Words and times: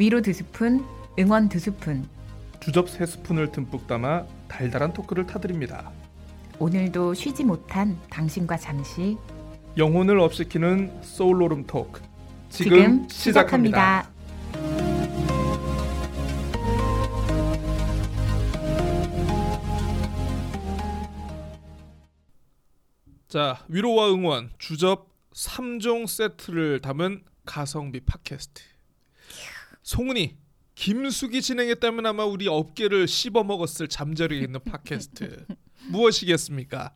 위로 0.00 0.22
두 0.22 0.32
스푼, 0.32 0.82
응원 1.18 1.50
두 1.50 1.58
스푼. 1.58 2.08
주접 2.58 2.88
세 2.88 3.04
스푼을 3.04 3.52
듬뿍 3.52 3.86
담아 3.86 4.24
달달한 4.48 4.94
토크를 4.94 5.26
타드립니다. 5.26 5.92
오늘도 6.58 7.12
쉬지 7.12 7.44
못한 7.44 8.00
당신과 8.08 8.56
잠시 8.56 9.18
영혼을 9.76 10.18
업시키는 10.18 11.02
소울로름 11.02 11.66
토크 11.66 12.00
지금, 12.48 12.70
지금 12.78 13.08
시작합니다. 13.10 14.08
시작합니다. 14.08 14.10
자 23.28 23.62
위로와 23.68 24.10
응원 24.14 24.48
주접 24.56 25.10
3종 25.34 26.06
세트를 26.06 26.80
담은 26.80 27.22
가성비 27.44 28.00
팟캐스트 28.00 28.79
송은이 29.82 30.36
김숙이 30.74 31.40
진행했다면 31.42 32.06
아마 32.06 32.24
우리 32.24 32.48
업계를 32.48 33.06
씹어먹었을 33.08 33.88
잠자리에 33.88 34.40
있는 34.40 34.60
팟캐스트 34.64 35.46
무엇이겠습니까? 35.88 36.92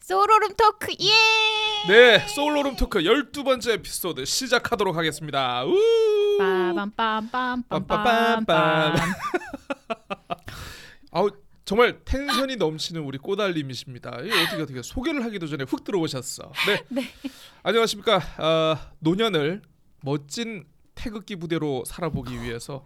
소로름 0.00 0.54
토크 0.56 0.92
예! 1.00 1.08
네 1.88 2.26
소울로름 2.28 2.76
토크 2.76 3.00
12번째 3.00 3.72
에피소드 3.74 4.24
시작하도록 4.24 4.96
하겠습니다 4.96 5.64
우! 5.64 5.76
빠밤빰빰빰빰빰 6.38 8.96
아우 11.12 11.30
정말 11.64 12.04
텐션이 12.04 12.56
넘치는 12.56 13.02
우리 13.02 13.16
꼬달님이십니다. 13.18 14.22
이 14.22 14.30
어떻게 14.32 14.62
어떻게 14.62 14.82
소개를 14.82 15.24
하기도 15.24 15.46
전에 15.46 15.62
훅 15.62 15.84
들어오셨어. 15.84 16.50
네. 16.66 16.84
안녕하십니까. 17.62 18.20
아, 18.38 18.90
노년을 18.98 19.62
멋진 20.02 20.64
태극기 21.00 21.36
부대로 21.36 21.82
살아보기 21.86 22.42
위해서 22.42 22.84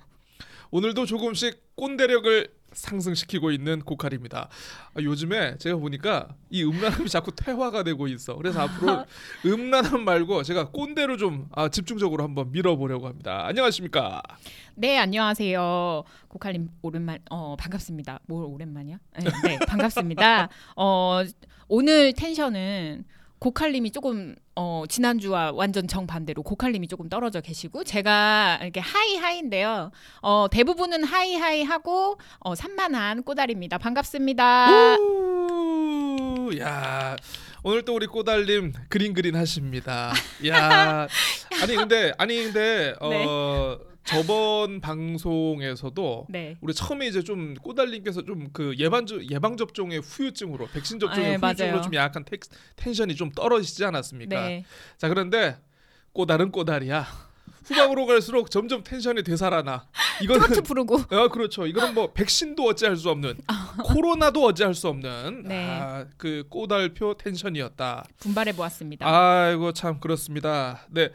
오늘도 0.71 1.05
조금씩 1.07 1.77
꼰대력을 1.77 2.49
상승시키고 2.73 3.51
있는 3.53 3.81
고칼입니다. 3.81 4.49
아, 4.95 5.01
요즘에 5.01 5.57
제가 5.59 5.77
보니까 5.77 6.35
이 6.51 6.65
음란함이 6.65 7.09
자꾸 7.09 7.31
퇴화가 7.33 7.85
되고 7.85 8.09
있어. 8.09 8.37
그래서 8.37 8.61
앞으로 8.63 9.05
음란함 9.47 10.05
말고 10.05 10.43
제가 10.43 10.71
꼰대로 10.71 11.17
좀 11.17 11.49
아, 11.53 11.69
집중적으로 11.69 12.25
한번 12.25 12.51
밀어보려고 12.51 13.07
합니다. 13.07 13.47
안녕하십니까. 13.47 14.23
네 14.77 14.99
안녕하세요 14.99 16.03
고칼님 16.27 16.69
오랜만 16.83 17.21
어 17.31 17.55
반갑습니다 17.55 18.19
뭘 18.27 18.45
오랜만이야 18.45 18.99
네, 19.21 19.31
네 19.45 19.59
반갑습니다 19.69 20.49
어 20.75 21.23
오늘 21.69 22.13
텐션은 22.13 23.05
고칼님이 23.45 23.91
조금 23.91 24.35
어 24.57 24.85
지난주와 24.89 25.53
완전 25.53 25.87
정반대로 25.87 26.43
고칼님이 26.43 26.89
조금 26.89 27.11
떨어져 27.11 27.43
계시고 27.43 27.85
제가 27.85 28.61
이렇게 28.63 28.81
high 28.81 29.17
high인데요. 29.17 29.91
어 30.23 30.47
대부분은 30.51 31.05
high 31.05 31.35
high 31.35 31.63
하고 31.63 32.17
어 32.41 32.55
산만한 32.55 33.23
꼬다리입니다. 33.23 33.77
반갑습니다. 33.77 34.97
우, 34.97 36.57
야 36.59 37.17
오늘 37.63 37.85
또 37.85 37.95
우리 37.95 38.07
꼬달님 38.07 38.73
그린 38.89 39.13
그린 39.13 39.37
하십니다. 39.37 40.15
야. 40.49 41.07
아니 41.63 41.77
근데 41.77 42.15
아니 42.17 42.45
근데 42.45 42.95
어 42.99 43.77
저번 44.05 44.81
방송에서도 44.81 46.27
네 46.31 46.57
우리 46.61 46.75
처음에 46.75 47.07
이제 47.07 47.23
좀 47.23 47.55
꼬달님께서 47.55 48.23
좀 48.25 48.45
그 48.53 48.75
예방 48.79 49.07
예방 49.31 49.57
접종의 49.57 50.01
후유증으로 50.01 50.69
백신 50.69 50.99
접종의 51.01 51.31
네, 51.31 51.37
후유증으로 51.37 51.73
맞아요. 51.73 51.83
좀 51.83 51.95
약간 51.95 52.25
텐- 52.25 52.39
텐션이 52.77 53.17
좀 53.17 53.31
떨어지지 53.33 53.85
않았습니까? 53.85 54.47
네. 54.49 54.65
자 54.99 55.09
그런데 55.09 55.57
꼬달은 56.13 56.51
꼬달이야. 56.53 57.05
후방으로 57.65 58.05
갈수록 58.05 58.51
점점 58.51 58.85
텐션이 58.85 59.23
되살아나. 59.23 59.87
이거는 60.23 60.43
트로트 60.49 60.63
부르고 60.63 60.99
아 61.09 61.29
그렇죠. 61.29 61.67
이거는 61.67 61.95
뭐 61.95 62.13
백신도 62.13 62.63
어찌할 62.63 62.97
수 62.97 63.09
없는 63.11 63.39
코로나도 63.85 64.45
어찌할 64.45 64.75
수 64.75 64.89
없는 64.89 65.45
네. 65.49 65.67
아, 65.71 66.05
그 66.19 66.45
꼬달표 66.51 67.15
텐션이었다. 67.15 68.05
분발해 68.21 68.53
보았습니다 68.55 69.07
아이고 69.09 69.73
참 69.73 69.99
그렇습니다. 69.99 70.87
네 70.91 71.09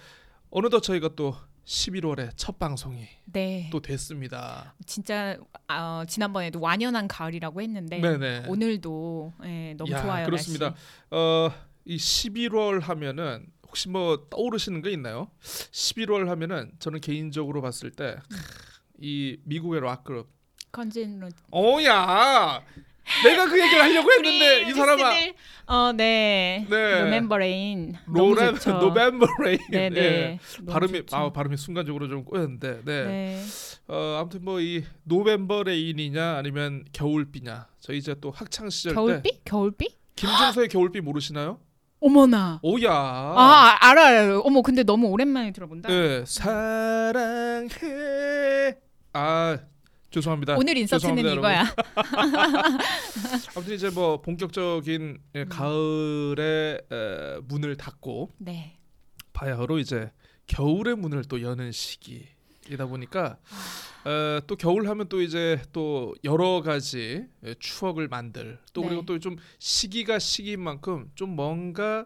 어느덧 0.49 0.81
저희가 0.81 1.09
또 1.15 1.35
11월에 1.69 2.31
첫 2.35 2.57
방송이 2.57 3.07
네 3.31 3.69
또 3.71 3.79
됐습니다. 3.79 4.73
진짜 4.87 5.37
어, 5.67 6.03
지난번에도 6.07 6.59
완연한 6.59 7.07
가을이라고 7.07 7.61
했는데 7.61 7.99
네네. 7.99 8.45
오늘도 8.47 9.33
예, 9.43 9.75
너무 9.77 9.91
야, 9.91 10.01
좋아요. 10.01 10.25
그렇습니다. 10.25 10.69
날씨. 10.71 10.81
어이 11.11 11.95
11월 11.97 12.81
하면은 12.81 13.45
혹시 13.67 13.87
뭐 13.87 14.25
떠오르시는 14.31 14.81
거 14.81 14.89
있나요? 14.89 15.29
11월 15.43 16.25
하면은 16.25 16.71
저는 16.79 17.01
개인적으로 17.01 17.61
봤을 17.61 17.91
때 17.91 18.15
이 19.01 19.37
미국의 19.45 19.79
락 19.79 20.03
그룹 20.03 20.27
Guns 20.73 21.04
N' 21.04 21.19
Ro 21.21 21.29
어야 21.51 22.61
내가 23.23 23.45
그 23.47 23.59
얘기를 23.59 23.81
하려고 23.83 24.11
했는데 24.11 24.69
이 24.69 24.73
사람아 24.73 25.13
어, 25.67 25.91
네. 25.93 26.65
네. 26.69 27.01
November 27.03 27.65
Rain 27.65 27.95
너무 28.07 28.35
로렌 28.35 28.55
좋죠. 28.55 28.71
November 28.79 29.25
Rain 29.43 29.59
네, 29.69 29.89
네. 29.89 30.39
너무 30.57 30.71
발음이 30.71 30.93
좋죠. 30.99 31.15
아 31.15 31.31
발음이 31.31 31.57
순간적으로 31.57 32.07
좀 32.07 32.23
꼬였는데 32.23 32.81
네. 32.85 33.05
네. 33.05 33.43
어 33.87 34.17
아무튼 34.19 34.43
뭐 34.43 34.59
이 34.61 34.83
November 35.03 35.63
Rain이냐 35.63 36.37
아니면 36.37 36.85
겨울비냐 36.93 37.67
저 37.79 37.93
이제 37.93 38.15
또 38.21 38.31
학창 38.31 38.69
시절 38.69 38.93
때 38.93 38.95
겨울비? 38.95 39.39
겨울비? 39.45 39.87
김종서의 40.15 40.67
겨울비 40.67 41.01
모르시나요? 41.01 41.59
어머나. 42.01 42.59
오야 42.63 42.89
아, 42.93 43.77
알아, 43.81 44.05
알아요. 44.07 44.39
어머, 44.45 44.61
근데 44.61 44.83
너무 44.83 45.07
오랜만에 45.07 45.51
들어본다. 45.51 45.89
네 45.89 46.23
사랑해 46.25 47.69
아 49.13 49.57
죄송합니다 50.11 50.55
오늘 50.57 50.77
인서트는 50.77 51.33
이거야. 51.33 51.63
아무튼 53.55 53.75
이제 53.75 53.89
뭐 53.89 54.21
본격적인 54.21 55.19
예, 55.35 55.41
음. 55.41 55.49
가을의 55.49 56.81
에, 56.91 57.39
문을 57.43 57.77
닫고 57.77 58.33
네. 58.39 58.79
바야흐로 59.33 59.79
이제 59.79 60.11
겨울의 60.47 60.95
문을 60.95 61.25
또 61.25 61.41
여는 61.41 61.71
시기이다 61.71 62.87
보니까 62.87 63.37
아. 64.03 64.09
어, 64.09 64.41
또 64.47 64.55
겨울 64.55 64.87
하면 64.87 65.09
또 65.09 65.21
이제 65.21 65.61
또 65.71 66.15
여러 66.23 66.61
가지 66.61 67.25
예, 67.45 67.53
추억을 67.59 68.07
만들 68.07 68.57
또 68.73 68.81
네. 68.81 68.87
그리고 68.87 69.05
또좀 69.05 69.37
시기가 69.59 70.17
시기인 70.17 70.61
만큼 70.61 71.11
좀 71.13 71.35
뭔가 71.35 72.05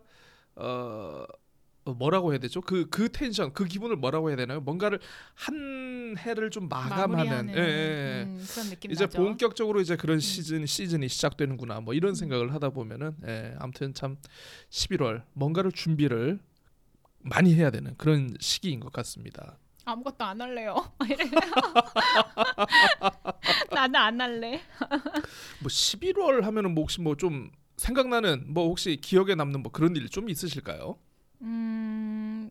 어 0.56 1.24
어, 1.24 1.26
뭐라고 1.86 2.32
해야 2.32 2.40
되죠? 2.40 2.62
그그 2.62 3.10
텐션, 3.12 3.52
그 3.54 3.66
기분을 3.66 3.98
뭐라고 3.98 4.30
해야 4.30 4.38
되나요? 4.38 4.62
뭔가를 4.62 5.00
한 5.36 6.16
해를 6.18 6.50
좀 6.50 6.70
마감하는 6.70 7.16
마무리하는 7.16 7.56
예, 7.56 7.60
예. 7.60 8.24
음, 8.26 8.46
그런 8.52 8.70
느낌 8.70 8.92
이제 8.92 9.06
나죠. 9.06 9.22
음. 9.22 9.26
본격적으로 9.26 9.82
이제 9.82 9.96
그런 9.98 10.20
시즌 10.20 10.66
시즌이 10.66 11.10
시작되는구나. 11.10 11.82
뭐 11.82 11.94
이런 11.94 12.16
생각을 12.16 12.54
하다 12.54 12.70
보면은 12.70 13.16
예, 13.28 13.56
아무튼 13.60 13.94
참 13.94 14.18
11월 14.70 15.24
뭔가를 15.34 15.72
준비를 15.72 16.40
많이 17.20 17.54
해야 17.56 17.70
되는 17.72 17.96
그런 17.98 18.36
시기인 18.40 18.80
것 18.80 18.92
같습니다. 18.94 19.58
아무것도 19.86 20.24
안 20.24 20.40
할래요. 20.42 20.76
나는 23.72 23.96
안 23.96 24.22
할래. 24.22 24.62
뭐 25.60 25.68
11월 25.68 26.42
하면은 26.44 26.74
뭐 26.74 26.84
혹시 26.84 27.02
뭐 27.02 27.16
좀 27.16 27.52
생각나는 27.78 28.46
뭐 28.54 28.68
혹시 28.68 28.98
기억에 28.98 29.36
남는 29.36 29.62
뭐 29.64 29.72
그런 29.72 29.96
일 29.96 30.08
좀 30.10 30.30
있으실까요? 30.30 30.98
음. 31.44 32.50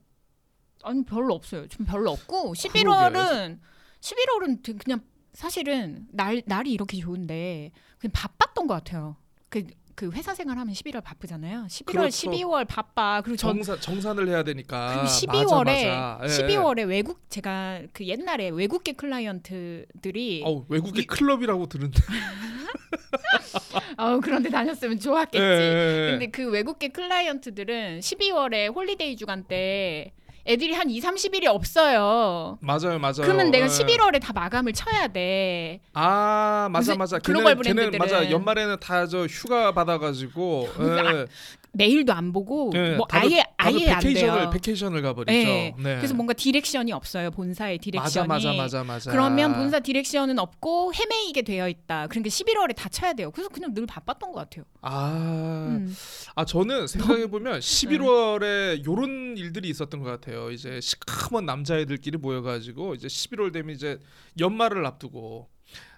아니 0.82 1.04
별로 1.04 1.34
없어요. 1.34 1.66
좀 1.68 1.86
별로 1.86 2.10
없고 2.12 2.54
11월은 2.54 3.58
11월은 4.00 4.62
되게 4.62 4.78
그냥 4.78 5.00
사실은 5.32 6.06
날 6.10 6.42
날이 6.46 6.72
이렇게 6.72 6.98
좋은데 6.98 7.70
그냥 7.98 8.12
바빴던 8.12 8.66
것 8.66 8.74
같아요. 8.74 9.16
그 9.48 9.66
그 9.94 10.10
회사 10.12 10.34
생활하면 10.34 10.74
11월 10.74 11.02
바쁘잖아요. 11.02 11.66
11월, 11.68 11.84
그렇죠. 11.86 12.30
12월 12.30 12.66
바빠. 12.66 13.20
그리고 13.22 13.36
전 13.36 13.56
정산 13.62 13.80
정산을 13.80 14.28
해야 14.28 14.42
되니까 14.42 14.88
그리고 14.88 15.02
맞아, 15.02 15.26
12월에 15.44 15.86
맞아. 15.88 16.20
예, 16.22 16.26
12월에 16.26 16.88
외국 16.88 17.20
제가 17.30 17.82
그 17.92 18.06
옛날에 18.06 18.48
외국계 18.50 18.92
클라이언트들이 18.92 20.40
예. 20.40 20.44
어우, 20.44 20.64
외국의 20.68 21.02
이- 21.02 21.06
클럽이라고 21.06 21.66
들은데. 21.68 22.00
어 23.98 24.20
그런데 24.20 24.50
다녔으면 24.50 24.98
좋았겠지. 24.98 25.42
예, 25.42 25.48
예, 25.48 26.06
예. 26.06 26.10
근데 26.12 26.26
그 26.28 26.48
외국계 26.50 26.88
클라이언트들은 26.88 28.00
12월에 28.00 28.74
holiday 28.74 29.16
주간 29.16 29.44
때 29.44 30.12
애들이 30.46 30.72
한 30.74 30.90
2, 30.90 31.00
30일이 31.00 31.46
없어요. 31.46 32.58
맞아요, 32.60 32.98
맞아요. 32.98 33.22
그러면 33.22 33.50
내가 33.50 33.66
예. 33.66 33.68
11월에 33.68 34.20
다 34.20 34.32
마감을 34.32 34.72
쳐야 34.72 35.06
돼. 35.08 35.80
아 35.92 36.68
맞아 36.70 36.96
맞아. 36.96 37.18
글로벌 37.20 37.54
걔네, 37.56 37.90
브랜드들은- 37.90 37.98
맞아. 37.98 38.30
연말에는 38.30 38.76
다 38.80 39.06
저 39.06 39.26
휴가 39.26 39.72
받아가지고. 39.72 40.68
예. 40.80 41.26
메일도 41.74 42.12
안 42.12 42.32
보고 42.32 42.70
네, 42.72 42.96
뭐 42.96 43.06
다들- 43.06 43.32
아예 43.32 43.42
다들 43.56 43.80
아예 43.80 43.90
안 43.92 44.00
vacation을 44.00 44.40
돼요. 44.40 44.50
vacation을 44.50 45.02
가버리죠. 45.02 45.32
네. 45.32 45.74
네. 45.78 45.96
그래서 45.96 46.12
뭔가 46.14 46.34
direction이 46.34 46.92
없어요. 46.92 47.30
본사의 47.30 47.78
direction이. 47.78 48.26
맞아 48.28 48.48
맞아 48.50 48.52
맞아 48.52 48.84
맞아. 48.84 49.10
그러면 49.10 49.54
본사 49.54 49.80
direction은 49.80 50.38
없고 50.38 50.92
헤매이게 50.94 51.42
되어 51.42 51.68
있다. 51.68 52.08
그러니까 52.08 52.28
11월에 52.28 52.76
다 52.76 52.88
쳐야 52.90 53.14
돼요. 53.14 53.30
그래서 53.30 53.48
그냥 53.48 53.72
늘 53.72 53.86
바빴던 53.86 54.32
것 54.32 54.40
같아요. 54.40 54.64
아, 54.82 55.66
음. 55.70 55.96
아 56.34 56.44
저는 56.44 56.86
생각해 56.88 57.28
보면 57.28 57.60
11월에 57.60 58.84
요런 58.86 59.36
일들이 59.38 59.68
있었던 59.70 60.00
것 60.02 60.10
같아요. 60.10 60.50
이제 60.50 60.80
시커먼 60.80 61.46
남자애들끼리 61.46 62.18
모여가지고 62.18 62.94
이제 62.94 63.06
11월 63.08 63.52
되면 63.52 63.74
이제 63.74 63.98
연말을 64.38 64.84
앞두고 64.84 65.48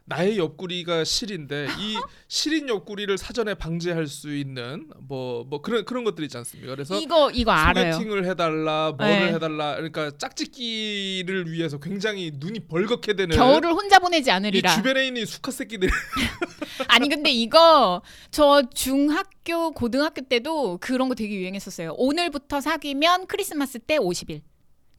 나의 0.06 0.36
옆구리가 0.38 1.04
시린데 1.04 1.66
이 1.78 1.96
시린 2.28 2.68
옆구리를 2.68 3.16
사전에 3.16 3.54
방지할 3.54 4.06
수 4.06 4.34
있는 4.34 4.86
뭐뭐 5.00 5.62
그런 5.62 5.84
그런 5.84 6.04
것들 6.04 6.24
있지 6.24 6.36
않습니까? 6.36 6.74
그래서 6.74 7.00
이거 7.00 7.30
이거 7.30 7.52
알아요. 7.52 7.94
소개팅을 7.94 8.26
해달라, 8.26 8.92
뭐를 8.92 9.26
네. 9.26 9.32
해달라, 9.32 9.76
그러니까 9.76 10.10
짝짓기를 10.18 11.50
위해서 11.50 11.78
굉장히 11.80 12.32
눈이 12.34 12.60
벌겋게 12.68 13.16
되는 13.16 13.34
겨울을 13.34 13.72
혼자 13.72 13.98
보내지 13.98 14.28
이 14.28 14.32
않으리라. 14.32 14.74
주변에 14.74 15.06
있는 15.06 15.22
이 15.22 15.26
수컷 15.26 15.54
새끼들 15.54 15.88
아니 16.88 17.08
근데 17.08 17.30
이거 17.30 18.02
저 18.30 18.62
중학교 18.74 19.72
고등학교 19.72 20.20
때도 20.20 20.78
그런 20.78 21.08
거 21.08 21.14
되게 21.14 21.34
유행했었어요. 21.34 21.94
오늘부터 21.96 22.60
사귀면 22.60 23.26
크리스마스 23.26 23.78
때 23.78 23.96
50일. 23.98 24.42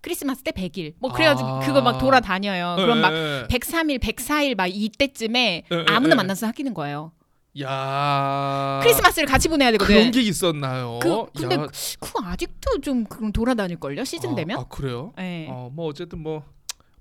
크리스마스 0.05 0.43
때 0.43 0.51
100일. 0.51 0.93
뭐 0.99 1.11
그래가지고 1.11 1.49
아. 1.49 1.59
그거 1.61 1.81
막 1.81 1.97
돌아다녀요. 1.97 2.75
그럼 2.77 3.01
막 3.01 3.11
예, 3.11 3.47
103일, 3.49 3.97
104일 3.99 4.55
막 4.55 4.67
이때쯤에 4.67 5.63
예, 5.71 5.75
예, 5.75 5.85
아무나 5.87 6.11
예. 6.11 6.15
만나서 6.15 6.45
사귀는 6.45 6.75
거예요. 6.75 7.11
야 7.59 8.79
크리스마스를 8.83 9.27
같이 9.27 9.47
보내야 9.49 9.71
되거든. 9.71 9.95
그런 9.95 10.11
게 10.11 10.21
있었나요? 10.21 10.99
그- 11.01 11.25
근데 11.35 11.55
야, 11.55 11.67
그거 11.99 12.23
아직도 12.23 12.81
좀 12.81 13.05
그럼 13.05 13.31
돌아다닐 13.31 13.79
걸요 13.79 14.03
시즌 14.03 14.33
아, 14.33 14.35
되면. 14.35 14.59
아 14.59 14.65
그래요? 14.65 15.11
네. 15.17 15.47
어, 15.49 15.71
뭐 15.73 15.87
어쨌든 15.87 16.19
뭐 16.21 16.43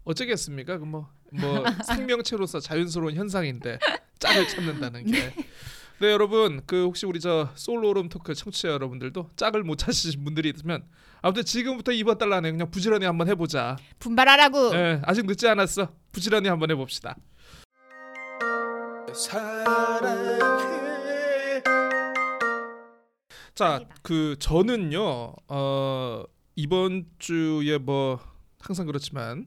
어쩌겠습니까? 0.04 0.78
그뭐뭐 0.78 1.04
생명체로서 1.86 2.60
자연스러운 2.60 3.16
현상인데 3.16 3.80
짝을 4.18 4.48
찾는다는 4.48 5.04
게. 5.04 5.34
네 6.00 6.10
여러분 6.10 6.62
그 6.64 6.84
혹시 6.84 7.04
우리 7.04 7.20
저 7.20 7.50
솔로룸 7.54 8.08
토크 8.08 8.34
청취자 8.34 8.68
여러분들도 8.68 9.28
짝을 9.36 9.62
못 9.62 9.76
찾으신 9.76 10.24
분들이 10.24 10.50
있으면 10.54 10.84
아무튼 11.24 11.42
지금부터 11.42 11.90
이번 11.92 12.18
달 12.18 12.30
안에 12.34 12.50
그냥 12.50 12.70
부지런히 12.70 13.06
한번 13.06 13.28
해보자. 13.28 13.78
분발하라고. 13.98 14.72
네, 14.72 15.00
아직 15.04 15.24
늦지 15.24 15.48
않았어. 15.48 15.88
부지런히 16.12 16.50
한번 16.50 16.70
해봅시다. 16.70 17.16
자, 23.54 23.80
그 24.02 24.36
저는요. 24.38 25.34
어, 25.48 26.24
이번 26.56 27.06
주에 27.18 27.78
뭐 27.78 28.20
항상 28.60 28.84
그렇지만 28.84 29.46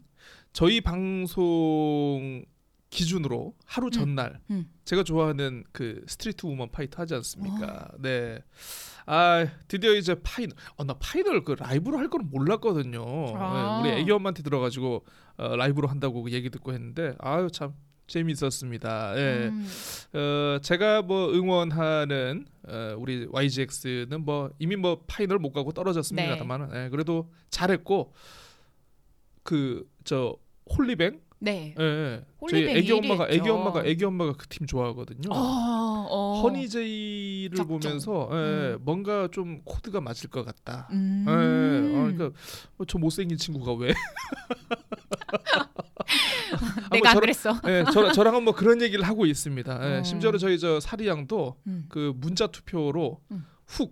저희 0.53 0.81
방송 0.81 2.43
기준으로 2.89 3.53
하루 3.65 3.89
전날 3.91 4.39
음. 4.49 4.69
제가 4.85 5.03
좋아하는 5.03 5.63
그 5.71 6.03
스트리트 6.07 6.45
우먼 6.45 6.71
파이터 6.71 7.01
하지 7.01 7.15
않습니까? 7.15 7.89
네. 7.99 8.39
아 9.05 9.45
드디어 9.67 9.93
이제 9.93 10.15
final. 10.21 10.55
어, 10.75 10.83
나 10.83 10.93
final 10.93 11.43
그 11.43 11.53
라이브로 11.57 11.97
할 11.97 12.09
거는 12.09 12.29
몰랐거든요. 12.29 13.03
아. 13.35 13.81
네, 13.83 13.89
우리 13.91 13.99
애기 14.01 14.11
엄마한테 14.11 14.43
들어가지고 14.43 15.05
어, 15.37 15.55
라이브로 15.55 15.87
한다고 15.87 16.23
그 16.23 16.31
얘기 16.31 16.49
듣고 16.49 16.73
했는데 16.73 17.15
아유 17.19 17.49
참 17.51 17.73
재미있었습니다. 18.07 19.17
예. 19.17 19.47
음. 19.49 19.67
어, 20.13 20.59
제가 20.61 21.01
뭐 21.01 21.29
응원하는 21.33 22.45
어, 22.67 22.95
우리 22.97 23.27
YGX는 23.29 24.23
뭐 24.23 24.49
이미 24.59 24.75
뭐 24.77 25.03
final 25.07 25.39
못 25.39 25.51
가고 25.51 25.71
떨어졌습니다만 25.73 26.71
예, 26.73 26.89
그래도 26.89 27.29
잘했고 27.49 28.13
그 29.43 29.85
저 30.03 30.37
홀리뱅 30.77 31.19
네. 31.39 31.75
예, 31.79 31.83
예. 31.83 32.21
저희 32.49 32.67
애기 32.69 32.91
엄마가 32.93 33.27
애기. 33.29 33.47
엄마가 33.49 33.85
애기 33.85 34.03
엄마가 34.05 34.33
그 34.33 34.47
팀 34.49 34.65
좋아하거든요. 34.65 35.29
어, 35.31 36.07
어. 36.09 36.41
허니제이를 36.41 37.55
작정. 37.57 37.79
보면서 37.79 38.29
예, 38.31 38.35
음. 38.35 38.77
뭔가 38.81 39.27
좀 39.31 39.61
코드가 39.63 40.01
맞을 40.01 40.29
것 40.29 40.43
같다. 40.45 40.87
음. 40.91 41.25
예, 41.27 41.31
어, 41.31 42.01
그러니까 42.15 42.37
어, 42.79 42.85
저 42.85 42.97
못생긴 42.97 43.37
친구가 43.37 43.73
왜? 43.73 43.93
아, 46.53 46.89
내가 46.91 47.09
안 47.11 47.15
저랑- 47.17 47.21
그랬어. 47.21 47.61
예, 47.67 47.83
저, 47.93 48.11
저랑은 48.11 48.43
뭐 48.43 48.53
그런 48.53 48.81
얘기를 48.81 49.05
하고 49.05 49.25
있습니다. 49.25 49.79
예, 49.95 49.99
어. 49.99 50.03
심지어는 50.03 50.39
저희 50.39 50.57
저 50.59 50.79
사리 50.79 51.07
양도 51.07 51.55
음. 51.67 51.85
그 51.89 52.13
문자 52.17 52.47
투표로 52.47 53.19
음. 53.31 53.45
훅, 53.67 53.91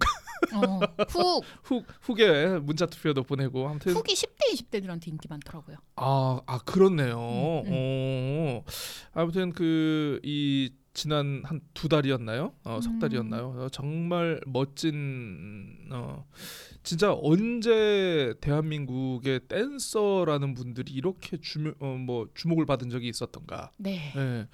어. 0.53 0.79
훅 1.09 1.43
훅, 1.63 1.85
훅에 2.01 2.59
문자 2.59 2.85
투표도 2.85 3.23
보내고 3.23 3.67
아무튼 3.67 3.93
훅이 3.93 4.15
10 4.15 4.34
대 4.45 4.53
20대들한테 4.53 5.07
인기 5.07 5.27
많더라고요. 5.29 5.77
아, 5.95 6.39
아 6.45 6.57
그렇네요. 6.59 7.15
음, 7.65 7.71
어, 7.71 8.63
아무튼 9.13 9.51
그 9.51 10.19
이 10.23 10.71
지난 10.93 11.41
한 11.43 11.59
두 11.73 11.89
달이었나요? 11.89 12.53
어, 12.63 12.79
석 12.81 12.93
음. 12.93 12.99
달이었나요? 12.99 13.47
어, 13.57 13.69
정말 13.69 14.39
멋진 14.45 15.89
어 15.91 16.25
진짜 16.83 17.13
언제 17.13 18.33
대한민국의 18.39 19.41
댄서라는 19.49 20.53
분들이 20.53 20.93
이렇게 20.93 21.37
주어뭐 21.37 22.29
주목을 22.33 22.65
받은 22.65 22.89
적이 22.89 23.09
있었던가? 23.09 23.71
네. 23.77 24.13
예, 24.15 24.47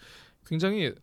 굉장히 0.47 0.93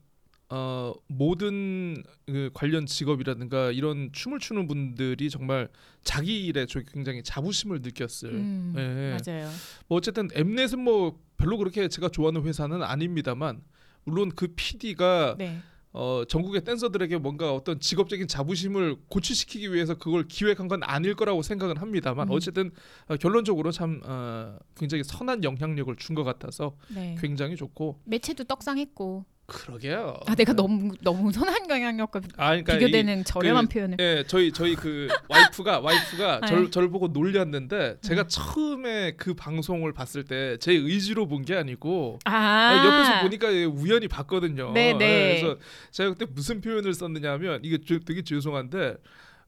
어, 0.51 0.95
모든 1.09 2.03
그 2.27 2.51
관련 2.55 2.87
직업이라든가 2.87 3.71
이런 3.71 4.11
춤을 4.13 4.39
추는 4.39 4.67
분들이 4.67 5.29
정말 5.29 5.69
자기 6.05 6.47
일에 6.47 6.65
저 6.67 6.81
굉장히 6.81 7.23
자부심을 7.23 7.81
느꼈을. 7.83 8.31
음, 8.31 8.75
예. 8.77 9.17
맞아요. 9.19 9.51
뭐 9.89 9.99
어쨌든 9.99 10.29
엠넷은 10.35 10.79
뭐 10.79 11.21
별로 11.37 11.59
그렇게 11.59 11.89
제가 11.89 12.09
좋아하는 12.09 12.43
회사는 12.45 12.83
아닙니다만 12.83 13.61
물론 14.05 14.31
그 14.35 14.49
PD가 14.57 15.37
네. 15.39 15.59
어, 15.93 16.23
전국의 16.27 16.65
댄서들에게 16.65 17.19
뭔가 17.19 17.53
어떤 17.53 17.79
직업적인 17.81 18.27
자부심을 18.29 18.97
고취시키기 19.09 19.73
위해서 19.73 19.95
그걸 19.99 20.29
기획한 20.29 20.69
건 20.69 20.83
아닐 20.83 21.15
거라고 21.15 21.43
생각은 21.43 21.77
합니다만 21.77 22.29
음. 22.29 22.33
어쨌든 22.33 22.71
어, 23.09 23.17
결론적으로 23.17 23.71
참 23.71 24.01
어, 24.05 24.59
굉장히 24.77 25.05
선한 25.05 25.45
영향력을 25.45 25.95
준 25.97 26.15
것 26.15 26.25
같아서 26.25 26.75
네. 26.95 27.17
굉장히 27.21 27.55
좋고 27.57 28.01
매체도 28.05 28.45
떡상했고. 28.45 29.27
그러게요. 29.53 30.21
아 30.27 30.35
내가 30.35 30.53
너무 30.53 30.95
너무 31.01 31.33
선한 31.33 31.71
영향력과 31.71 32.21
아, 32.37 32.49
그러니까 32.51 32.75
이- 32.75 32.79
비교되는 32.81 33.25
저렴한 33.25 33.69
표현을. 33.69 33.97
예, 33.99 34.23
저희 34.27 34.53
저희 34.53 34.75
그 34.75 35.09
와이프가 35.27 35.81
와이프가 35.81 36.41
네. 36.41 36.47
절, 36.47 36.71
저를 36.71 36.91
보고 36.91 37.09
놀렸는데 37.09 37.97
제가 38.03 38.23
음. 38.23 38.29
처음에 38.29 39.13
그 39.17 39.33
방송을 39.35 39.95
봤을 39.95 40.25
때 40.25 40.59
제 40.61 40.73
의지로 40.73 41.27
본 41.27 41.39
게 41.49 41.55
아니고 41.57 42.19
아. 42.27 42.83
옆에서 42.85 43.23
보니까 43.23 43.49
우연히 43.73 44.07
봤거든요. 44.07 44.73
네, 44.73 44.93
네. 44.93 45.41
그래서 45.41 45.57
제가 45.93 46.11
그때 46.11 46.27
무슨 46.31 46.61
표현을 46.61 46.93
썼느냐면 46.93 47.61
이게 47.63 47.79
저- 47.87 48.01
되게 48.01 48.23
죄송한데 48.23 48.97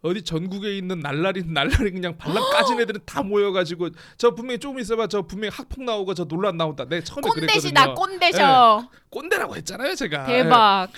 어디 0.02 0.22
전국에 0.22 0.76
있는 0.78 1.00
날라리 1.00 1.42
날라리 1.44 1.90
그냥 1.90 2.16
발랑 2.16 2.42
까진 2.52 2.80
애들은 2.80 3.02
다 3.04 3.22
모여가지고 3.22 3.90
저 4.16 4.34
분명히 4.34 4.58
조금 4.58 4.80
있어봐 4.80 5.08
저 5.08 5.22
분명히 5.22 5.54
학폭 5.54 5.84
나오고 5.84 6.14
저 6.14 6.24
논란 6.24 6.56
나온다. 6.56 6.84
내 6.86 7.02
처음에 7.02 7.20
꼰대시다 7.28 7.84
그랬거든요. 7.86 7.94
꼰대셔. 7.94 8.88
꼰대라고 9.10 9.56
했잖아요 9.56 9.94
제가. 9.94 10.24
대박. 10.26 10.88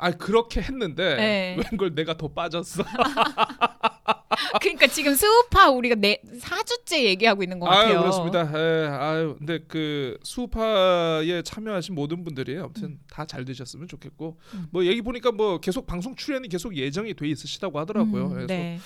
아 0.00 0.10
그렇게 0.12 0.62
했는데 0.62 1.16
네. 1.16 1.56
웬걸 1.56 1.94
내가 1.94 2.16
더 2.16 2.28
빠졌어. 2.28 2.82
그러니까 4.62 4.86
지금 4.86 5.14
수우파 5.14 5.68
우리가 5.70 5.94
네 5.94 6.22
4주째 6.40 7.04
얘기하고 7.04 7.42
있는 7.42 7.58
것 7.58 7.66
같아요. 7.66 7.92
아유 7.92 8.00
그렇습니다. 8.00 8.50
예, 8.54 8.88
아유 8.88 9.36
근데 9.38 9.58
그 9.68 10.18
수파에 10.22 11.42
참여하신 11.42 11.94
모든 11.94 12.24
분들이 12.24 12.56
아무튼 12.58 12.98
다잘 13.10 13.44
되셨으면 13.44 13.88
좋겠고 13.88 14.38
음. 14.54 14.66
뭐 14.70 14.86
얘기 14.86 15.02
보니까 15.02 15.32
뭐 15.32 15.58
계속 15.58 15.86
방송 15.86 16.14
출연이 16.14 16.48
계속 16.48 16.74
예정이 16.74 17.14
돼 17.14 17.28
있으시다고 17.28 17.78
하더라고요. 17.80 18.24
음, 18.24 18.30
그래서 18.30 18.46
네. 18.46 18.78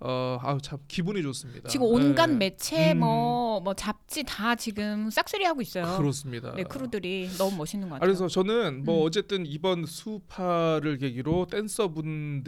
어 0.00 0.38
아유 0.42 0.58
참 0.62 0.78
기분이 0.86 1.22
좋습니다. 1.22 1.68
지금 1.68 1.86
온갖 1.86 2.30
예. 2.30 2.34
매체 2.34 2.92
음. 2.92 3.00
뭐뭐 3.00 3.74
잡지 3.74 4.22
다 4.24 4.54
지금 4.54 5.10
싹쓸이 5.10 5.44
하고 5.44 5.60
있어요. 5.60 5.96
그렇습니다. 5.98 6.54
네 6.54 6.62
크루들이 6.62 7.30
너무 7.36 7.56
멋있는 7.56 7.88
것 7.88 7.96
아, 7.96 7.98
같아요. 7.98 8.06
그래서 8.14 8.28
저는 8.28 8.84
뭐 8.84 9.02
음. 9.02 9.06
어쨌든 9.06 9.44
이번 9.44 9.86
수파를 9.86 10.98
계기로 10.98 11.46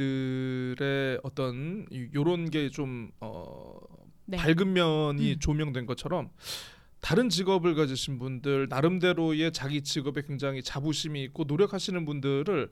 댄서분들의 0.01 1.21
어떤 1.23 1.87
이- 1.91 2.09
요런 2.15 2.51
게 2.51 2.71
좀 2.71 3.11
어, 3.21 3.75
네. 4.27 4.37
밝은 4.37 4.73
면이 4.73 5.33
음. 5.33 5.39
조명된 5.41 5.87
것처럼 5.87 6.31
다른 7.01 7.29
직업을 7.31 7.75
가지신 7.75 8.19
분들 8.21 8.69
나름대로의 8.69 9.51
자기 9.53 9.83
직업에 9.83 10.23
굉장히 10.23 10.63
자부심이 10.63 11.21
있고 11.25 11.45
노력하시는 11.45 12.05
분들을 12.05 12.71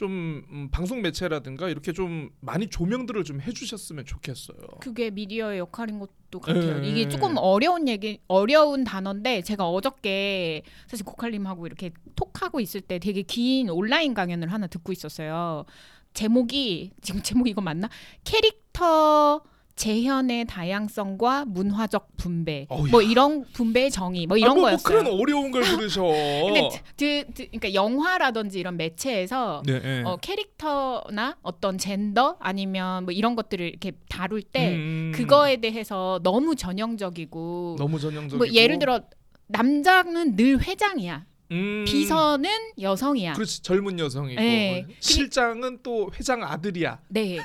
좀 0.00 0.42
음, 0.50 0.68
방송 0.70 1.02
매체라든가 1.02 1.68
이렇게 1.68 1.92
좀 1.92 2.30
많이 2.40 2.68
조명들을 2.68 3.22
좀 3.24 3.38
해주셨으면 3.42 4.06
좋겠어요. 4.06 4.56
그게 4.80 5.10
미디어의 5.10 5.58
역할인 5.58 5.98
것도 5.98 6.40
같아요. 6.40 6.82
예. 6.82 6.88
이게 6.88 7.06
조금 7.06 7.36
어려운 7.36 7.86
얘기, 7.86 8.18
어려운 8.26 8.84
단어인데 8.84 9.42
제가 9.42 9.68
어저께 9.68 10.62
사실 10.86 11.04
고칼님하고 11.04 11.66
이렇게 11.66 11.90
톡하고 12.16 12.60
있을 12.60 12.80
때 12.80 12.98
되게 12.98 13.20
긴 13.20 13.68
온라인 13.68 14.14
강연을 14.14 14.50
하나 14.50 14.68
듣고 14.68 14.90
있었어요. 14.90 15.66
제목이 16.14 16.92
지금 17.02 17.20
제목 17.20 17.46
이거 17.46 17.60
맞나? 17.60 17.90
캐릭 18.24 18.70
캐릭터 18.80 19.42
재현의 19.80 20.44
다양성과 20.44 21.46
문화적 21.46 22.14
분배, 22.18 22.66
어우야. 22.68 22.90
뭐 22.90 23.00
이런 23.00 23.46
분배의 23.54 23.90
정의, 23.90 24.26
뭐 24.26 24.36
이런 24.36 24.50
아, 24.50 24.54
뭐, 24.54 24.60
뭐 24.60 24.68
거였어요. 24.68 24.84
그런 24.84 25.06
어려운 25.06 25.50
걸 25.50 25.62
부르셔. 25.62 26.02
근데 26.44 26.68
드, 26.98 27.24
드, 27.32 27.46
그러니까 27.46 27.72
영화라든지 27.72 28.60
이런 28.60 28.76
매체에서 28.76 29.62
네, 29.64 29.80
네. 29.80 30.02
어, 30.04 30.18
캐릭터나 30.20 31.38
어떤 31.40 31.78
젠더 31.78 32.36
아니면 32.40 33.04
뭐 33.04 33.12
이런 33.12 33.34
것들을 33.34 33.66
이렇게 33.66 33.92
다룰 34.10 34.42
때 34.42 34.74
음, 34.74 35.12
그거에 35.14 35.56
대해서 35.56 36.20
너무 36.22 36.56
전형적이고 36.56 37.76
너무 37.78 37.98
전형적이고 37.98 38.36
뭐 38.36 38.54
예를 38.54 38.78
들어 38.78 39.00
남자는 39.46 40.36
늘 40.36 40.60
회장이야. 40.60 41.24
음, 41.50 41.84
비서는 41.86 42.50
여성이야. 42.80 43.32
그렇지 43.32 43.62
젊은 43.62 43.98
여성이고 43.98 44.40
네. 44.40 44.86
실장은 45.00 45.78
또 45.82 46.10
회장 46.18 46.42
아들이야. 46.42 47.00
네. 47.08 47.38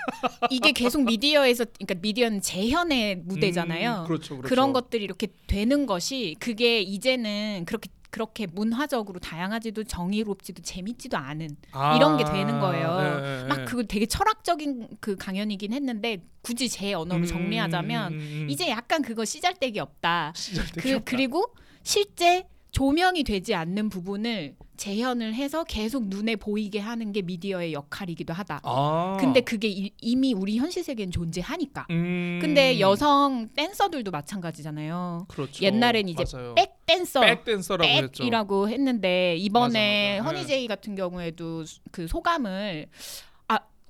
이게 0.49 0.71
계속 0.71 1.03
미디어에서 1.03 1.65
그러니까 1.65 1.95
미디어는 2.01 2.41
재현의 2.41 3.17
무대잖아요. 3.25 4.01
음, 4.03 4.07
그렇죠, 4.07 4.37
그렇죠. 4.37 4.49
그런 4.49 4.73
것들이 4.73 5.03
이렇게 5.03 5.27
되는 5.47 5.85
것이 5.85 6.35
그게 6.39 6.81
이제는 6.81 7.65
그렇게 7.65 7.89
그렇게 8.11 8.47
문화적으로 8.47 9.19
다양하지도 9.19 9.83
정의롭지도 9.83 10.61
재밌지도 10.61 11.17
않은 11.17 11.49
아, 11.73 11.97
이런 11.97 12.15
게 12.15 12.23
되는 12.23 12.61
거예요. 12.61 12.97
네, 12.97 13.21
네, 13.21 13.41
네. 13.41 13.47
막 13.49 13.65
그거 13.65 13.83
되게 13.83 14.05
철학적인 14.05 14.87
그 15.01 15.17
강연이긴 15.17 15.73
했는데 15.73 16.23
굳이 16.41 16.69
제 16.69 16.93
언어로 16.93 17.23
음, 17.23 17.25
정리하자면 17.25 18.13
음, 18.13 18.17
음, 18.17 18.41
음. 18.43 18.49
이제 18.49 18.69
약간 18.69 19.01
그거 19.01 19.25
씨잘데기 19.25 19.81
없다. 19.81 20.31
시절대 20.33 20.71
그 20.75 20.87
기억나. 20.87 21.03
그리고 21.03 21.45
실제 21.83 22.47
조명이 22.79 23.23
되지 23.23 23.55
않는 23.55 23.87
부분을 23.87 24.53
재현을 24.75 25.33
해서 25.33 25.63
계속 25.63 26.07
눈에 26.07 26.35
보이게 26.35 26.77
하는 26.79 27.13
게 27.13 27.21
미디어의 27.21 27.71
역할이기도 27.71 28.33
하다. 28.33 28.59
아. 28.63 29.15
근데 29.17 29.39
그게 29.39 29.69
이, 29.69 29.91
이미 30.01 30.33
우리 30.33 30.57
현실 30.57 30.83
세계엔 30.83 31.11
존재하니까. 31.11 31.87
음. 31.89 32.39
근데 32.41 32.81
여성 32.81 33.47
댄서들도 33.55 34.11
마찬가지잖아요. 34.11 35.25
그렇죠. 35.29 35.63
옛날엔 35.63 36.09
이제 36.09 36.25
맞아요. 36.33 36.53
백 36.55 36.85
댄서 36.85 37.21
백 37.21 37.45
댄서라고. 37.45 37.89
백이라고 37.89 38.67
했는데 38.67 39.37
이번에 39.37 40.17
맞아, 40.19 40.23
맞아. 40.25 40.35
허니제이 40.37 40.67
같은 40.67 40.95
경우에도 40.95 41.63
수- 41.63 41.79
그 41.91 42.07
소감을 42.09 42.87
아 42.91 43.34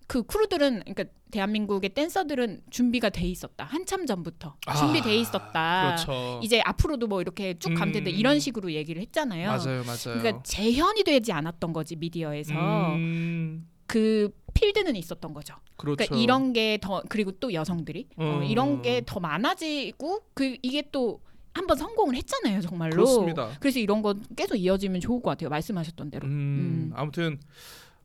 그 0.08 0.24
크루들은 0.24 0.82
그러니까 0.86 1.06
대한민국의 1.32 1.90
댄서들은 1.90 2.62
준비가 2.70 3.10
돼 3.10 3.26
있었다 3.28 3.66
한참 3.66 4.06
전부터 4.06 4.56
아, 4.68 4.76
준비돼 4.76 5.16
있었다 5.18 5.96
그렇죠. 6.06 6.40
이제 6.44 6.62
앞으로도 6.64 7.08
뭐 7.08 7.22
이렇게 7.22 7.58
쭉 7.58 7.74
가면 7.74 7.94
된다 7.94 8.10
음. 8.12 8.16
이런 8.16 8.40
식으로 8.40 8.72
얘기를 8.72 9.02
했잖아요. 9.02 9.48
맞아요, 9.50 9.84
맞아요. 9.84 10.20
그러니까 10.20 10.44
재현이 10.44 11.04
되지 11.04 11.32
않았던 11.32 11.74
거지 11.74 11.96
미디어에서 11.96 12.54
음, 12.94 13.68
그 13.88 14.30
필드는 14.54 14.96
있었던 14.96 15.34
거죠. 15.34 15.56
그렇죠. 15.76 15.98
그러니까 15.98 16.16
이런 16.18 16.54
게 16.54 16.78
더 16.82 17.02
그리고 17.10 17.32
또 17.34 17.52
여성들이 17.54 18.08
어, 18.18 18.40
음. 18.42 18.44
이런 18.44 18.82
게 18.82 19.02
더 19.06 19.20
많아지고 19.20 20.22
그 20.34 20.56
이게 20.62 20.84
또 20.92 21.20
한번 21.54 21.78
성공을 21.78 22.16
했잖아요, 22.16 22.62
정말로. 22.62 22.92
그렇습니다. 22.92 23.50
그래서 23.60 23.80
이런 23.80 24.02
건 24.02 24.24
계속 24.36 24.56
이어지면 24.56 25.00
좋을 25.02 25.22
것 25.22 25.32
같아요. 25.32 25.50
말씀하셨던 25.50 26.12
대로. 26.12 26.28
음, 26.28 26.32
음. 26.32 26.92
아무튼 26.96 27.40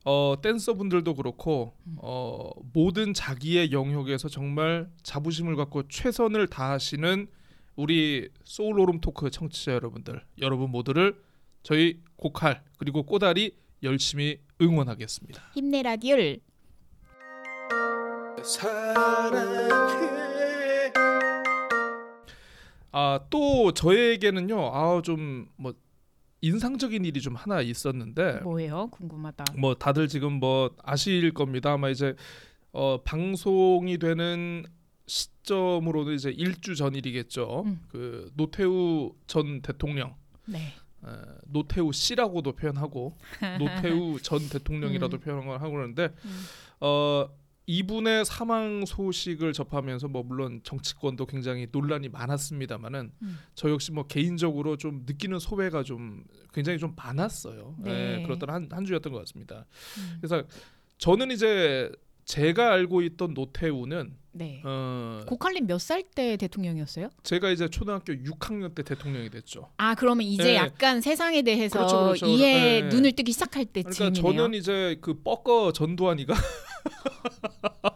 어 0.03 0.35
댄서 0.41 0.73
분들도 0.73 1.13
그렇고 1.13 1.73
음. 1.85 1.95
어 2.01 2.49
모든 2.73 3.13
자기의 3.13 3.71
영역에서 3.71 4.29
정말 4.29 4.89
자부심을 5.03 5.55
갖고 5.55 5.87
최선을 5.87 6.47
다하시는 6.47 7.27
우리 7.75 8.29
소울 8.43 8.79
오름 8.79 8.99
토크 8.99 9.29
청취자 9.29 9.73
여러분들 9.73 10.23
여러분 10.39 10.71
모두를 10.71 11.21
저희 11.63 11.99
고칼 12.15 12.63
그리고 12.77 13.03
꼬다리 13.03 13.55
열심히 13.83 14.39
응원하겠습니다. 14.61 15.51
힘내라 15.53 15.95
듀얼. 15.97 16.39
사랑해. 18.43 19.71
아또 22.91 23.71
저에게는요. 23.71 24.71
아 24.73 25.01
좀뭐 25.01 25.73
인상적인 26.41 27.05
일이 27.05 27.21
좀 27.21 27.35
하나 27.35 27.61
있었는데 27.61 28.39
뭐예요? 28.41 28.87
궁금하다. 28.91 29.45
뭐 29.57 29.75
다들 29.75 30.07
지금 30.07 30.33
뭐 30.33 30.75
아실 30.83 31.33
겁니다. 31.33 31.73
아마 31.73 31.89
이제 31.89 32.15
어 32.71 33.01
방송이 33.03 33.97
되는 33.97 34.65
시점으로는 35.05 36.15
이제 36.15 36.31
일주 36.31 36.75
전 36.75 36.95
일이겠죠. 36.95 37.63
음. 37.65 37.79
그 37.89 38.31
노태우 38.35 39.13
전 39.27 39.61
대통령 39.61 40.15
네. 40.45 40.73
어, 41.01 41.21
노태우 41.45 41.91
씨라고도 41.91 42.53
표현하고 42.53 43.17
노태우 43.59 44.19
전 44.21 44.39
대통령이라도 44.49 45.17
음. 45.17 45.19
표현을 45.19 45.61
하고 45.61 45.71
그러는데 45.71 46.13
음. 46.25 46.43
어 46.79 47.29
이분의 47.71 48.25
사망 48.25 48.83
소식을 48.85 49.53
접하면서 49.53 50.09
뭐 50.09 50.23
물론 50.23 50.59
정치권도 50.63 51.25
굉장히 51.25 51.67
논란이 51.71 52.09
많았습니다만은 52.09 53.13
음. 53.21 53.39
저 53.55 53.69
역시 53.69 53.93
뭐 53.93 54.05
개인적으로 54.07 54.75
좀 54.75 55.03
느끼는 55.05 55.39
소외가 55.39 55.81
좀 55.81 56.25
굉장히 56.53 56.79
좀 56.79 56.93
많았어요. 56.97 57.77
네. 57.79 58.17
네, 58.17 58.23
그렇던 58.23 58.49
한, 58.49 58.67
한 58.69 58.83
주였던 58.83 59.13
것 59.13 59.19
같습니다. 59.19 59.65
음. 59.97 60.17
그래서 60.19 60.43
저는 60.97 61.31
이제 61.31 61.89
제가 62.25 62.73
알고 62.73 63.03
있던 63.03 63.33
노태우는 63.33 64.17
네. 64.33 64.61
어 64.65 65.21
고칼님 65.25 65.65
몇살 65.65 66.03
때 66.13 66.35
대통령이었어요? 66.35 67.09
제가 67.23 67.51
이제 67.51 67.69
초등학교 67.69 68.13
6학년 68.13 68.75
때 68.75 68.83
대통령이 68.83 69.29
됐죠. 69.29 69.69
아 69.77 69.95
그러면 69.95 70.25
이제 70.25 70.43
네. 70.43 70.55
약간 70.55 70.99
세상에 70.99 71.41
대해서 71.41 71.79
그렇죠, 71.79 72.03
그렇죠. 72.03 72.25
이해 72.25 72.81
네. 72.81 72.89
눈을 72.89 73.13
뜨기 73.13 73.31
시작할 73.31 73.65
그러니까 73.65 73.89
때쯤이네요. 73.89 74.21
저는 74.21 74.53
이제 74.57 74.97
그 75.01 75.21
뻐꺼 75.21 75.71
전두환이가 75.71 76.33
아, 77.61 77.91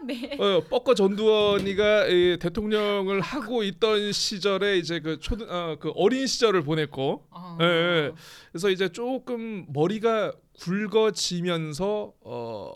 네. 0.06 0.36
어, 0.38 0.62
뻐꺼 0.68 0.94
전두환이가 0.94 2.06
이 2.06 2.38
대통령을 2.40 3.20
하고 3.20 3.62
있던 3.62 4.12
시절에 4.12 4.78
이제 4.78 5.00
그 5.00 5.18
초등 5.18 5.46
어, 5.50 5.76
그 5.78 5.90
어린 5.94 6.26
시절을 6.26 6.62
보냈고 6.62 7.26
어. 7.30 7.58
예, 7.60 7.64
예. 7.64 8.12
그래서 8.50 8.70
이제 8.70 8.88
조금 8.88 9.66
머리가 9.68 10.32
굵어지면서 10.58 12.12
어 12.20 12.72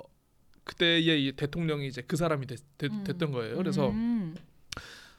그때의 0.64 1.26
이 1.26 1.32
대통령이 1.32 1.86
이제 1.86 2.02
그 2.02 2.16
사람이 2.16 2.46
됐, 2.46 2.58
됐, 2.78 2.90
음. 2.90 3.04
됐던 3.04 3.32
거예요. 3.32 3.56
그래서 3.56 3.90
음. 3.90 4.34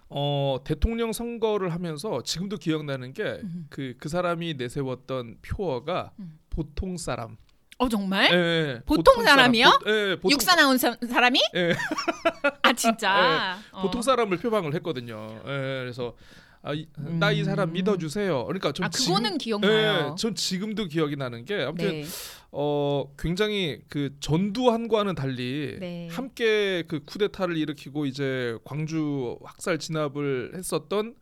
어 0.09 0.57
대통령 0.63 1.13
선거를 1.13 1.73
하면서 1.73 2.21
지금도 2.21 2.57
기억나는 2.57 3.13
게 3.13 3.23
음. 3.43 3.67
그그 3.69 4.09
사람이 4.09 4.55
내세웠던 4.55 5.37
표어가 5.41 6.11
음. 6.19 6.39
보통 6.49 6.97
사람. 6.97 7.37
어 7.77 7.89
정말? 7.89 8.31
예, 8.31 8.35
예. 8.35 8.81
보통 8.85 9.21
사람이요? 9.21 9.79
보, 9.83 9.91
예, 9.91 10.15
보통, 10.15 10.31
육사 10.31 10.55
나온 10.55 10.77
사, 10.77 10.95
사람이? 11.07 11.39
예. 11.55 11.73
아 12.63 12.73
진짜. 12.73 13.59
어. 13.71 13.81
보통 13.81 14.01
사람을 14.01 14.37
표방을 14.37 14.73
했거든요. 14.75 15.41
예, 15.45 15.81
그래서 15.83 16.15
아, 16.61 16.71
나이 16.95 17.43
사람 17.43 17.69
음. 17.69 17.73
믿어주세요. 17.73 18.45
그러니까 18.45 18.71
전아 18.71 18.89
그거는 18.89 19.23
지금, 19.31 19.37
기억나요. 19.37 20.11
예, 20.11 20.15
전 20.17 20.33
지금도 20.35 20.85
기억이 20.85 21.17
나는 21.17 21.43
게 21.43 21.63
아무튼 21.63 22.01
네. 22.01 22.05
어 22.51 23.13
굉장히 23.19 23.81
그 23.89 24.15
전두환과는 24.21 25.13
달리 25.13 25.75
네. 25.79 26.07
함께 26.09 26.83
그 26.87 27.03
쿠데타를 27.03 27.57
일으키고 27.57 28.05
이제 28.05 28.57
광주 28.63 29.37
학살 29.43 29.79
진압을 29.79 30.53
했었던 30.55 31.15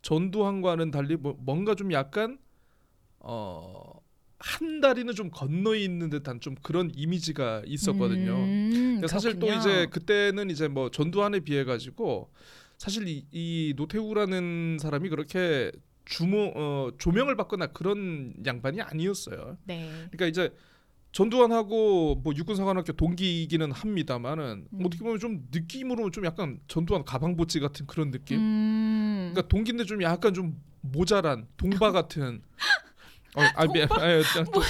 전두환과는 0.00 0.90
달리 0.90 1.16
뭐, 1.16 1.36
뭔가 1.38 1.74
좀 1.74 1.92
약간 1.92 2.38
어. 3.20 3.87
한 4.38 4.80
다리는 4.80 5.12
좀 5.14 5.30
건너 5.30 5.74
있는 5.74 6.10
듯한 6.10 6.40
좀 6.40 6.54
그런 6.62 6.90
이미지가 6.94 7.62
있었거든요. 7.66 8.34
음, 8.34 8.70
그러니까 8.72 9.08
사실 9.08 9.38
또. 9.38 9.52
이제 9.52 9.86
그때는 9.86 10.50
이제 10.50 10.68
뭐 10.68 10.90
전두환에 10.90 11.40
비해 11.40 11.64
가지고 11.64 12.30
사실 12.76 13.08
이, 13.08 13.24
이 13.32 13.74
노태우라는 13.76 14.78
사람이 14.80 15.08
그렇게 15.08 15.72
주모 16.04 16.52
어, 16.54 16.90
조명을 16.98 17.36
받거나 17.36 17.68
그런 17.68 18.32
양반이 18.46 18.80
아니었어요. 18.80 19.58
네. 19.64 19.90
그러니까 20.10 20.26
이제 20.26 20.54
전두환하고 21.10 22.16
뭐 22.22 22.32
육군사관학교 22.34 22.92
동기이기는 22.92 23.72
합니다만은 23.72 24.68
음. 24.72 24.86
어떻게 24.86 25.02
보면 25.02 25.18
좀 25.18 25.48
느낌으로 25.50 26.10
좀 26.10 26.24
약간 26.24 26.60
전두환 26.68 27.04
가방보치 27.04 27.60
같은 27.60 27.86
그런 27.86 28.10
느낌. 28.10 28.38
음. 28.38 29.30
그러니까 29.32 29.48
동기인데 29.48 29.84
좀 29.84 30.02
약간 30.02 30.32
좀 30.32 30.60
모자란 30.80 31.48
동바 31.56 31.90
같은. 31.92 32.42
어, 33.38 33.42
아, 33.54 33.66
미, 33.66 33.82
아, 33.82 33.86
아, 33.90 34.44
동, 34.44 34.62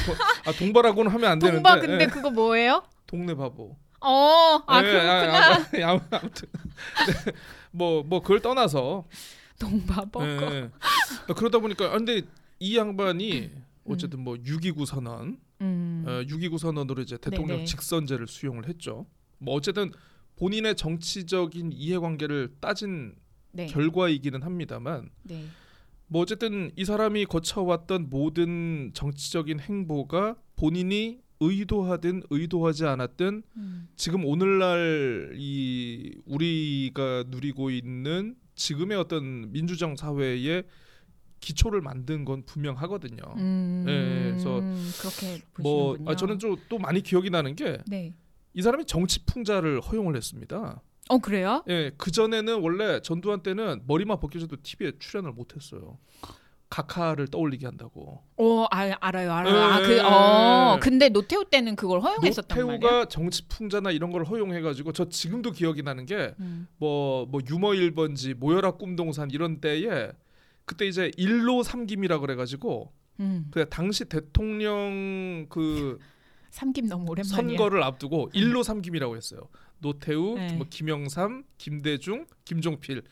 아, 0.44 0.52
동바라고는 0.52 1.10
하면 1.10 1.30
안 1.30 1.38
되는데. 1.38 1.62
동바 1.62 1.80
근데 1.80 2.04
예, 2.04 2.06
그거 2.06 2.30
뭐예요? 2.30 2.82
동네 3.06 3.34
바보. 3.34 3.76
어, 4.00 4.62
아 4.66 4.78
예, 4.78 4.82
그렇구나. 4.82 5.12
아, 5.12 5.52
아, 5.52 5.92
아, 5.92 6.00
아무튼 6.10 6.48
뭐뭐 7.72 8.02
뭐 8.06 8.20
그걸 8.20 8.40
떠나서 8.40 9.04
동바 9.58 10.04
버거. 10.06 10.26
예, 10.26 10.52
예. 10.52 10.70
그러다 11.34 11.58
보니까 11.58 11.86
아, 11.86 11.90
근데 11.92 12.22
이 12.60 12.76
양반이 12.76 13.50
어쨌든 13.86 14.20
뭐 14.20 14.34
6.29 14.34 14.86
선언, 14.86 15.38
음. 15.60 16.04
어, 16.06 16.10
6.29 16.22 16.58
선언으로 16.58 17.02
이제 17.02 17.16
대통령 17.16 17.56
네네. 17.56 17.64
직선제를 17.64 18.28
수용을 18.28 18.68
했죠. 18.68 19.06
뭐 19.38 19.54
어쨌든 19.54 19.92
본인의 20.36 20.76
정치적인 20.76 21.72
이해관계를 21.72 22.56
따진 22.60 23.14
네. 23.52 23.66
결과이기는 23.66 24.42
합니다만 24.42 25.10
네. 25.22 25.46
뭐 26.08 26.22
어쨌든 26.22 26.70
이 26.76 26.84
사람이 26.84 27.26
거쳐왔던 27.26 28.08
모든 28.10 28.90
정치적인 28.94 29.60
행보가 29.60 30.36
본인이 30.56 31.20
의도하든 31.40 32.22
의도하지 32.30 32.86
않았든 32.86 33.42
음. 33.56 33.88
지금 33.94 34.24
오늘날 34.24 35.32
이 35.36 36.16
우리가 36.26 37.24
누리고 37.28 37.70
있는 37.70 38.34
지금의 38.54 38.98
어떤 38.98 39.52
민주정 39.52 39.94
사회의 39.94 40.64
기초를 41.40 41.80
만든 41.80 42.24
건 42.24 42.42
분명하거든요. 42.44 43.22
음. 43.36 43.84
예, 43.86 44.30
그래서 44.30 44.60
그렇게 45.00 45.42
뭐 45.62 45.90
보시는군요. 45.92 46.10
아, 46.10 46.16
저는 46.16 46.38
좀 46.40 46.56
또 46.68 46.78
많이 46.78 47.00
기억이 47.00 47.30
나는 47.30 47.54
게이 47.54 47.76
네. 47.86 48.14
사람이 48.60 48.84
정치 48.86 49.24
풍자를 49.24 49.80
허용을 49.80 50.16
했습니다. 50.16 50.82
어 51.08 51.18
그래요? 51.18 51.62
예, 51.68 51.90
그 51.96 52.10
전에는 52.10 52.60
원래 52.60 53.00
전두환 53.00 53.42
때는 53.42 53.82
머리만 53.86 54.20
벗겨져도 54.20 54.56
TV에 54.62 54.92
출연을 54.98 55.32
못했어요. 55.32 55.98
각하를 56.70 57.28
떠올리게 57.28 57.64
한다고. 57.64 58.22
어 58.36 58.64
알, 58.70 58.94
알아요 59.00 59.32
알아요. 59.32 59.54
예, 59.54 59.58
아, 59.58 59.80
그, 59.80 59.92
예, 59.96 60.00
어 60.00 60.74
예. 60.76 60.80
근데 60.80 61.08
노태우 61.08 61.44
때는 61.46 61.76
그걸 61.76 62.00
허용했었단 62.00 62.58
말이야. 62.58 62.78
노태우가 62.78 63.04
정치 63.06 63.48
풍자나 63.48 63.90
이런 63.90 64.10
걸 64.10 64.24
허용해가지고 64.24 64.92
저 64.92 65.08
지금도 65.08 65.52
기억이 65.52 65.82
나는 65.82 66.04
게 66.04 66.34
음. 66.40 66.68
뭐뭐 66.76 67.40
유머 67.48 67.68
1번지 67.70 68.34
모여라 68.34 68.72
꿈동산 68.72 69.30
이런 69.30 69.60
때에 69.62 70.10
그때 70.66 70.86
이제 70.86 71.10
일로 71.16 71.62
삼김이라 71.62 72.18
그래가지고 72.18 72.92
음. 73.20 73.46
그 73.50 73.66
당시 73.70 74.04
대통령 74.04 75.46
그 75.48 75.98
삼김 76.50 76.86
너무 76.86 77.10
오랜만이야. 77.10 77.34
선거를 77.34 77.82
앞두고 77.82 78.30
일로 78.34 78.62
삼김이라고 78.62 79.16
했어요. 79.16 79.40
노태우, 79.80 80.34
네. 80.36 80.52
뭐 80.54 80.66
김영삼, 80.68 81.44
김대중, 81.58 82.26
김종필 82.44 83.02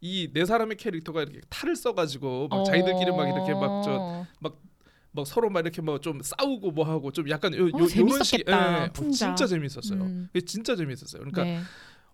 이 0.00 0.30
네 0.32 0.44
사람의 0.44 0.76
캐릭터가 0.76 1.22
이렇게 1.22 1.40
탈을 1.48 1.74
써가지고 1.74 2.48
막 2.48 2.64
자기들끼리 2.64 3.10
막 3.12 3.26
이렇게 3.28 3.52
막저 3.54 3.96
어. 3.98 4.26
막 4.40 4.56
서로 5.26 5.48
막 5.48 5.60
이렇게 5.60 5.80
뭐 5.80 5.98
좀 5.98 6.20
싸우고 6.22 6.72
뭐 6.72 6.84
하고 6.84 7.10
좀 7.10 7.28
약간 7.30 7.54
요, 7.54 7.62
요, 7.68 7.70
어, 7.72 7.78
요런 7.96 8.22
식 8.22 8.44
예, 8.46 8.52
어, 8.52 8.90
풍자. 8.92 9.34
진짜 9.34 9.46
재밌었어요. 9.46 10.02
음. 10.02 10.28
진짜 10.44 10.76
재밌었어요. 10.76 11.20
그러니까 11.22 11.44
네. 11.44 11.60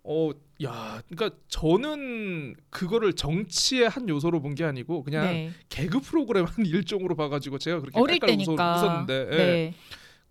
어, 0.04 0.30
야, 0.62 1.02
그러니까 1.08 1.36
저는 1.48 2.54
그거를 2.70 3.12
정치의 3.14 3.88
한 3.88 4.08
요소로 4.08 4.40
본 4.40 4.54
게 4.54 4.62
아니고 4.64 5.02
그냥 5.02 5.24
네. 5.24 5.50
개그 5.68 6.00
프로그램 6.00 6.44
한 6.44 6.54
일종으로 6.66 7.16
봐가지고 7.16 7.58
제가 7.58 7.80
그렇게 7.80 7.98
어릴 7.98 8.20
때니까. 8.20 8.76
웃었는데 8.76 9.28
예. 9.32 9.36
네. 9.36 9.74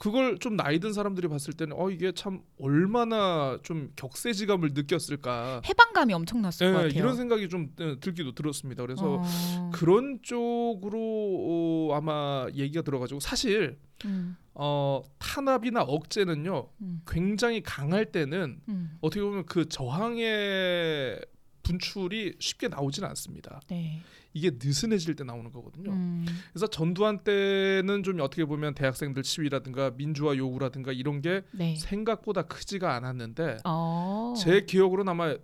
그걸 0.02 0.40
좀 0.40 0.58
나이 0.58 0.80
든 0.80 0.94
사람들이 0.94 1.28
봤을 1.28 1.54
때는 1.54 1.76
어 1.78 1.92
이게 1.92 2.12
참 2.12 2.42
얼마나 2.60 3.60
좀 3.62 3.92
격세지감을 3.96 4.72
느꼈을까. 4.74 5.62
해방감이 5.64 6.12
엄청났을 6.12 6.66
예, 6.66 6.72
것 6.72 6.78
같아요. 6.78 6.94
이런 6.96 7.16
생각이 7.16 7.48
좀 7.50 7.70
예, 7.80 8.00
들기도 8.00 8.32
들었습니다. 8.34 8.82
그래서 8.82 9.22
어. 9.22 9.70
그런 9.72 10.18
쪽으로 10.24 10.98
어, 11.00 11.94
아마 11.94 12.48
얘기가 12.56 12.82
들어가지고 12.82 13.20
사실 13.20 13.78
음. 14.06 14.36
어, 14.56 15.04
탄압이나 15.20 15.84
억제는요 15.84 16.70
음. 16.82 17.02
굉장히 17.08 17.62
강할 17.62 18.06
때는 18.06 18.60
음. 18.70 18.98
어떻게 19.02 19.22
보면 19.22 19.46
그 19.46 19.70
저항의 19.70 21.20
분출이 21.64 22.36
쉽게 22.40 22.68
나오지는 22.68 23.08
않습니다. 23.10 23.62
네. 23.70 24.02
이게 24.34 24.52
느슨해질 24.52 25.16
때 25.16 25.24
나오는 25.24 25.52
거거든요. 25.52 25.92
음. 25.92 26.26
그래서 26.54 26.68
전두환 26.68 27.24
때는 27.24 28.04
좀 28.04 28.20
어떻게 28.22 28.46
보면 28.46 28.76
대학생들 28.76 29.24
시위라든가 29.24 29.92
민주화 29.92 30.38
요구라든가 30.38 30.92
이런 30.94 31.22
게 31.22 31.42
네. 31.52 31.76
생각보다 31.76 32.44
크지가 32.44 32.96
않았는데 32.96 33.58
어. 33.66 34.34
제 34.38 34.62
기억으로는 34.62 35.12
아마 35.12 35.36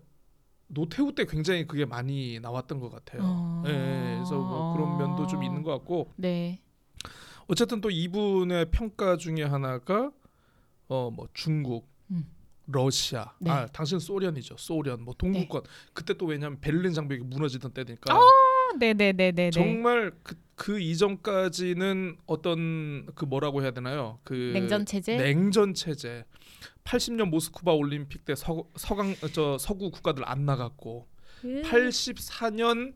노태우 0.68 1.14
때 1.14 1.26
굉장히 1.26 1.66
그게 1.68 1.86
많이 1.86 2.40
나왔던 2.40 2.80
것 2.80 2.90
같아요. 2.90 3.22
어. 3.24 3.64
예, 3.68 3.72
그래서 4.16 4.36
뭐 4.38 4.74
그런 4.74 4.98
면도 4.98 5.28
좀 5.28 5.44
있는 5.44 5.64
것 5.64 5.72
같고 5.72 6.12
네. 6.16 6.62
어쨌든 7.48 7.80
또 7.82 7.90
이분의 7.90 8.72
평가 8.72 9.18
중에 9.18 9.44
하나가 9.44 10.12
어 10.90 11.10
뭐 11.10 11.28
중국, 11.34 11.90
음. 12.12 12.26
러시아, 12.68 13.34
네. 13.40 13.50
아 13.50 13.66
당신 13.68 14.00
소련이죠, 14.00 14.56
소련, 14.58 15.02
뭐 15.04 15.14
동구권 15.18 15.64
그때 15.94 16.14
또 16.16 16.26
왜냐하면 16.26 16.60
베를린 16.60 16.94
장벽이 16.94 17.22
무너지던 17.22 17.72
때니까 17.72 18.16
어, 18.18 18.22
네네네네네. 18.78 19.52
정말 19.52 20.12
그, 20.24 20.36
그 20.56 20.80
이전까지는 20.80 22.18
어떤 22.26 23.06
그 23.16 23.26
뭐라고 23.26 23.62
해야 23.62 23.72
되나요? 23.72 24.20
그 24.24 24.52
냉전 24.54 24.86
체제. 24.86 25.18
냉전 25.18 25.74
체제. 25.74 26.26
80년 26.84 27.30
모스크바 27.30 27.74
올림픽 27.74 28.26
때 28.26 28.36
서, 28.36 28.66
서강 28.76 29.16
저 29.34 29.58
서구 29.58 29.92
국가들 29.92 30.28
안 30.28 30.46
나갔고 30.46 31.08
음. 31.46 31.62
84년 31.64 32.96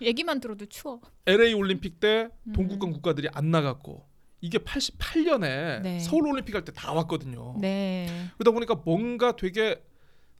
얘기만 0.00 0.40
들어도 0.40 0.66
추워. 0.66 1.00
LA 1.26 1.54
올림픽 1.54 2.00
때 2.00 2.28
음. 2.44 2.52
동구권 2.52 2.92
국가들이 2.92 3.28
안 3.32 3.50
나갔고 3.50 4.11
이게 4.42 4.58
88년에 4.58 5.82
네. 5.82 6.00
서울 6.00 6.26
올림픽 6.26 6.54
할 6.54 6.64
때 6.64 6.72
다 6.72 6.92
왔거든요. 6.92 7.54
네. 7.60 8.06
그러다 8.36 8.50
보니까 8.50 8.74
뭔가 8.84 9.36
되게 9.36 9.80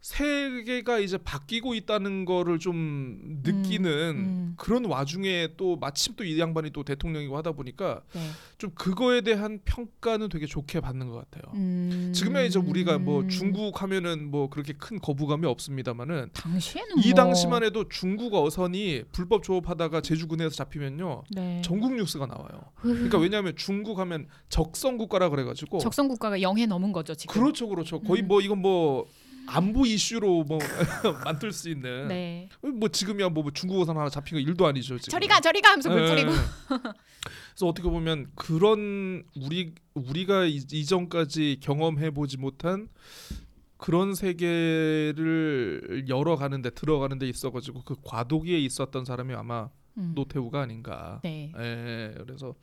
세계가 0.02 0.98
이제 0.98 1.16
바뀌고 1.16 1.74
있다는 1.74 2.24
거를 2.24 2.58
좀 2.58 3.40
느끼는 3.44 3.90
음. 4.10 4.54
그런 4.56 4.84
와중에 4.84 5.50
또 5.56 5.76
마침 5.76 6.16
또 6.16 6.22
이 6.24 6.38
양반이 6.38 6.70
또 6.70 6.82
대통령이고 6.84 7.36
하다 7.36 7.52
보니까 7.52 8.02
네. 8.12 8.20
좀 8.58 8.70
그거에 8.74 9.20
대한 9.20 9.60
평가는 9.64 10.28
되게 10.28 10.46
좋게 10.46 10.80
받는 10.80 11.08
것 11.08 11.30
같아요. 11.30 11.52
음. 11.54 12.12
지금에 12.14 12.46
이제 12.46 12.58
우리가 12.58 12.98
뭐 12.98 13.26
중국 13.28 13.82
하면은 13.82 14.30
뭐 14.30 14.48
그렇게 14.48 14.72
큰 14.72 14.98
거부감이 14.98 15.46
없습니다만은 15.46 16.30
당시에는 16.32 16.98
이 17.04 17.08
뭐... 17.08 17.14
당시만 17.14 17.64
해도 17.64 17.88
중국 17.88 18.34
어선이 18.34 19.04
불법 19.12 19.42
조업하다가 19.42 20.00
제주군에서 20.00 20.50
잡히면요 20.50 21.24
네. 21.30 21.62
전국 21.64 21.94
뉴스가 21.94 22.26
나와요. 22.26 22.62
그러니까 22.76 23.18
왜냐하면 23.18 23.54
중국 23.56 23.98
하면 23.98 24.26
적성 24.48 24.96
국가라 24.96 25.28
그래가지고 25.28 25.78
적성 25.78 26.08
국가가 26.08 26.40
영해 26.40 26.66
넘은 26.66 26.92
거죠 26.92 27.14
지금. 27.14 27.34
그렇죠, 27.34 27.68
그렇죠. 27.68 28.00
거의 28.00 28.22
음. 28.22 28.28
뭐 28.28 28.40
이건 28.40 28.58
뭐 28.58 29.06
안보 29.46 29.84
이슈로 29.86 30.44
뭐 30.44 30.58
만들 31.24 31.52
수 31.52 31.68
있는. 31.68 32.08
네. 32.08 32.48
뭐 32.62 32.88
지금이야 32.88 33.28
뭐 33.28 33.44
중국 33.52 33.80
어선 33.80 33.96
하나 33.96 34.08
잡힌 34.08 34.36
거 34.36 34.40
일도 34.40 34.66
아니죠. 34.66 34.98
지금. 34.98 35.10
저리가 35.10 35.40
저리가 35.40 35.70
하면서 35.70 35.90
물 35.90 36.02
예. 36.04 36.08
뿌리고. 36.08 36.30
그래서 36.70 37.66
어떻게 37.66 37.88
보면 37.88 38.30
그런 38.34 39.22
우리 39.36 39.74
우리가 39.94 40.44
이- 40.46 40.64
이전까지 40.70 41.58
경험해 41.60 42.10
보지 42.12 42.38
못한 42.38 42.88
그런 43.76 44.14
세계를 44.14 46.06
열어가는데 46.08 46.70
들어가는데 46.70 47.28
있어가지고 47.28 47.82
그 47.84 47.96
과도기에 48.02 48.58
있었던 48.60 49.04
사람이 49.04 49.34
아마 49.34 49.68
음. 49.98 50.12
노태우가 50.14 50.60
아닌가. 50.62 51.20
네. 51.22 51.52
예, 51.58 52.14
그래서 52.24 52.54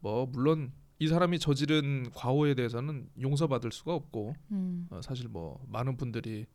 뭐 0.00 0.26
물론 0.26 0.72
이 1.02 1.08
사람이 1.08 1.40
저지른 1.40 2.08
과오에 2.14 2.54
대해서는 2.54 3.08
용서받을 3.20 3.72
수가 3.72 3.92
없고 3.92 4.36
음. 4.52 4.86
어, 4.88 5.00
사실 5.02 5.26
뭐 5.26 5.60
많은 5.66 5.96
분들이 5.96 6.46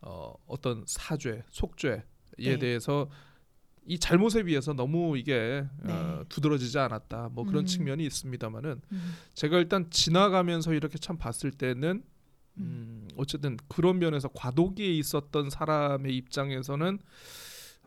어, 0.00 0.34
어떤 0.46 0.84
사죄, 0.86 1.42
속죄에 1.50 2.02
네. 2.38 2.58
대해서 2.60 3.10
이 3.84 3.98
잘못에 3.98 4.44
비해서 4.44 4.72
너무 4.72 5.18
이게 5.18 5.66
어, 5.82 5.84
네. 5.84 6.24
두드러지지 6.28 6.78
않았다. 6.78 7.30
뭐 7.32 7.44
그런 7.44 7.64
음. 7.64 7.66
측면이 7.66 8.06
있습니다만은 8.06 8.80
음. 8.92 9.14
제가 9.34 9.58
일단 9.58 9.90
지나가면서 9.90 10.72
이렇게 10.72 10.96
참 10.96 11.18
봤을 11.18 11.50
때는 11.50 12.04
음, 12.58 13.08
어쨌든 13.16 13.56
그런 13.66 13.98
면에서 13.98 14.28
과도기에 14.28 14.94
있었던 14.94 15.50
사람의 15.50 16.16
입장에서는 16.16 17.00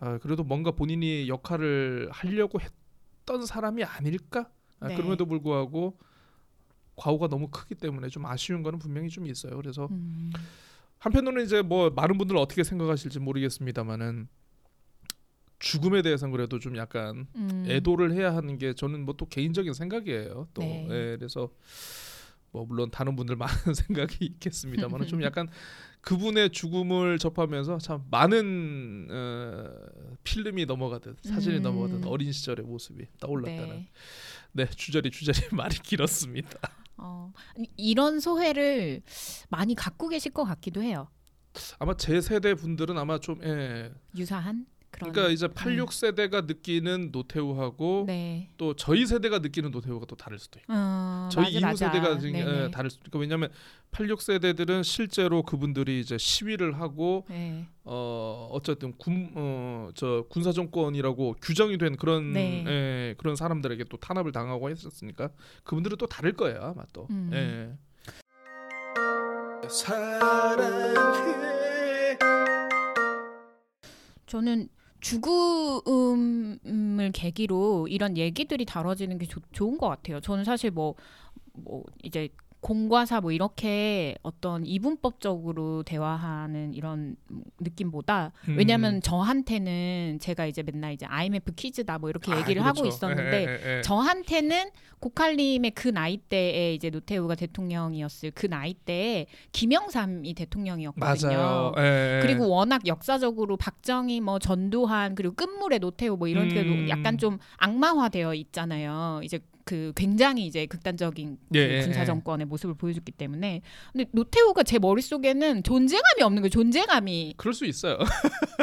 아, 0.02 0.18
그래도 0.18 0.44
뭔가 0.44 0.72
본인이 0.72 1.30
역할을 1.30 2.10
하려고 2.12 2.60
했던 2.60 3.46
사람이 3.46 3.86
아닐까? 3.86 4.52
아, 4.80 4.88
네. 4.88 4.96
그럼에도 4.96 5.26
불구하고 5.26 5.98
과오가 6.96 7.28
너무 7.28 7.48
크기 7.50 7.76
때문에 7.76 8.10
좀 8.10 8.26
아쉬운 8.26 8.62
거는 8.63 8.80
분명히 8.80 9.10
좀 9.10 9.26
있어요. 9.26 9.56
그래서 9.56 9.88
음. 9.92 10.32
한편으로는 11.00 11.46
이제 11.46 11.62
뭐 11.62 11.89
많은 11.89 12.18
분들은 12.18 12.39
어떻게 12.39 12.63
생각하실지 12.63 13.20
모르겠습니다만은 13.20 14.28
죽음에 15.60 16.02
대해서는 16.02 16.32
그래도 16.32 16.60
좀 16.60 16.78
약간 16.78 17.28
음. 17.36 17.65
애도를 17.68 18.13
해야 18.13 18.34
하는 18.36 18.58
게 18.58 18.74
저는 18.74 19.06
뭐 19.06 19.15
또 19.18 19.26
개인적인 19.28 19.74
생각이에요. 19.74 20.48
또 20.54 20.62
네. 20.62 20.88
예, 20.89 21.18
그래서 21.18 21.50
뭐 22.52 22.65
물론 22.65 22.89
다른 22.89 23.15
분들 23.15 23.36
많은 23.36 23.54
생각이 23.76 24.26
있겠습니다만 24.26 25.06
좀 25.08 25.22
약간 25.24 25.48
그분의 26.02 26.52
죽음을 26.52 27.20
접하면서 27.20 27.80
참 27.80 28.06
많은 28.10 29.08
어, 29.12 29.70
필름이 30.24 30.65
넘어가듯 30.65 31.18
사진이 31.24 31.58
음. 31.58 31.63
넘어가듯 31.63 32.06
어린 32.06 32.32
시절의 32.32 32.65
모습이 32.65 33.06
떠올랐다는 33.20 33.70
네. 33.70 33.88
네, 34.52 34.70
주저리 34.70 35.12
주저리 35.12 35.40
말이 35.54 35.78
길었습니다. 35.78 36.50
어, 36.98 37.32
이런 37.78 38.20
소회를 38.20 39.02
많이 39.50 39.76
갖고 39.76 40.08
계실 40.10 40.32
것 40.34 40.44
같기도 40.44 40.82
해요. 40.82 41.08
아마 41.80 41.96
제 41.96 42.22
세대 42.22 42.54
분들은 42.54 42.98
아마 42.98 43.20
좀 43.20 43.42
예. 43.44 43.92
유사한 44.16 44.66
그러니까 44.91 45.30
이제 45.30 45.47
86 45.47 45.93
세대가 45.93 46.41
느끼는 46.41 47.10
노태우하고 47.12 48.06
네. 48.08 48.49
또 48.58 48.75
저희 48.75 49.06
세대가 49.06 49.39
느끼는 49.39 49.71
노태우가 49.71 50.06
또 50.08 50.15
다를 50.15 50.39
수도 50.39 50.60
있고. 50.60 50.73
어, 50.73 51.30
저희 51.32 51.45
맞아, 51.45 51.58
이후 51.58 51.62
맞아. 51.62 51.91
세대가 51.91 52.19
지금 52.19 52.34
네네. 52.34 52.63
예, 52.65 52.71
다를 52.71 52.89
수 52.89 52.99
있고 53.06 53.19
왜냐하면 53.19 53.49
86 53.91 54.21
세대들은 54.21 54.84
실제로 54.84 55.43
그분들이 55.43 55.99
이제 55.99 56.17
시위를 56.17 56.80
하고 56.80 57.25
네. 57.30 57.65
어 57.84 58.49
어쨌든 58.52 58.93
군어저 58.97 60.25
군사 60.30 60.52
정권이라고 60.52 61.36
규정이 61.41 61.78
된 61.78 61.95
그런 61.95 62.34
네. 62.34 62.63
예, 62.67 63.15
그런 63.17 63.36
사람들에게 63.36 63.86
또 63.89 63.97
탄압을 63.97 64.32
당하고 64.32 64.69
했었으니까 64.69 65.30
그분들은 65.63 65.97
또 65.97 66.08
다를 66.08 66.34
거예요 66.34 66.60
아마 66.62 66.84
또. 66.93 67.08
음. 67.10 67.30
예. 67.34 67.78
저는 74.25 74.69
죽음을 75.02 76.60
계기로 77.14 77.88
이런 77.88 78.18
얘기들이 78.18 78.66
다뤄지는 78.66 79.18
게 79.18 79.26
좋- 79.26 79.42
좋은 79.52 79.78
것 79.78 79.88
같아요. 79.90 80.20
저는 80.20 80.44
사실 80.44 80.72
뭐, 80.72 80.96
뭐 81.54 81.84
이제 82.04 82.30
공과 82.62 83.06
사 83.06 83.19
뭐 83.19 83.32
이렇게 83.32 84.15
어떤 84.24 84.65
이분법적으로 84.65 85.84
대화하는 85.84 86.74
이런 86.74 87.15
느낌보다 87.60 88.32
음. 88.48 88.56
왜냐하면 88.58 89.02
저한테는 89.02 90.19
제가 90.22 90.45
이제 90.45 90.63
맨날 90.63 90.93
이제 90.93 91.06
IMF 91.06 91.54
퀴즈다 91.56 92.00
뭐 92.00 92.10
이렇게 92.10 92.32
아, 92.32 92.39
얘기를 92.39 92.65
하고 92.65 92.82
그렇죠. 92.82 92.95
있었는데 92.95 93.41
예, 93.41 93.48
예, 93.48 93.78
예. 93.78 93.82
저한테는 93.82 94.69
고칼림의 95.00 95.72
그 95.72 95.88
나이 95.89 96.17
때에 96.17 96.74
이제 96.74 96.89
노태우가 96.89 97.36
대통령이었을 97.36 98.32
그 98.32 98.48
나이 98.48 98.74
때에 98.74 99.28
김영삼이 99.52 100.34
대통령이었거든요. 100.34 101.30
맞아요. 101.30 101.74
예, 101.78 102.17
예. 102.17 102.19
그리고 102.22 102.50
워낙 102.50 102.86
역사적으로 102.88 103.58
박정희 103.58 104.22
뭐 104.22 104.39
전두환 104.39 105.15
그리고 105.15 105.36
끝물의 105.36 105.80
노태우 105.80 106.17
뭐 106.17 106.28
이런 106.28 106.50
게 106.50 106.62
음. 106.62 106.89
약간 106.89 107.17
좀 107.17 107.38
악마화되어 107.58 108.34
있잖아요. 108.34 109.22
이제 109.24 109.39
그 109.69 109.93
굉장히 109.95 110.47
이제 110.47 110.65
극단적인 110.65 111.38
그 111.53 111.60
예, 111.60 111.77
예, 111.77 111.82
군사 111.84 112.01
예. 112.01 112.05
정권의 112.05 112.47
모습을 112.47 112.73
보여줬기 112.73 113.12
때문에 113.12 113.62
근데 113.93 114.10
노태우가 114.13 114.63
제 114.63 114.79
머릿속에는 114.79 115.62
존재감이 115.62 116.23
없는 116.23 116.41
거예요. 116.41 116.49
존재감이 116.49 117.36
그럴 117.38 117.53
수 117.53 117.65
있어요. 117.65 117.99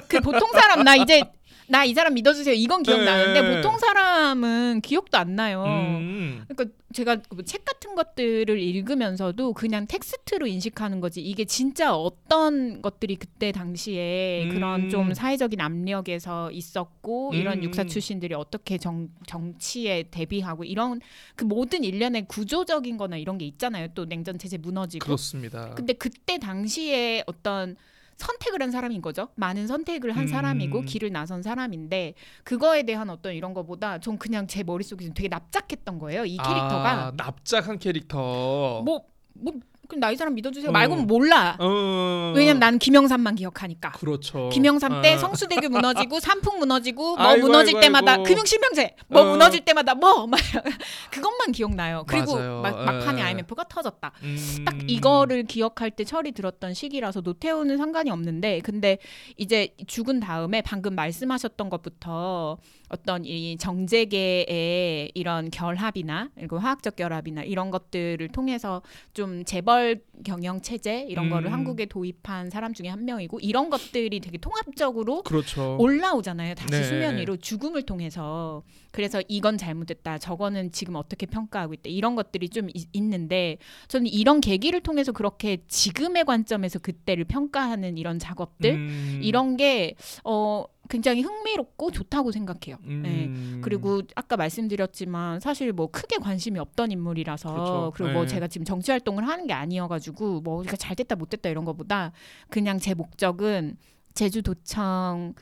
그 0.08 0.18
보통 0.18 0.50
사람 0.50 0.82
나 0.82 0.96
이제 0.96 1.22
나 1.68 1.87
이 1.87 1.94
사람 1.94 2.14
믿어주세요 2.14 2.55
이건 2.55 2.83
기억나는데 2.83 3.40
예. 3.40 3.57
보통 3.57 3.79
사람은 3.79 4.81
기억도 4.83 5.18
안 5.18 5.37
나요. 5.37 5.64
음. 5.66 6.44
그러니까 6.48 6.76
제가 6.92 7.16
그책 7.16 7.64
같은 7.64 7.94
것들을 7.94 8.59
읽으면서도 8.59 9.52
그냥 9.52 9.87
텍스트로 9.87 10.46
인식하는 10.46 11.00
거지 11.00 11.20
이게 11.20 11.44
진짜 11.44 11.94
어떤 11.94 12.83
것들이 12.83 13.16
그때 13.16 13.52
당시에 13.52 14.44
음. 14.44 14.55
그런 14.55 14.90
좀 14.90 15.12
사회적인 15.14 15.61
압력에서 15.61 16.50
있었고 16.50 17.33
이런 17.35 17.59
음. 17.59 17.64
육사 17.64 17.85
출신들이 17.85 18.35
어떻게 18.35 18.79
정, 18.79 19.09
정치에 19.26 20.05
대비하고 20.11 20.64
이런 20.64 21.00
그 21.35 21.44
모든 21.44 21.85
일련의 21.85 22.26
구조적인 22.29 22.96
거나 22.96 23.16
이런 23.16 23.38
게 23.38 23.44
있잖아요 23.46 23.88
또 23.94 24.05
냉전 24.07 24.38
체제 24.38 24.57
무너지고 24.57 25.05
그렇습니다. 25.05 25.74
근데 25.74 25.92
그때 25.92 26.38
당시에 26.38 27.22
어떤 27.26 27.76
선택을 28.16 28.62
한 28.62 28.70
사람인 28.70 29.02
거죠. 29.02 29.29
많은 29.37 29.66
선택을 29.66 30.16
한 30.16 30.24
음. 30.24 30.29
사람이고 30.29 30.83
길을 30.83 31.12
나선 31.12 31.42
사람인데 31.42 32.14
그거에 32.44 32.83
대한 32.83 33.11
어떤 33.11 33.35
이런 33.35 33.55
거보다 33.55 33.98
전 33.98 34.18
그냥 34.18 34.46
제 34.46 34.62
머릿속에 34.62 35.09
되게 35.14 35.29
납작했던 35.29 35.98
거예요. 35.98 36.24
이 36.24 36.37
캐릭터가 36.37 37.07
아, 37.07 37.12
납작한 37.16 37.79
캐릭터. 37.79 38.83
뭐 38.85 39.16
뭐 39.40 39.55
그럼 39.87 40.01
나 40.01 40.12
이 40.12 40.16
사람 40.16 40.35
믿어주세요. 40.35 40.70
어. 40.70 40.72
말고는 40.72 41.07
몰라. 41.07 41.57
어. 41.59 42.33
왜냐면 42.35 42.61
나는 42.61 42.79
김영삼만 42.79 43.35
기억하니까. 43.35 43.92
그렇죠. 43.92 44.49
김영삼 44.51 45.03
때 45.03 45.14
아. 45.14 45.18
성수대교 45.18 45.68
무너지고 45.68 46.20
삼풍 46.20 46.59
무너지고 46.59 47.16
뭐 47.16 47.27
아이고, 47.27 47.46
무너질 47.46 47.77
아이고, 47.77 47.81
때마다 47.81 48.12
아이고. 48.12 48.25
금융실명제 48.25 48.94
뭐 49.09 49.22
어. 49.22 49.31
무너질 49.33 49.64
때마다 49.64 49.94
뭐 49.94 50.27
막 50.27 50.40
그것만 51.11 51.53
기억나요. 51.53 52.05
그리고. 52.07 52.37
막, 52.37 52.77
막판에 52.85 53.20
예. 53.20 53.25
IMF가 53.27 53.64
터졌다. 53.68 54.12
음. 54.22 54.37
딱 54.64 54.75
이거를 54.88 55.44
기억할 55.44 55.90
때 55.90 56.05
철이 56.05 56.33
들었던 56.33 56.75
시기라서 56.75 57.20
노태우는 57.20 57.77
상관이 57.77 58.11
없는데 58.11 58.61
근데 58.61 58.99
이제 59.37 59.68
죽은 59.87 60.20
다음에 60.20 60.62
방금 60.62 60.94
말씀하셨던 60.94 61.68
것부터 61.68 62.59
어떤 62.88 63.25
이 63.25 63.57
정재계의 63.59 65.11
이런 65.14 65.51
결합이나 65.51 66.31
그리고 66.37 66.59
화학적 66.59 66.96
결합이나 66.96 67.42
이런 67.42 67.70
것들을 67.70 68.29
통해서 68.29 68.83
좀 69.14 69.44
재벌 69.44 70.03
경영 70.25 70.61
체제 70.61 71.03
이런 71.09 71.27
음. 71.27 71.31
거를 71.31 71.53
한국에 71.53 71.87
도입한 71.87 72.51
사람 72.51 72.72
중에 72.75 72.88
한 72.88 73.05
명이고 73.05 73.40
이런 73.40 73.70
것들이 73.70 74.20
되게 74.20 74.38
통합적으로 74.38 75.22
그렇죠. 75.22 75.77
올라오잖아요. 75.79 76.55
다시 76.55 76.70
네. 76.70 76.83
수면 76.85 77.16
위로 77.18 77.37
죽음을 77.37 77.83
통해서 77.83 78.62
그래서 78.92 79.20
이건 79.29 79.59
잘못됐다. 79.59 80.18
저거는 80.18 80.72
지금 80.72 80.94
어떻게 80.96 81.27
평가하고 81.27 81.75
있다. 81.75 81.83
이런 81.90 82.14
것들이 82.14 82.49
좀 82.49 82.68
이- 82.72 82.87
있는데 82.94 83.59
저는 83.88 84.07
이런 84.07 84.40
계기를 84.40 84.81
통해서 84.81 85.12
그렇게 85.12 85.59
지금의 85.68 86.25
관점에서 86.25 86.79
그때를 86.79 87.25
평가하는 87.25 87.99
이런 87.99 88.18
작업들 88.18 88.70
음. 88.75 89.20
이런 89.22 89.57
게 89.57 89.94
어, 90.25 90.64
굉장히 90.88 91.22
흥미롭고 91.22 91.90
좋다고 91.90 92.33
생각해요. 92.33 92.79
네. 92.83 93.27
음. 93.27 93.61
그리고 93.62 94.03
아까 94.14 94.37
말씀드렸지만 94.37 95.40
사실 95.40 95.72
뭐 95.72 95.90
크게 95.90 96.16
관심이 96.16 96.59
없던 96.59 96.92
인물이라서 96.92 97.53
그렇죠. 97.53 97.92
그리고 97.94 98.12
뭐 98.12 98.22
네. 98.22 98.29
제가 98.29 98.49
지금 98.49 98.64
정치 98.64 98.90
활동을 98.90 99.27
하는 99.27 99.46
게 99.46 99.53
아니어가지고 99.53 100.40
뭐 100.40 100.59
우리가 100.59 100.77
잘 100.77 100.96
됐다 100.96 101.16
못 101.16 101.29
됐다 101.31 101.49
이런 101.49 101.64
거보다 101.64 102.12
그냥 102.49 102.79
제 102.79 102.94
목적은 102.94 103.77
제주도청 104.14 105.35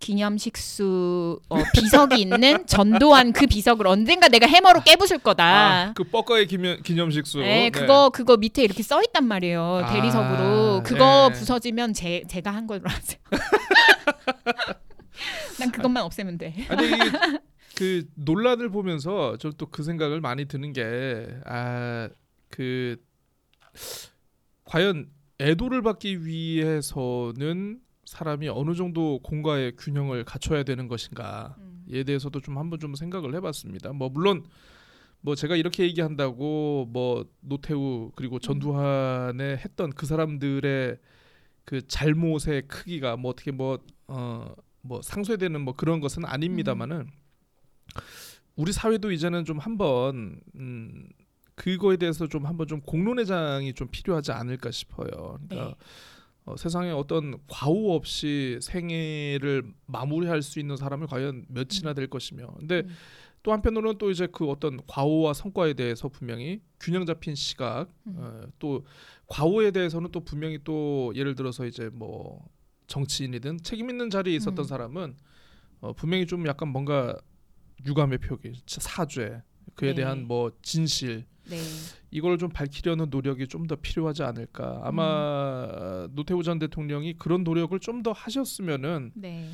기념식수 0.00 1.40
어, 1.50 1.56
비석이 1.74 2.20
있는 2.20 2.40
전도한 2.66 3.32
그 3.32 3.46
비석을 3.46 3.86
언젠가 3.86 4.28
내가 4.28 4.46
해머로 4.46 4.80
깨부술 4.82 5.18
거다. 5.18 5.44
아, 5.44 5.92
그 5.94 6.04
뻐꺼의 6.04 6.46
기념, 6.46 6.82
기념식수. 6.82 7.38
네, 7.40 7.70
그거 7.70 8.08
그거 8.08 8.36
밑에 8.36 8.64
이렇게 8.64 8.82
써 8.82 9.00
있단 9.02 9.24
말이에요. 9.24 9.82
아, 9.84 9.92
대리석으로 9.92 10.82
그거 10.84 11.28
네. 11.30 11.38
부서지면 11.38 11.92
제 11.92 12.24
제가 12.28 12.50
한 12.50 12.66
걸로 12.66 12.82
아세요. 12.86 13.20
난 15.60 15.70
그것만 15.72 16.02
없애면 16.02 16.38
돼. 16.38 16.54
아니 16.68 16.80
그 17.76 18.06
논란을 18.14 18.70
보면서 18.70 19.36
좀 19.38 19.52
또 19.52 19.66
그 19.66 19.82
생각을 19.82 20.20
많이 20.20 20.44
드는 20.46 20.72
게아그 20.72 22.10
과연 24.64 25.10
애도를 25.40 25.82
받기 25.82 26.24
위해서는 26.26 27.80
사람이 28.04 28.48
어느 28.48 28.74
정도 28.74 29.20
공과의 29.22 29.76
균형을 29.76 30.24
갖춰야 30.24 30.62
되는 30.64 30.88
것인가에 30.88 32.04
대해서도 32.06 32.40
좀 32.40 32.58
한번 32.58 32.78
좀 32.80 32.94
생각을 32.94 33.34
해봤습니다. 33.36 33.92
뭐 33.92 34.08
물론 34.08 34.44
뭐 35.20 35.34
제가 35.34 35.56
이렇게 35.56 35.84
얘기한다고 35.84 36.86
뭐 36.90 37.24
노태우 37.40 38.10
그리고 38.16 38.38
전두환에 38.38 39.56
했던 39.58 39.90
그 39.90 40.06
사람들의 40.06 40.96
그 41.64 41.86
잘못의 41.86 42.62
크기가 42.68 43.16
뭐 43.16 43.30
어떻게 43.30 43.50
뭐 43.52 43.78
어 44.08 44.54
뭐 44.82 45.02
상쇄되는 45.02 45.60
뭐 45.60 45.74
그런 45.74 46.00
것은 46.00 46.24
아닙니다만은 46.24 47.08
우리 48.56 48.72
사회도 48.72 49.12
이제는 49.12 49.44
좀 49.44 49.58
한번 49.58 50.40
음 50.54 51.08
그거에 51.54 51.96
대해서 51.96 52.26
좀 52.26 52.46
한번 52.46 52.66
좀 52.66 52.80
공론회장이 52.80 53.74
좀 53.74 53.88
필요하지 53.90 54.32
않을까 54.32 54.70
싶어요. 54.70 55.38
그러니까 55.48 55.68
네. 55.68 55.74
어, 56.46 56.56
세상에 56.56 56.90
어떤 56.90 57.38
과오 57.46 57.94
없이 57.94 58.58
생애를 58.62 59.62
마무리할 59.86 60.42
수 60.42 60.58
있는 60.58 60.76
사람이 60.76 61.06
과연 61.06 61.44
몇이나 61.48 61.92
될 61.94 62.08
것이며, 62.08 62.54
근데 62.58 62.80
음. 62.80 62.88
또 63.42 63.52
한편으로는 63.52 63.98
또 63.98 64.10
이제 64.10 64.26
그 64.30 64.48
어떤 64.48 64.80
과오와 64.86 65.34
성과에 65.34 65.74
대해서 65.74 66.08
분명히 66.08 66.60
균형 66.78 67.04
잡힌 67.04 67.34
시각, 67.34 67.88
음. 68.06 68.14
어, 68.16 68.42
또 68.58 68.84
과오에 69.26 69.70
대해서는 69.70 70.10
또 70.12 70.20
분명히 70.20 70.58
또 70.64 71.12
예를 71.14 71.34
들어서 71.34 71.66
이제 71.66 71.90
뭐 71.92 72.42
정치인이든 72.90 73.62
책임 73.62 73.88
있는 73.88 74.10
자리에 74.10 74.34
있었던 74.36 74.58
음. 74.58 74.64
사람은 74.64 75.14
어, 75.80 75.92
분명히 75.94 76.26
좀 76.26 76.46
약간 76.46 76.68
뭔가 76.68 77.16
유감의 77.86 78.18
표기, 78.18 78.52
사죄, 78.66 79.40
그에 79.74 79.90
네. 79.90 79.94
대한 79.94 80.26
뭐 80.26 80.50
진실 80.60 81.24
네. 81.48 81.56
이걸 82.10 82.36
좀 82.36 82.50
밝히려는 82.50 83.06
노력이 83.10 83.46
좀 83.48 83.66
더 83.66 83.76
필요하지 83.76 84.22
않을까. 84.24 84.80
아마 84.82 86.06
노태우 86.12 86.42
전 86.42 86.58
대통령이 86.58 87.14
그런 87.14 87.44
노력을 87.44 87.78
좀 87.80 88.02
더 88.02 88.12
하셨으면은 88.12 89.12
네. 89.14 89.48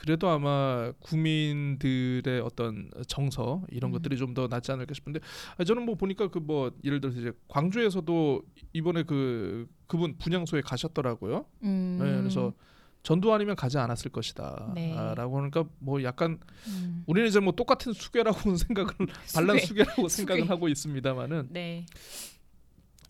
그래도 0.00 0.30
아마 0.30 0.92
국민들의 1.00 2.40
어떤 2.40 2.90
정서 3.06 3.62
이런 3.70 3.90
음. 3.90 3.92
것들이 3.92 4.16
좀 4.16 4.30
더 4.32 4.46
낫지 4.48 4.72
않을까 4.72 4.94
싶은데 4.94 5.20
아, 5.58 5.64
저는 5.64 5.84
뭐 5.84 5.94
보니까 5.96 6.28
그 6.28 6.38
뭐 6.40 6.72
예를 6.84 7.00
들어서 7.02 7.18
이제 7.20 7.32
광주에서도 7.48 8.42
이번에 8.72 9.02
그 9.02 9.68
그분 9.86 10.16
분향소에 10.16 10.62
가셨더라고요. 10.62 11.44
음. 11.64 11.98
네, 12.00 12.16
그래서 12.16 12.54
전두환이면 13.02 13.56
가지 13.56 13.76
않았을 13.76 14.10
것이다. 14.10 14.72
네. 14.74 14.94
아, 14.96 15.14
라고 15.14 15.38
하니까 15.40 15.64
뭐 15.80 16.02
약간 16.02 16.38
음. 16.68 17.02
우리는 17.06 17.28
이제 17.28 17.40
뭐 17.40 17.52
똑같은 17.52 17.92
수괴라고 17.92 18.56
생각을 18.56 18.90
반란 19.34 19.58
수괴. 19.58 19.84
수괴라고 19.84 20.08
생각을 20.08 20.40
수괴. 20.42 20.48
하고 20.48 20.68
있습니다만은 20.68 21.48
네. 21.50 21.84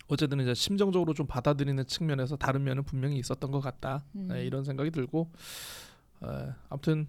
어쨌든 0.07 0.41
이제 0.41 0.53
심정적으로 0.53 1.13
좀 1.13 1.25
받아들이는 1.25 1.85
측면에서 1.87 2.35
다른 2.35 2.63
면은 2.65 2.83
분명히 2.83 3.17
있었던 3.17 3.49
것 3.51 3.61
같다 3.61 4.03
음. 4.15 4.27
네, 4.29 4.45
이런 4.45 4.63
생각이 4.65 4.91
들고 4.91 5.31
에, 6.23 6.27
아무튼 6.69 7.07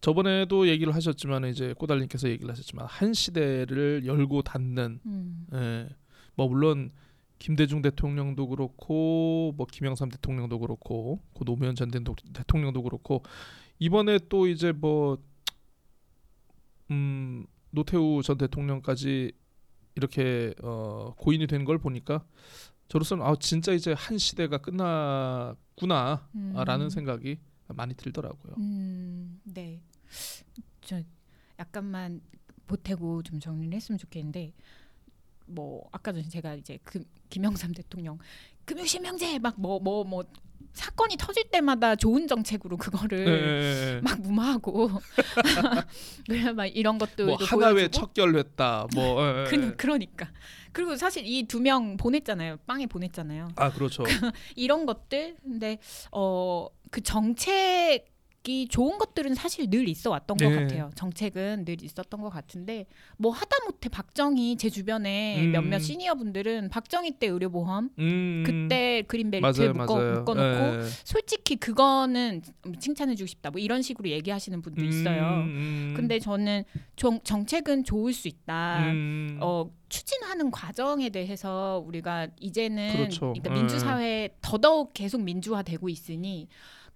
저번에도 0.00 0.68
얘기를 0.68 0.94
하셨지만 0.94 1.44
이제 1.46 1.72
꼬달님께서 1.74 2.28
얘기를 2.28 2.48
하셨지만 2.50 2.86
한 2.88 3.12
시대를 3.14 4.02
열고 4.06 4.42
닫는 4.42 5.00
음. 5.06 5.46
예. 5.54 5.88
뭐 6.36 6.46
물론 6.48 6.92
김대중 7.40 7.82
대통령도 7.82 8.46
그렇고 8.48 9.52
뭐 9.56 9.66
김영삼 9.66 10.08
대통령도 10.10 10.58
그렇고 10.60 11.20
고 11.32 11.44
노무현 11.44 11.74
전 11.74 11.90
대- 11.90 12.00
대통령도 12.32 12.82
그렇고 12.82 13.22
이번에 13.80 14.18
또 14.28 14.46
이제 14.46 14.70
뭐 14.72 15.18
음, 16.90 17.46
노태우 17.70 18.22
전 18.22 18.38
대통령까지 18.38 19.32
이렇게 19.94 20.54
어, 20.62 21.12
고인이 21.16 21.46
된 21.48 21.64
걸 21.64 21.78
보니까 21.78 22.24
저로서는 22.88 23.24
아 23.24 23.34
진짜 23.38 23.72
이제 23.72 23.92
한 23.92 24.16
시대가 24.16 24.58
끝났구나라는 24.58 26.86
음. 26.86 26.90
생각이 26.90 27.38
많이 27.74 27.94
들더라고요. 27.94 28.54
음, 28.58 29.40
네. 29.44 29.80
저 30.80 31.02
약간만 31.58 32.20
보태고 32.66 33.22
좀 33.22 33.40
정리를 33.40 33.74
했으면 33.74 33.98
좋겠는데 33.98 34.52
뭐 35.46 35.88
아까 35.92 36.12
전에 36.12 36.28
제가 36.28 36.54
이제 36.54 36.78
그 36.84 37.02
김영삼 37.30 37.72
대통령 37.72 38.18
금융실명제 38.64 39.38
막 39.38 39.56
뭐 39.58 39.78
뭐 39.80 40.04
뭐 40.04 40.24
사건이 40.72 41.16
터질 41.16 41.44
때마다 41.50 41.96
좋은 41.96 42.28
정책으로 42.28 42.76
그거를 42.76 43.18
예, 43.26 43.32
예, 43.32 43.96
예. 43.96 44.00
막 44.00 44.20
무마하고 44.20 44.90
그래 46.26 46.52
막 46.52 46.66
이런 46.66 46.98
것도 46.98 47.26
뭐 47.26 47.36
하나회 47.36 47.88
척결했다. 47.88 48.88
뭐 48.94 49.22
예, 49.22 49.34
예, 49.34 49.40
예. 49.40 49.44
그, 49.48 49.76
그러니까 49.76 50.30
그리고 50.72 50.96
사실 50.96 51.24
이 51.26 51.44
두 51.46 51.60
명 51.60 51.96
보냈잖아요. 51.96 52.56
빵에 52.66 52.86
보냈잖아요. 52.86 53.48
아 53.56 53.70
그렇죠. 53.72 54.04
이런 54.56 54.86
것들. 54.86 55.36
근데 55.42 55.78
어 56.12 56.68
그 56.90 57.02
정책 57.02 58.06
이 58.48 58.66
좋은 58.66 58.96
것들은 58.96 59.34
사실 59.34 59.68
늘 59.68 59.90
있어 59.90 60.08
왔던 60.08 60.38
것 60.38 60.48
네. 60.48 60.54
같아요. 60.54 60.90
정책은 60.94 61.66
늘 61.66 61.84
있었던 61.84 62.22
것 62.22 62.30
같은데 62.30 62.86
뭐 63.18 63.30
하다못해 63.30 63.90
박정희 63.90 64.56
제 64.56 64.70
주변에 64.70 65.44
음. 65.44 65.52
몇몇 65.52 65.80
시니어 65.80 66.14
분들은 66.14 66.70
박정희 66.70 67.18
때 67.18 67.26
의료보험 67.26 67.90
음, 67.98 68.44
그때 68.46 69.02
그린벨트에 69.06 69.66
맞아요, 69.66 69.72
묶어, 69.74 69.96
맞아요. 69.96 70.12
묶어놓고 70.20 70.80
예. 70.80 70.82
솔직히 71.04 71.56
그거는 71.56 72.40
칭찬해주고 72.80 73.26
싶다 73.26 73.50
뭐 73.50 73.60
이런 73.60 73.82
식으로 73.82 74.08
얘기하시는 74.08 74.62
분도 74.62 74.82
있어요. 74.82 75.42
음, 75.44 75.90
음. 75.90 75.94
근데 75.94 76.18
저는 76.18 76.64
정, 76.96 77.20
정책은 77.22 77.84
좋을 77.84 78.14
수 78.14 78.28
있다. 78.28 78.92
음, 78.92 79.38
어, 79.42 79.70
추진하는 79.90 80.50
과정에 80.50 81.10
대해서 81.10 81.82
우리가 81.86 82.28
이제는 82.40 82.92
그렇죠. 82.92 83.20
그러니까 83.34 83.50
음. 83.50 83.54
민주사회 83.54 84.30
더더욱 84.40 84.92
계속 84.94 85.20
민주화되고 85.22 85.90
있으니 85.90 86.48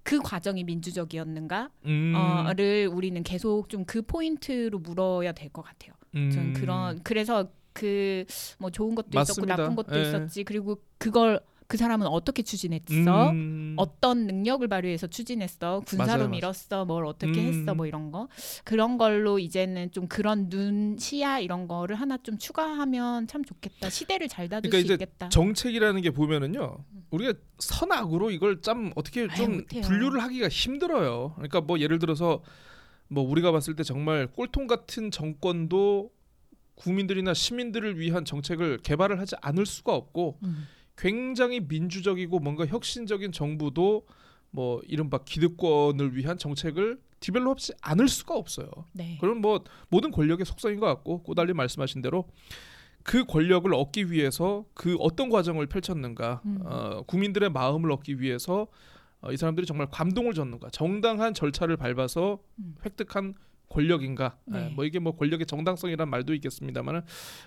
그 0.02 0.18
과정이 0.20 0.64
민주적이었는가를 0.64 1.68
음, 1.86 2.96
우리는 2.96 3.22
계속 3.22 3.68
좀 3.68 3.84
그 3.86 4.02
포인트로 4.02 4.78
물어야 4.78 5.32
될 5.32 5.50
것 5.50 5.62
같아요. 5.62 5.92
저는 6.12 6.38
음. 6.48 6.52
그런 6.54 7.02
그래서 7.02 7.48
그 7.72 8.24
뭐 8.58 8.70
좋은 8.70 8.94
것도 8.94 9.08
있었고 9.08 9.20
맞습니다. 9.46 9.56
나쁜 9.56 9.74
것도 9.76 9.96
예. 9.98 10.02
있었지 10.02 10.44
그리고 10.44 10.78
그걸 10.98 11.40
그 11.72 11.78
사람은 11.78 12.06
어떻게 12.06 12.42
추진했어? 12.42 13.30
음. 13.30 13.72
어떤 13.78 14.26
능력을 14.26 14.68
발휘해서 14.68 15.06
추진했어 15.06 15.80
군사로 15.86 16.24
맞아요. 16.24 16.28
밀었어 16.28 16.84
뭘 16.84 17.06
어떻게 17.06 17.40
음. 17.40 17.46
했어 17.46 17.74
뭐 17.74 17.86
이런 17.86 18.12
거 18.12 18.28
그런 18.62 18.98
걸로 18.98 19.38
이제는 19.38 19.90
좀 19.90 20.06
그런 20.06 20.50
눈 20.50 20.98
시야 20.98 21.38
이런 21.38 21.66
거를 21.66 21.96
하나 21.96 22.18
좀 22.18 22.36
추가하면 22.36 23.26
참 23.26 23.42
좋겠다 23.42 23.88
시대를 23.88 24.28
잘 24.28 24.50
다룰 24.50 24.68
그러니까 24.68 24.86
수 24.86 24.92
있겠다 24.92 25.30
정책이라는 25.30 26.02
게 26.02 26.10
보면은요 26.10 26.76
우리가 27.08 27.32
선악으로 27.58 28.32
이걸 28.32 28.60
참 28.60 28.92
어떻게 28.94 29.22
아유, 29.22 29.34
좀 29.34 29.56
못해요. 29.56 29.80
분류를 29.80 30.22
하기가 30.22 30.48
힘들어요. 30.50 31.32
그러니까 31.36 31.62
뭐 31.62 31.80
예를 31.80 31.98
들어서 31.98 32.42
뭐 33.08 33.24
우리가 33.24 33.50
봤을 33.50 33.76
때 33.76 33.82
정말 33.82 34.26
꼴통 34.26 34.66
같은 34.66 35.10
정권도 35.10 36.10
국민들이나 36.74 37.32
시민들을 37.32 37.98
위한 37.98 38.26
정책을 38.26 38.80
개발을 38.82 39.18
하지 39.18 39.36
않을 39.40 39.64
수가 39.64 39.94
없고 39.94 40.38
음. 40.42 40.66
굉장히 41.02 41.58
민주적이고 41.58 42.38
뭔가 42.38 42.64
혁신적인 42.64 43.32
정부도 43.32 44.06
뭐 44.50 44.80
이른바 44.86 45.18
기득권을 45.18 46.14
위한 46.16 46.38
정책을 46.38 47.00
디벨롭하지 47.18 47.72
않을 47.82 48.06
수가 48.06 48.36
없어요. 48.36 48.70
네. 48.92 49.18
그럼 49.20 49.40
뭐 49.40 49.64
모든 49.88 50.12
권력의 50.12 50.46
속성인 50.46 50.78
것 50.78 50.86
같고 50.86 51.24
꼬달리 51.24 51.54
말씀하신 51.54 52.02
대로 52.02 52.28
그 53.02 53.24
권력을 53.24 53.72
얻기 53.74 54.12
위해서 54.12 54.64
그 54.74 54.94
어떤 55.00 55.28
과정을 55.28 55.66
펼쳤는가 55.66 56.40
음. 56.44 56.60
어, 56.64 57.02
국민들의 57.02 57.50
마음을 57.50 57.90
얻기 57.90 58.20
위해서 58.20 58.68
어, 59.22 59.32
이 59.32 59.36
사람들이 59.36 59.66
정말 59.66 59.88
감동을 59.90 60.34
줬는가 60.34 60.70
정당한 60.70 61.34
절차를 61.34 61.76
밟아서 61.76 62.38
음. 62.60 62.76
획득한 62.84 63.34
권력인가 63.72 64.36
네. 64.44 64.66
예, 64.70 64.74
뭐 64.74 64.84
이게 64.84 64.98
뭐 64.98 65.16
권력의 65.16 65.46
정당성이란 65.46 66.08
말도 66.10 66.34
있겠습니다만은 66.34 67.00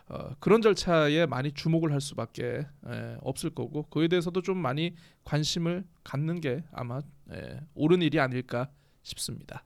어, 0.09 0.29
그런 0.39 0.61
절차에 0.61 1.27
많이 1.27 1.51
주목을 1.51 1.93
할 1.93 2.01
수밖에 2.01 2.65
예, 2.89 3.17
없을 3.21 3.51
거고 3.51 3.83
그에 3.89 4.07
대해서도 4.07 4.41
좀 4.41 4.57
많이 4.57 4.95
관심을 5.23 5.85
갖는 6.03 6.41
게 6.41 6.63
아마 6.73 6.99
예, 7.31 7.59
옳은 7.75 8.01
일이 8.01 8.19
아닐까 8.19 8.69
싶습니다. 9.03 9.63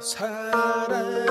사랑해. 0.00 1.24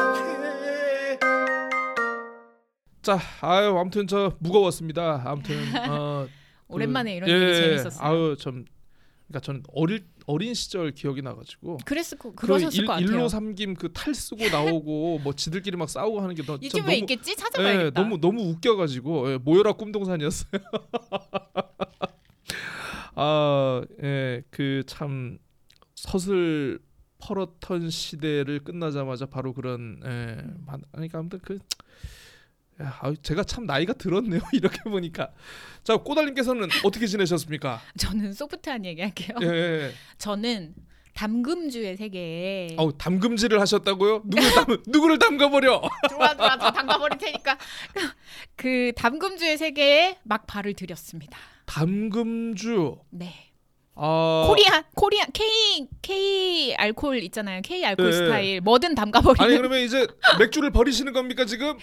자, 3.03 3.19
아유 3.41 3.77
아무튼 3.77 4.07
저 4.07 4.35
무거웠습니다. 4.39 5.23
아무튼 5.25 5.55
어, 5.89 6.25
그- 6.67 6.73
오랜만에 6.75 7.17
이런 7.17 7.29
예, 7.29 7.53
재밌었어요 7.53 8.07
아유 8.07 8.35
좀 8.39 8.65
그러니까 9.27 9.39
저는 9.45 9.63
어릴 9.73 10.05
어린 10.25 10.53
시절 10.53 10.91
기억이 10.91 11.21
나가지고 11.21 11.77
그랬을 11.85 12.17
거그 12.17 12.35
그러셨을 12.35 12.79
일, 12.79 12.85
것 12.85 12.93
같아요. 12.93 13.07
일로 13.07 13.27
삼김 13.27 13.75
그 13.75 13.91
탈 13.93 14.13
쓰고 14.15 14.49
나오고 14.49 15.19
뭐 15.23 15.33
지들끼리 15.33 15.77
막 15.77 15.89
싸우고 15.89 16.21
하는 16.21 16.33
게 16.35 16.41
너, 16.43 16.57
전 16.57 16.63
유튜브에 16.63 16.81
너무 16.81 16.93
있겠지? 17.11 17.31
예, 17.31 17.35
찾아봐야겠다. 17.35 18.01
너무 18.01 18.17
너무 18.19 18.41
웃겨가지고 18.49 19.33
예, 19.33 19.37
모여라 19.37 19.73
꿈동산이었어요. 19.73 20.51
아, 23.15 23.81
예, 24.01 24.41
그참 24.49 25.37
서슬 25.95 26.79
퍼렇던 27.19 27.89
시대를 27.89 28.59
끝나자마자 28.59 29.25
바로 29.27 29.53
그런 29.53 30.01
예, 30.05 30.37
만- 30.65 30.81
그러니까 30.91 31.19
아무튼 31.19 31.39
그 31.43 31.59
야, 32.83 32.97
아유, 33.01 33.15
제가 33.21 33.43
참 33.43 33.65
나이가 33.65 33.93
들었네요. 33.93 34.41
이렇게 34.53 34.77
보니까 34.89 35.31
자 35.83 35.97
꼬달님께서는 35.97 36.69
어떻게 36.83 37.07
지내셨습니까? 37.07 37.81
저는 37.97 38.33
소프트한 38.33 38.85
얘기 38.85 39.01
할게요 39.01 39.37
예, 39.41 39.47
예. 39.47 39.91
저는 40.17 40.73
담금주의 41.13 41.95
세계에 41.95 42.75
어우 42.77 42.97
담금질을 42.97 43.59
하셨다고요? 43.61 44.23
누구를 44.25 44.51
담 44.53 44.65
누구를 44.87 45.19
담가 45.19 45.49
버려? 45.49 45.81
좋아 46.09 46.35
좋아 46.35 46.57
저 46.57 46.71
담가 46.71 46.97
버릴 46.97 47.17
테니까 47.17 47.57
그 48.55 48.91
담금주의 48.95 49.57
세계에 49.57 50.17
막 50.23 50.47
발을 50.47 50.73
들였습니다 50.73 51.37
담금주. 51.65 52.97
네 53.11 53.52
아, 53.95 54.45
코리안 54.47 54.83
코리안 54.95 55.27
K 55.33 55.87
K 56.01 56.73
알콜 56.75 57.21
있잖아요. 57.25 57.61
K 57.63 57.85
알콜 57.85 58.05
네. 58.05 58.11
스타일 58.11 58.61
뭐든 58.61 58.95
담가버리는. 58.95 59.45
아니 59.45 59.55
그러면 59.57 59.79
이제 59.81 60.07
맥주를 60.39 60.71
버리시는 60.71 61.13
겁니까 61.13 61.45
지금? 61.45 61.77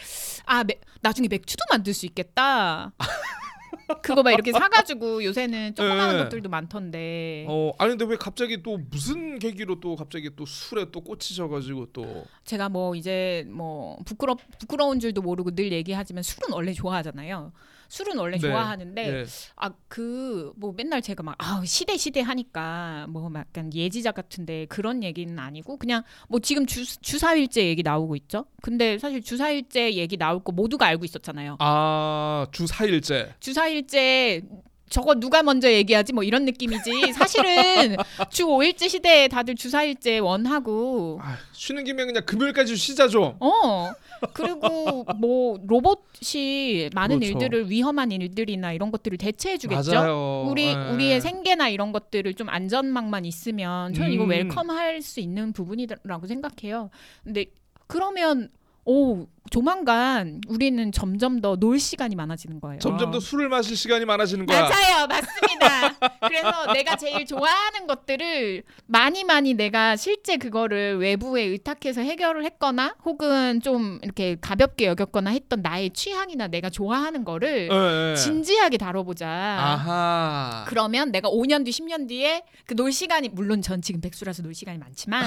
아 0.46 0.64
맥- 0.64 0.80
나중에 1.00 1.28
맥주도 1.28 1.62
만들 1.70 1.94
수 1.94 2.06
있겠다. 2.06 2.92
그거 4.02 4.22
막 4.22 4.30
이렇게 4.32 4.52
사가지고 4.52 5.24
요새는 5.24 5.74
조그마한 5.74 6.16
네. 6.16 6.22
것들도 6.24 6.48
많던데. 6.48 7.44
어 7.48 7.72
아니 7.78 7.90
근데 7.90 8.04
왜 8.04 8.16
갑자기 8.16 8.62
또 8.62 8.78
무슨 8.90 9.38
계기로 9.38 9.80
또 9.80 9.94
갑자기 9.96 10.30
또 10.34 10.46
술에 10.46 10.86
또 10.92 11.00
꽂히셔가지고 11.00 11.86
또 11.92 12.24
제가 12.44 12.68
뭐 12.68 12.94
이제 12.94 13.44
뭐 13.48 13.98
부끄러 14.04 14.36
부끄러운 14.58 15.00
줄도 15.00 15.22
모르고 15.22 15.54
늘 15.54 15.72
얘기하지만 15.72 16.22
술은 16.22 16.52
원래 16.52 16.72
좋아하잖아요. 16.72 17.52
술은 17.90 18.16
원래 18.16 18.38
네. 18.38 18.48
좋아하는데 18.48 19.20
예. 19.20 19.24
아그 19.56 20.52
뭐 20.56 20.72
맨날 20.74 21.02
제가 21.02 21.22
막 21.22 21.40
아 21.42 21.62
시대 21.64 21.96
시대 21.96 22.20
하니까 22.20 23.06
뭐 23.08 23.30
약간 23.34 23.72
예지작 23.72 24.14
같은데 24.14 24.66
그런 24.66 25.02
얘기는 25.02 25.36
아니고 25.38 25.78
그냥 25.78 26.02
뭐 26.28 26.38
지금 26.38 26.66
주 26.66 26.84
주사일제 27.00 27.66
얘기 27.66 27.82
나오고 27.82 28.14
있죠. 28.16 28.44
근데 28.62 28.98
사실 28.98 29.22
주사일제 29.22 29.94
얘기 29.94 30.16
나올 30.16 30.44
거 30.44 30.52
모두가 30.52 30.86
알고 30.86 31.04
있었잖아요. 31.04 31.56
아주 31.58 32.66
4일째 32.66 33.32
주사일제 33.40 34.42
저거 34.90 35.14
누가 35.14 35.42
먼저 35.42 35.72
얘기하지 35.72 36.12
뭐 36.12 36.24
이런 36.24 36.44
느낌이지 36.44 37.12
사실은 37.14 37.96
주 38.30 38.46
5일제 38.46 38.88
시대에 38.88 39.28
다들 39.28 39.54
주사일제 39.54 40.18
원하고 40.18 41.20
아, 41.22 41.38
쉬는 41.52 41.84
김에 41.84 42.04
그냥 42.04 42.24
금요일까지 42.26 42.76
쉬자 42.76 43.08
좀. 43.08 43.36
어 43.38 43.92
그리고 44.32 45.06
뭐 45.16 45.58
로봇이 45.66 46.90
많은 46.92 47.20
그렇죠. 47.20 47.32
일들을 47.32 47.70
위험한 47.70 48.10
일들이나 48.12 48.72
이런 48.72 48.90
것들을 48.90 49.16
대체해 49.16 49.56
주겠죠. 49.56 49.92
맞아요. 49.92 50.46
우리 50.48 50.66
예. 50.66 50.74
우리의 50.74 51.20
생계나 51.20 51.68
이런 51.68 51.92
것들을 51.92 52.34
좀 52.34 52.48
안전망만 52.48 53.24
있으면 53.24 53.94
저는 53.94 54.12
이거 54.12 54.24
음. 54.24 54.30
웰컴할 54.30 55.02
수 55.02 55.20
있는 55.20 55.52
부분이라고 55.52 56.26
생각해요. 56.26 56.90
근데 57.24 57.46
그러면 57.86 58.50
오 58.92 59.28
조만간 59.50 60.40
우리는 60.48 60.90
점점 60.92 61.40
더 61.40 61.56
놀 61.60 61.78
시간이 61.78 62.14
많아지는 62.16 62.60
거예요. 62.60 62.78
점점 62.80 63.10
더 63.10 63.20
술을 63.20 63.48
마실 63.48 63.76
시간이 63.76 64.04
많아지는 64.04 64.46
거야. 64.46 64.62
맞아요, 64.68 65.06
맞습니다. 65.06 65.94
그래서 66.26 66.72
내가 66.72 66.96
제일 66.96 67.24
좋아하는 67.26 67.86
것들을 67.86 68.62
많이 68.86 69.22
많이 69.24 69.54
내가 69.54 69.96
실제 69.96 70.36
그거를 70.36 70.98
외부에 70.98 71.42
의탁해서 71.42 72.00
해결을 72.00 72.44
했거나 72.44 72.94
혹은 73.04 73.60
좀 73.60 73.98
이렇게 74.02 74.36
가볍게 74.40 74.86
여겼거나 74.86 75.30
했던 75.30 75.62
나의 75.62 75.90
취향이나 75.90 76.48
내가 76.48 76.70
좋아하는 76.70 77.24
거를 77.24 77.68
예, 77.70 78.10
예. 78.12 78.16
진지하게 78.16 78.76
다뤄보자. 78.78 79.28
아하. 79.28 80.64
그러면 80.68 81.10
내가 81.12 81.28
5년 81.28 81.64
뒤, 81.64 81.70
10년 81.70 82.08
뒤에 82.08 82.42
그 82.66 82.74
놀 82.80 82.92
시간이 82.92 83.28
물론 83.30 83.60
전 83.62 83.82
지금 83.82 84.00
백수라서 84.00 84.42
놀 84.42 84.54
시간이 84.54 84.78
많지만 84.78 85.24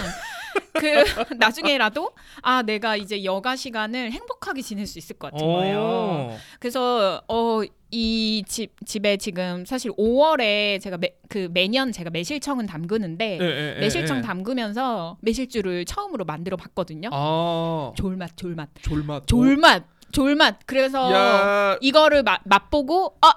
그 0.74 1.04
나중에라도 1.38 2.12
아 2.42 2.62
내가 2.64 2.96
이제 2.96 3.24
여가 3.24 3.56
시간을 3.56 4.12
행복하게 4.12 4.62
지낼 4.62 4.88
수 4.88 4.98
있을 5.00 5.18
것 5.18 5.32
같은 5.32 5.46
거예요. 5.46 5.80
오. 5.80 6.38
그래서 6.60 7.22
어 7.28 7.64
이 7.96 8.44
집 8.48 8.72
집에 8.88 9.18
지금 9.18 9.66
사실 9.66 9.92
5월에 9.92 10.82
제가 10.82 10.98
매, 10.98 11.14
그 11.30 11.48
매년 11.52 11.92
제가 11.92 12.10
매실청은 12.10 12.66
담그는데 12.66 13.38
예, 13.40 13.46
예, 13.46 13.76
예, 13.76 13.80
매실청 13.80 14.18
예. 14.18 14.22
담그면서 14.22 15.18
매실주를 15.22 15.86
처음으로 15.86 16.26
만들어 16.26 16.58
봤거든요. 16.58 17.10
아. 17.14 17.92
졸맛 17.96 18.36
졸맛 18.36 18.70
졸맛. 18.82 19.28
졸맛 19.28 19.84
졸맛 20.12 20.60
그래서 20.66 21.14
야. 21.14 21.78
이거를 21.82 22.24
마, 22.24 22.40
맛보고 22.46 23.16
아 23.22 23.34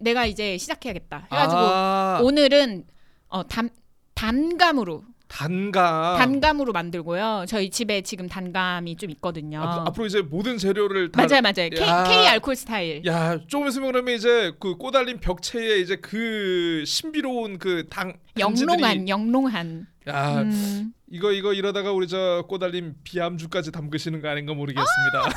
내가 0.00 0.26
이제 0.26 0.58
시작해야겠다 0.58 1.28
해가지고 1.30 1.60
아. 1.60 2.20
오늘은 2.24 2.84
어, 3.28 3.46
단 3.46 3.70
단감으로 4.14 5.04
단감. 5.32 6.18
단감으로 6.18 6.72
만들고요. 6.72 7.46
저희 7.48 7.70
집에 7.70 8.02
지금 8.02 8.28
단감이 8.28 8.96
좀 8.96 9.08
있거든요. 9.12 9.62
앞, 9.62 9.88
앞으로 9.88 10.04
이제 10.04 10.20
모든 10.20 10.58
재료를 10.58 11.10
다 11.10 11.22
맞아요, 11.26 11.40
맞아요. 11.40 11.70
K, 11.70 11.80
야. 11.80 12.04
K 12.04 12.26
알콜 12.28 12.54
스타일. 12.54 13.02
야, 13.06 13.38
조금 13.46 13.66
있으면 13.68 13.90
그러면 13.92 14.14
이제 14.14 14.52
그 14.60 14.76
꼬달린 14.76 15.18
벽체에 15.20 15.78
이제 15.78 15.96
그 15.96 16.84
신비로운 16.86 17.58
그당 17.58 18.12
영롱한, 18.38 19.08
영롱한. 19.08 19.86
야, 20.08 20.42
음, 20.42 20.92
이거 21.10 21.32
이거 21.32 21.54
이러다가 21.54 21.92
우리 21.92 22.08
저 22.08 22.44
꼬달린 22.46 22.94
비암주까지 23.02 23.72
담그시는 23.72 24.20
거 24.20 24.28
아닌가 24.28 24.52
모르겠습니다. 24.52 25.30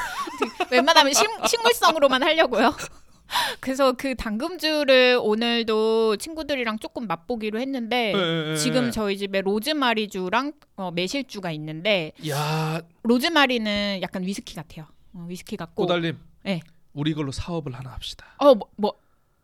웬만하면 0.72 1.14
식, 1.14 1.26
식물성으로만 1.48 2.22
하려고요. 2.22 2.76
그래서 3.60 3.94
그 3.94 4.16
당금주를 4.16 5.20
오늘도 5.22 6.18
친구들이랑 6.18 6.80
조금 6.80 7.08
맛보기로 7.08 7.60
했는데 7.60 8.14
예. 8.16 8.56
지금 8.58 8.92
저희 8.92 9.18
집에 9.18 9.42
로즈마리주랑 9.42 10.54
어, 10.78 10.92
매실주가 10.92 11.52
있는데 11.52 12.12
야, 12.30 12.82
로즈마리는 13.04 14.00
약간 14.02 14.24
위스키 14.24 14.56
같아요. 14.56 14.86
어, 15.14 15.26
위스키 15.28 15.58
같고. 15.58 15.84
꼬달님. 15.84 16.18
네. 16.44 16.62
우리 16.94 17.12
이걸로 17.12 17.32
사업을 17.32 17.74
하나 17.74 17.92
합시다. 17.92 18.26
어, 18.38 18.56
뭐, 18.56 18.68
뭐. 18.76 18.94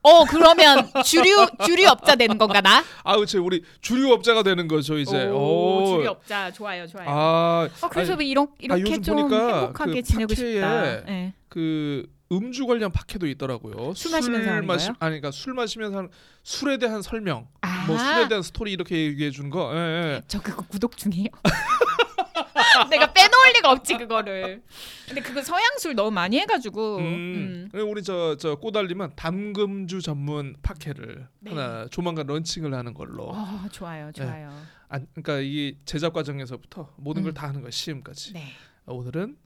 어, 0.04 0.26
그러면 0.26 0.90
주류 1.06 1.48
주류 1.64 1.88
업자 1.88 2.16
되는 2.16 2.38
건가 2.40 2.60
나? 2.60 2.84
아, 3.04 3.16
그렇죠. 3.16 3.44
우리 3.44 3.64
주류 3.82 4.12
업자가 4.12 4.42
되는 4.42 4.68
거죠, 4.68 4.98
이제. 4.98 5.28
오, 5.28 5.86
주류 5.86 6.10
업자 6.10 6.52
좋아요, 6.52 6.88
좋아요. 6.88 7.08
아, 7.08 7.70
아, 7.82 7.90
그래서 7.90 8.14
아니, 8.14 8.28
이런 8.28 8.48
이렇게 8.58 8.82
요즘 8.82 9.04
좀 9.04 9.20
행복하게 9.20 9.94
그 9.94 10.02
지내고 10.02 10.34
싶다. 10.34 11.04
네. 11.04 11.34
그 11.50 12.08
음주 12.32 12.66
관련 12.68 12.92
팟캐도 12.92 13.28
있더라고요. 13.28 13.94
술 13.94 14.12
마시면서 14.12 14.50
하는 14.50 14.66
마시, 14.66 14.88
거예요? 14.88 14.96
아니 15.00 15.20
그러니까 15.20 15.32
술 15.32 15.54
마시면서 15.54 15.98
하는 15.98 16.10
술에 16.44 16.78
대한 16.78 17.02
설명, 17.02 17.48
아, 17.62 17.86
뭐 17.88 17.98
술에 17.98 18.28
대한 18.28 18.42
스토리 18.42 18.72
이렇게 18.72 18.96
얘기해 19.08 19.32
주는 19.32 19.50
거. 19.50 19.72
예, 19.74 19.78
예. 19.78 20.22
저 20.28 20.42
그거 20.42 20.62
구독 20.64 20.96
중이에요. 20.98 21.28
내가 22.90 23.12
빼놓을 23.14 23.54
리가 23.56 23.72
없지 23.72 23.98
그거를. 23.98 24.62
근데 25.08 25.22
그거 25.22 25.42
서양 25.42 25.64
술 25.78 25.94
너무 25.96 26.12
많이 26.12 26.40
해가지고. 26.40 26.98
음. 26.98 27.70
음. 27.74 27.90
우리 27.90 28.02
저 28.04 28.36
저 28.40 28.56
꼬달님은 28.56 29.12
담금주 29.16 30.02
전문 30.02 30.56
팟캐를 30.62 31.28
네. 31.40 31.52
하나 31.52 31.88
조만간 31.92 32.28
런칭을 32.28 32.74
하는 32.74 32.94
걸로. 32.94 33.30
어, 33.30 33.66
좋아요, 33.72 34.12
좋아요. 34.14 34.50
아, 34.90 35.00
그러니까 35.14 35.40
이 35.40 35.76
제작 35.86 36.14
과정에서부터 36.14 36.94
모든 36.98 37.24
걸 37.24 37.32
음. 37.32 37.34
다 37.34 37.48
하는 37.48 37.62
거야 37.62 37.72
시음까지. 37.72 38.34
네. 38.34 38.46
어, 38.86 38.94
오늘은 38.96 39.38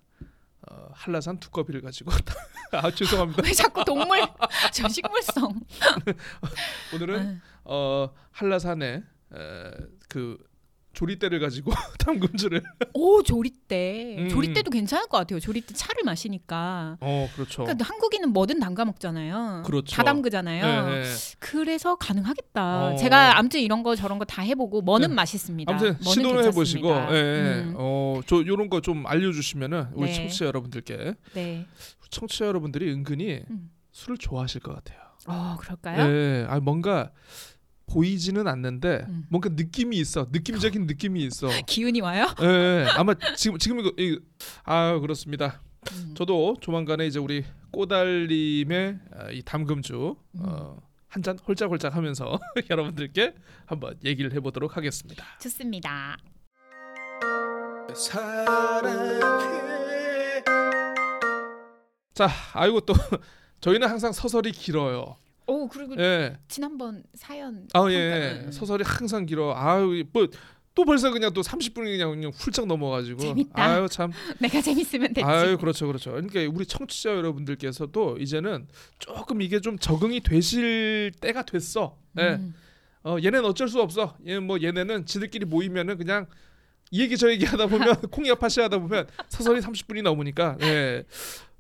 어, 0.72 0.90
한라산 0.94 1.40
두꺼비를 1.40 1.82
가지고 1.82 2.12
아 2.72 2.90
죄송합니다. 2.92 3.44
왜 3.44 3.52
자꾸 3.54 3.84
동물 3.86 4.20
저 4.74 4.88
식물성. 4.88 5.60
오늘은 6.94 7.20
음. 7.22 7.42
어, 7.66 8.10
한라산에 8.32 9.04
에, 9.34 9.72
그 10.10 10.38
조리대를 10.96 11.40
가지고 11.40 11.72
담금주를. 12.00 12.64
오 12.94 13.22
조리대. 13.22 14.16
음. 14.18 14.30
조리대도 14.30 14.72
괜찮을 14.72 15.08
것 15.08 15.18
같아요. 15.18 15.40
조리대 15.40 15.74
차를 15.76 16.02
마시니까. 16.06 16.98
어 17.02 17.30
그렇죠. 17.36 17.64
그러니까 17.64 17.86
한국인은 17.88 18.30
뭐든 18.30 18.60
담가 18.60 18.86
먹잖아요. 18.86 19.64
그렇죠. 19.66 19.96
다 19.96 20.04
담그잖아요. 20.04 20.86
네, 20.90 21.02
네. 21.04 21.10
그래서 21.40 21.96
가능하겠다. 21.96 22.94
어. 22.94 22.96
제가 22.96 23.38
아무튼 23.38 23.60
이런 23.60 23.84
거 23.84 23.96
저런 23.96 24.18
거 24.18 24.26
다 24.26 24.42
해보고 24.42 24.82
뭐는 24.82 25.10
네. 25.10 25.14
맛있습니다. 25.16 25.72
아무튼 25.72 25.98
시도를 26.02 26.46
해보시고, 26.46 26.88
괜찮습니다. 26.88 27.14
예, 27.16 27.18
예. 27.18 27.62
음, 27.64 27.74
어, 27.78 28.22
저 28.26 28.38
요런 28.46 28.70
거 28.70 28.82
좀 28.82 29.06
알려주시면은 29.08 29.88
우리 29.94 30.08
네. 30.10 30.14
청취자 30.16 30.46
여러분들께 30.46 31.16
네. 31.34 31.66
청취자 32.10 32.46
여러분들이 32.48 32.92
은근히 32.92 33.42
음. 33.50 33.70
술을 33.92 34.18
좋아하실 34.18 34.62
것 34.62 34.74
같아요. 34.76 35.00
어 35.28 35.58
그럴까요? 35.60 36.06
예, 36.12 36.46
아 36.48 36.60
뭔가 36.60 37.12
보이지는 37.88 38.48
않는데 38.48 39.06
음. 39.08 39.26
뭔가 39.30 39.50
느낌이 39.52 39.98
있어, 39.98 40.28
느낌적인 40.32 40.86
느낌이 40.88 41.24
있어. 41.26 41.48
기운이 41.68 42.02
와요? 42.02 42.28
예, 42.42 42.46
예. 42.46 42.86
아마 42.96 43.14
지금 43.36 43.58
지금 43.58 43.80
이거 43.80 43.92
이, 43.98 44.20
아 44.64 44.98
그렇습니다. 45.00 45.62
음. 45.94 46.14
저도 46.18 46.56
조만간에 46.62 47.06
이제 47.06 47.20
우리 47.20 47.46
꼬달님의 47.72 49.00
아, 49.14 49.30
이 49.32 49.42
담금주 49.44 50.16
음. 50.36 50.40
어, 50.44 50.78
한 51.08 51.22
잔 51.24 51.38
홀짝홀짝 51.48 51.96
하면서 51.96 52.40
여러분들께 52.70 53.36
한번 53.66 53.96
얘기를 54.04 54.34
해보도록 54.34 54.76
하겠습니다. 54.76 55.24
좋습니다. 55.42 56.18
사랑해. 57.96 59.20
자, 62.14 62.30
아이고 62.54 62.82
또 62.82 62.94
저희는 63.62 63.88
항상 63.88 64.12
서설이 64.12 64.52
길어요. 64.52 65.16
오 65.48 65.68
그리고 65.68 65.96
예. 65.98 66.38
지난번 66.48 67.04
사연. 67.14 67.68
아 67.74 67.86
예. 67.90 68.10
평가는 68.12 68.52
서설이 68.52 68.84
항상 68.86 69.26
길어. 69.26 69.54
아유 69.56 70.04
뭐 70.12 70.28
또 70.76 70.84
벌써 70.84 71.10
그냥 71.10 71.32
또 71.34 71.40
30분이 71.42 71.86
그냥, 71.86 72.10
그냥 72.12 72.32
훌쩍 72.36 72.66
넘어가지고. 72.68 73.22
재밌다. 73.22 73.64
아유 73.64 73.88
참. 73.90 74.12
내가 74.40 74.60
재밌으면 74.62 75.14
됐지. 75.14 75.24
아유 75.24 75.58
그렇죠 75.58 75.88
그렇죠. 75.88 76.12
그러니까 76.12 76.42
우리 76.54 76.66
청취자 76.66 77.12
여러분들께서도 77.16 78.18
이제는 78.20 78.68
조금 79.00 79.42
이게 79.42 79.62
좀 79.62 79.80
적응이 79.80 80.20
되실 80.20 81.14
때가 81.22 81.44
됐어. 81.44 81.98
예. 82.20 82.34
음. 82.34 82.54
어 83.06 83.16
얘네는 83.24 83.46
어쩔 83.46 83.70
수 83.70 83.80
없어. 83.82 84.18
얘 84.28 84.38
뭐 84.40 84.60
얘네는 84.62 85.06
지들끼리 85.06 85.46
모이면은 85.46 85.98
그냥 85.98 86.26
이 86.92 87.00
얘기 87.02 87.16
저 87.18 87.32
얘기 87.32 87.46
하다 87.46 87.68
보면 87.68 87.96
콩이야 88.12 88.36
파시 88.36 88.60
하다 88.60 88.80
보면 88.80 89.08
서설이 89.30 89.62
30분이 89.62 90.02
넘으니까 90.02 90.58
예. 90.62 91.06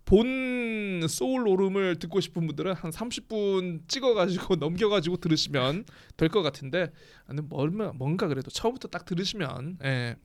본 0.05 1.05
소울 1.09 1.47
오름을 1.47 1.97
듣고 1.97 2.19
싶은 2.21 2.45
분들은 2.47 2.73
한 2.73 2.91
30분 2.91 3.87
찍어가지고 3.87 4.55
넘겨가지고 4.57 5.17
들으시면 5.17 5.85
될 6.17 6.29
것 6.29 6.41
같은데 6.43 6.91
아니 7.27 7.41
뭔가 7.41 7.91
뭔가 7.93 8.27
그래도 8.27 8.49
처음부터 8.51 8.87
딱 8.89 9.05
들으시면 9.05 9.77
예, 9.83 10.15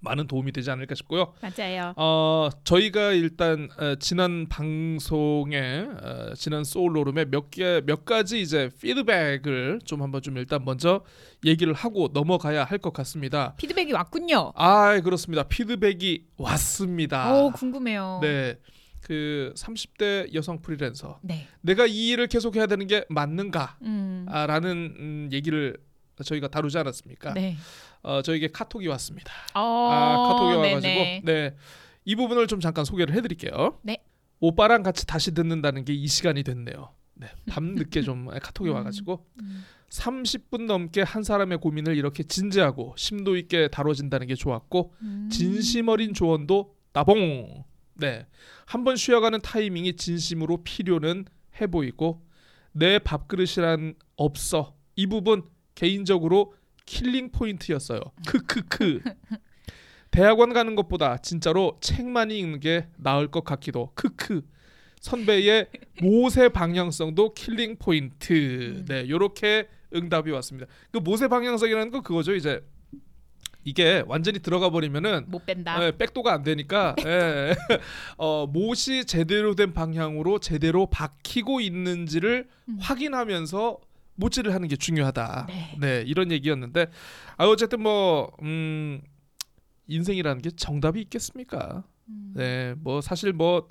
많은 0.00 0.26
도움이 0.26 0.52
되지 0.52 0.70
않을까 0.70 0.94
싶고요. 0.94 1.32
맞아요. 1.40 1.92
어 1.96 2.48
저희가 2.64 3.12
일단 3.12 3.68
어, 3.78 3.94
지난 3.96 4.46
방송에 4.48 5.86
어, 6.02 6.34
지난 6.34 6.64
소울 6.64 6.96
오름에 6.96 7.24
몇 7.26 7.50
개 7.50 7.80
몇 7.86 8.04
가지 8.04 8.40
이제 8.40 8.70
피드백을 8.80 9.80
좀 9.84 10.02
한번 10.02 10.22
좀 10.22 10.36
일단 10.36 10.64
먼저 10.64 11.02
얘기를 11.44 11.72
하고 11.72 12.08
넘어가야 12.12 12.64
할 12.64 12.78
것 12.78 12.92
같습니다. 12.92 13.54
피드백이 13.56 13.92
왔군요. 13.92 14.52
아 14.54 15.00
그렇습니다. 15.00 15.42
피드백이 15.44 16.26
왔습니다. 16.36 17.34
오 17.34 17.50
궁금해요. 17.50 18.18
네. 18.22 18.56
그 19.10 19.52
30대 19.56 20.34
여성 20.34 20.60
프리랜서 20.60 21.20
네. 21.22 21.46
내가 21.60 21.86
이 21.86 22.08
일을 22.08 22.26
계속 22.26 22.56
해야 22.56 22.66
되는 22.66 22.88
게 22.88 23.04
맞는가라는 23.08 23.76
음. 23.82 24.96
음, 24.98 25.28
얘기를 25.32 25.76
저희가 26.24 26.48
다루지 26.48 26.76
않았습니까? 26.78 27.34
네. 27.34 27.56
어, 28.02 28.20
저에게 28.22 28.48
카톡이 28.48 28.88
왔습니다. 28.88 29.32
어, 29.54 29.88
아, 29.92 30.28
카톡이 30.32 30.56
와가지고. 30.56 31.00
네. 31.24 31.54
이 32.04 32.16
부분을 32.16 32.48
좀 32.48 32.58
잠깐 32.58 32.84
소개를 32.84 33.14
해드릴게요. 33.14 33.78
네. 33.82 33.98
오빠랑 34.40 34.82
같이 34.82 35.06
다시 35.06 35.32
듣는다는 35.32 35.84
게 35.84 35.92
이 35.92 36.08
시간이 36.08 36.42
됐네요. 36.42 36.90
네. 37.14 37.28
밤 37.48 37.74
늦게 37.78 38.02
좀 38.02 38.26
카톡이 38.26 38.70
음. 38.70 38.74
와가지고 38.74 39.24
음. 39.40 39.64
30분 39.90 40.62
넘게 40.66 41.02
한 41.02 41.22
사람의 41.22 41.58
고민을 41.58 41.96
이렇게 41.96 42.24
진지하고 42.24 42.94
심도 42.98 43.36
있게 43.36 43.68
다뤄진다는 43.68 44.26
게 44.26 44.34
좋았고 44.34 44.94
음. 45.02 45.28
진심 45.30 45.86
어린 45.88 46.12
조언도 46.12 46.74
따봉. 46.90 47.62
네. 47.96 48.26
한 48.66 48.84
번 48.84 48.96
쉬어가는 48.96 49.40
타이밍이 49.42 49.96
진심으로 49.96 50.62
필요는 50.64 51.24
해 51.60 51.66
보이고 51.66 52.22
내 52.72 52.98
밥그릇이란 52.98 53.94
없어. 54.16 54.74
이 54.96 55.06
부분 55.06 55.42
개인적으로 55.74 56.54
killing 56.84 57.30
point였어요. 57.32 58.00
크크크. 58.26 59.00
대학원 60.10 60.52
가는 60.52 60.74
것보다 60.74 61.18
진짜로 61.18 61.78
책 61.80 62.06
많이 62.06 62.38
읽는 62.38 62.60
게 62.60 62.88
나을 62.96 63.28
것 63.30 63.44
같기도. 63.44 63.90
크크. 63.94 64.42
선배의 65.00 65.68
못의 66.00 66.48
방향성도 66.48 67.34
killing 67.34 67.76
point. 67.78 68.32
음. 68.32 68.84
네, 68.88 69.08
요렇게 69.08 69.68
응답이 69.94 70.30
왔습니다. 70.32 70.66
그 70.90 70.98
못의 70.98 71.28
방향성이라는 71.28 71.90
거 71.90 72.00
그거죠. 72.02 72.34
이제 72.34 72.64
이게 73.66 74.04
완전히 74.06 74.38
들어가 74.38 74.70
버리면은 74.70 75.24
못 75.26 75.44
뺀다. 75.44 75.84
예, 75.84 75.90
백도가 75.90 76.32
안 76.32 76.44
되니까 76.44 76.94
예. 77.04 77.52
어, 78.16 78.46
못이 78.46 79.04
제대로 79.06 79.56
된 79.56 79.74
방향으로 79.74 80.38
제대로 80.38 80.86
박히고 80.86 81.60
있는지를 81.60 82.46
음. 82.68 82.78
확인하면서 82.80 83.78
못질을 84.14 84.54
하는 84.54 84.68
게 84.68 84.76
중요하다. 84.76 85.46
네. 85.48 85.76
네, 85.80 86.04
이런 86.06 86.30
얘기였는데 86.30 86.86
아 87.36 87.46
어쨌든 87.46 87.82
뭐 87.82 88.30
음, 88.42 89.00
인생이라는 89.88 90.42
게 90.42 90.50
정답이 90.50 91.00
있겠습니까? 91.00 91.82
음. 92.08 92.34
네, 92.36 92.74
뭐 92.78 93.00
사실 93.00 93.32
뭐 93.32 93.68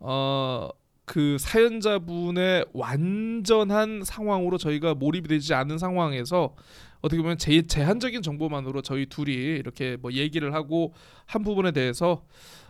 어. 0.00 0.70
그 1.10 1.38
사연자분의 1.38 2.66
완전한 2.74 4.02
상황으로 4.04 4.58
저희가 4.58 4.92
몰입이 4.92 5.26
되지 5.26 5.54
않은 5.54 5.78
상황에서 5.78 6.54
어떻게 7.00 7.20
보면 7.22 7.38
제, 7.38 7.62
제한적인 7.62 8.22
정보만으로 8.22 8.82
저희 8.82 9.06
둘이 9.06 9.32
이렇게 9.32 9.96
뭐 9.96 10.12
얘기를 10.12 10.52
하고 10.54 10.92
한 11.26 11.42
부분에 11.42 11.70
대해서 11.72 12.24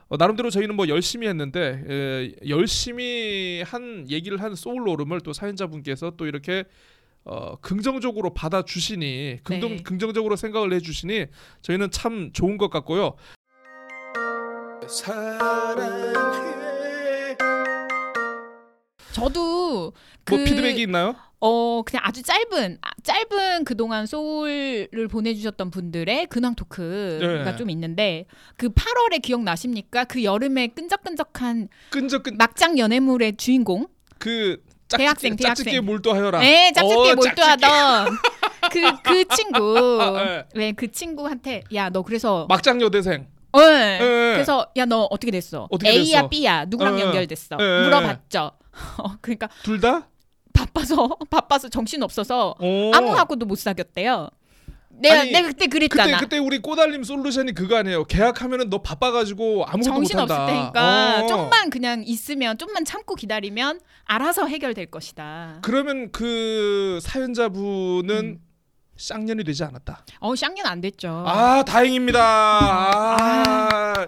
어, 0.09 0.17
나름대로 0.17 0.51
저희는 0.51 0.75
뭐 0.75 0.89
열심히 0.89 1.27
했는데 1.29 1.83
에, 1.87 2.49
열심히 2.49 3.63
한 3.67 4.07
얘기를 4.11 4.41
한 4.41 4.55
소울 4.55 4.89
오름을 4.89 5.21
또 5.21 5.33
사연자분께서 5.33 6.13
또 6.17 6.27
이렇게 6.27 6.65
어, 7.25 7.57
긍정적으로 7.57 8.33
받아주시니 8.33 9.41
긍정, 9.45 9.77
네. 9.77 9.83
긍정적으로 9.83 10.37
생각을 10.37 10.73
해주시니 10.73 11.27
저희는 11.63 11.91
참 11.91 12.31
좋은 12.33 12.57
것 12.57 12.71
같고요. 12.71 13.17
사랑해. 14.89 16.15
저도 19.13 19.93
그 20.25 20.35
뭐 20.37 20.45
피드백이 20.45 20.83
있나요? 20.83 21.17
어 21.41 21.83
그냥 21.85 22.03
아주 22.05 22.23
짧은 22.23 22.79
아, 22.83 22.91
짧은 23.05 23.65
그동안 23.65 24.07
소울을 24.07 25.09
보내주셨던 25.09 25.71
분들의 25.71 26.27
근황 26.27 26.55
토크가 26.57 27.45
네. 27.53 27.57
좀 27.57 27.71
있는데 27.71 28.27
그 28.57 28.69
8월에 28.71 29.23
기억 29.23 29.43
나십니까? 29.45 30.05
그 30.05 30.25
여름에 30.25 30.69
끈적끈적한 30.69 31.69
끈적끈 31.91 32.37
막장 32.37 32.77
연애물의 32.79 33.37
주인공 33.37 33.87
그 34.19 34.61
짝짓기, 34.89 34.97
대학생, 35.05 35.37
대학생. 35.37 35.65
짝짓기에 35.65 35.81
몰두하여라. 35.81 36.41
네, 36.41 36.73
짝짓기에 36.73 37.11
어, 37.13 37.15
몰두하던 37.15 38.09
그그 38.73 39.25
친구 39.37 40.03
아, 40.03 40.25
네. 40.25 40.45
네그 40.73 40.91
친구한테 40.93 41.63
야 41.75 41.91
너 41.91 42.03
그래서 42.03 42.47
막장 42.49 42.81
여대생. 42.81 43.29
어, 43.53 43.61
네. 43.61 43.99
그래서 44.35 44.67
야 44.77 44.87
너 44.87 45.05
어떻게 45.11 45.31
됐어? 45.31 45.69
어떻게 45.71 45.91
A야 45.91 46.23
됐어? 46.23 46.29
B야 46.29 46.65
누구랑 46.65 46.97
네. 46.97 47.03
연결됐어? 47.03 47.57
네. 47.57 47.83
물어봤죠. 47.85 48.51
어, 48.99 49.17
그러니까 49.21 49.49
둘 49.63 49.79
다? 49.81 50.09
바빠서 50.79 51.09
바빠서 51.31 51.69
정신 51.69 52.03
없어서 52.03 52.55
오. 52.61 52.93
아무하고도 52.95 53.47
못 53.47 53.59
사귀었대요. 53.59 54.31
내가 54.91 55.21
아니, 55.21 55.31
내가 55.31 55.49
그때 55.49 55.67
그때 55.67 55.87
그랬잖아. 55.87 56.19
그때 56.19 56.39
우리 56.39 56.59
꼬달림 56.59 57.05
솔루션이 57.05 57.53
그거 57.53 57.77
아니에요. 57.77 58.05
계약하면은 58.05 58.69
너 58.69 58.83
바빠가지고 58.83 59.65
아무것도 59.67 59.83
정신 59.83 60.19
없을. 60.19 60.37
테니까 60.47 61.25
어. 61.25 61.27
좀만 61.27 61.71
그냥 61.71 62.03
있으면 62.05 62.59
좀만 62.59 62.85
참고 62.85 63.15
기다리면 63.15 63.81
알아서 64.05 64.47
해결될 64.47 64.87
것이다. 64.87 65.61
그러면 65.63 66.11
그 66.11 66.99
사연자분은 67.03 68.17
음. 68.17 68.41
쌍년이 68.97 69.45
되지 69.45 69.63
않았다. 69.63 70.05
어 70.19 70.35
쌍년 70.35 70.67
안 70.67 70.81
됐죠. 70.81 71.23
아 71.27 71.63
다행입니다. 71.65 72.21
아, 72.21 73.17
아 73.21 74.07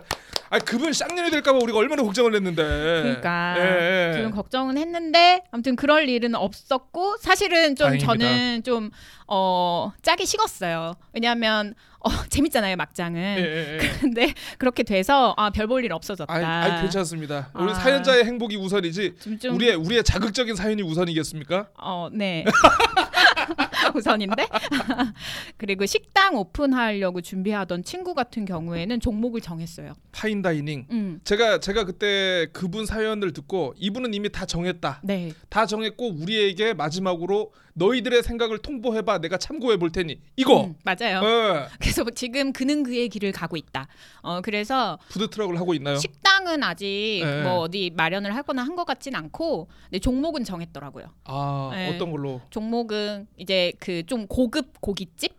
그분 0.59 0.93
쌍년이 0.93 1.31
될까봐 1.31 1.59
우리가 1.63 1.79
얼마나 1.79 2.03
걱정을 2.03 2.35
했는데. 2.35 2.63
그러니까 2.63 3.55
예, 3.59 4.09
예. 4.11 4.13
지금 4.17 4.33
걱정은 4.33 4.77
했는데 4.77 5.45
아무튼 5.53 5.77
그럴 5.77 6.09
일은 6.09 6.35
없었고 6.35 7.19
사실은 7.19 7.77
좀 7.77 7.87
다행입니다. 7.87 8.07
저는 8.07 8.63
좀 8.65 8.91
어 9.33 9.93
짜기 10.03 10.27
식었어요. 10.27 10.95
왜냐하면 11.13 11.75
어 12.03 12.09
재밌잖아요 12.31 12.77
막장은. 12.77 13.21
예, 13.39 13.43
예, 13.43 13.75
예. 13.75 13.79
근데 14.01 14.33
그렇게 14.59 14.83
돼서 14.83 15.35
아 15.37 15.51
별 15.51 15.67
볼 15.67 15.85
일 15.85 15.93
없어졌다. 15.93 16.33
아이, 16.33 16.43
아이 16.45 16.81
괜찮습니다. 16.83 17.51
우리 17.55 17.71
아. 17.71 17.75
사연자의 17.75 18.25
행복이 18.25 18.57
우선이지. 18.57 19.15
좀, 19.21 19.39
좀 19.39 19.55
우리의 19.55 19.75
우리의 19.77 20.03
자극적인 20.05 20.55
사연이 20.57 20.83
우선이겠습니까? 20.83 21.69
어, 21.79 22.09
네. 22.13 22.45
우선인데. 23.95 24.47
그리고 25.57 25.87
식당 25.87 26.37
오픈하려고 26.37 27.21
준비하던 27.21 27.85
친구 27.85 28.15
같은 28.15 28.45
경우에는 28.45 29.01
종목을 29.01 29.41
정했어요. 29.41 29.95
파인 30.13 30.43
다이닝. 30.43 30.87
음. 30.91 31.21
제가 31.25 31.61
제가 31.61 31.85
그때 31.85 32.47
그분 32.53 32.87
사연을 32.87 33.33
듣고 33.33 33.75
이분은 33.77 34.15
이미 34.15 34.31
다 34.31 34.47
정했다. 34.47 35.01
네. 35.03 35.33
다 35.49 35.67
정했고 35.67 36.09
우리에게 36.21 36.75
마지막으로 36.75 37.53
너희들의 37.75 38.23
생각을 38.23 38.59
통보해봐. 38.59 39.19
내가 39.19 39.39
참고해 39.39 39.77
볼 39.79 39.91
테니 39.91 40.21
이거. 40.37 40.65
음, 40.65 40.75
맞아요. 40.85 41.19
어, 41.21 41.67
그래서 41.95 42.05
지금 42.15 42.53
그는 42.53 42.83
그의 42.83 43.09
길을 43.09 43.33
가고 43.33 43.57
있다. 43.57 43.87
어, 44.23 44.41
그래서 44.41 44.99
푸드 45.09 45.29
트럭을 45.29 45.59
하고 45.59 45.75
있나요? 45.75 45.97
식당은 45.97 46.63
아직 46.63 47.23
네. 47.25 47.43
뭐 47.43 47.59
어디 47.61 47.91
마련을 47.95 48.35
하거나 48.35 48.63
한 48.63 48.71
것 48.77 48.85
같진 48.85 49.15
않고, 49.15 49.69
근데 49.85 49.99
종목은 49.99 50.45
정했더라고요. 50.45 51.07
아 51.25 51.71
네. 51.75 51.95
어떤 51.95 52.11
걸로? 52.13 52.41
종목은 52.51 53.27
이제 53.37 53.73
그 53.79 54.03
좀 54.07 54.27
고급 54.27 54.81
고깃집 54.81 55.35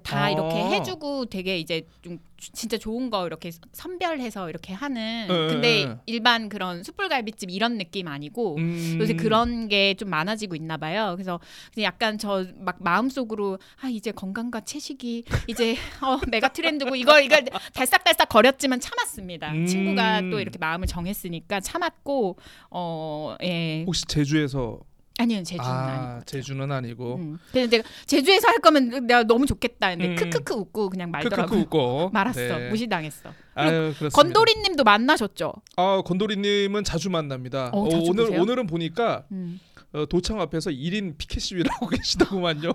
다 0.00 0.24
아. 0.24 0.30
이렇게 0.30 0.56
해주고 0.56 1.26
되게 1.26 1.58
이제 1.58 1.86
좀 2.02 2.18
주- 2.36 2.52
진짜 2.52 2.76
좋은 2.76 3.10
거 3.10 3.26
이렇게 3.26 3.50
선별해서 3.72 4.48
이렇게 4.50 4.72
하는 4.74 5.26
네, 5.28 5.46
근데 5.48 5.84
네. 5.86 5.96
일반 6.06 6.48
그런 6.48 6.82
숯불갈비집 6.82 7.50
이런 7.50 7.78
느낌 7.78 8.08
아니고 8.08 8.56
음. 8.56 8.96
요새 9.00 9.14
그런 9.14 9.68
게 9.68 9.94
좀 9.96 10.10
많아지고 10.10 10.54
있나 10.56 10.76
봐요. 10.76 11.12
그래서 11.16 11.38
약간 11.78 12.18
저 12.18 12.44
막 12.58 12.76
마음속으로 12.82 13.58
아 13.80 13.88
이제 13.88 14.10
건강과 14.12 14.60
채식이 14.62 15.24
이제 15.46 15.76
어 16.02 16.18
메가 16.30 16.48
트렌드고 16.48 16.96
이거 16.96 17.20
이거 17.20 17.36
달싹달싹 17.74 18.28
거렸지만 18.28 18.80
참았습니다. 18.80 19.52
음. 19.52 19.66
친구가 19.66 20.22
또 20.30 20.40
이렇게 20.40 20.58
마음을 20.58 20.86
정했으니까 20.86 21.60
참았고 21.60 22.36
어예 22.70 23.84
혹시 23.86 24.04
제주에서 24.06 24.80
아니요 25.16 25.42
제주는 25.44 25.70
아 25.70 26.10
아니고. 26.10 26.24
제주는 26.26 26.72
아니고 26.72 27.14
음. 27.16 27.38
근데 27.52 27.68
내가 27.78 27.88
제주에서 28.06 28.48
할 28.48 28.58
거면 28.58 29.06
내가 29.06 29.22
너무 29.22 29.46
좋겠다. 29.46 29.90
근데 29.90 30.08
음. 30.08 30.16
크크크 30.16 30.54
웃고 30.54 30.90
그냥 30.90 31.12
크크크 31.12 31.28
말더라고. 31.28 31.56
웃고 31.56 32.10
말았어. 32.14 32.40
네. 32.40 32.68
무시당했어. 32.70 33.30
아유. 33.54 33.92
건도리님도 34.12 34.82
만나셨죠? 34.82 35.52
아 35.76 36.02
건도리님은 36.04 36.82
자주 36.82 37.10
만납니다. 37.10 37.70
어, 37.72 37.88
자주 37.88 38.10
오늘 38.10 38.24
보세요? 38.24 38.42
오늘은 38.42 38.66
보니까 38.66 39.24
음. 39.30 39.60
어, 39.92 40.04
도청 40.06 40.40
앞에서 40.40 40.70
1인 40.70 41.16
피켓 41.16 41.40
시위를 41.40 41.70
하고 41.70 41.86
계시더구만요. 41.86 42.72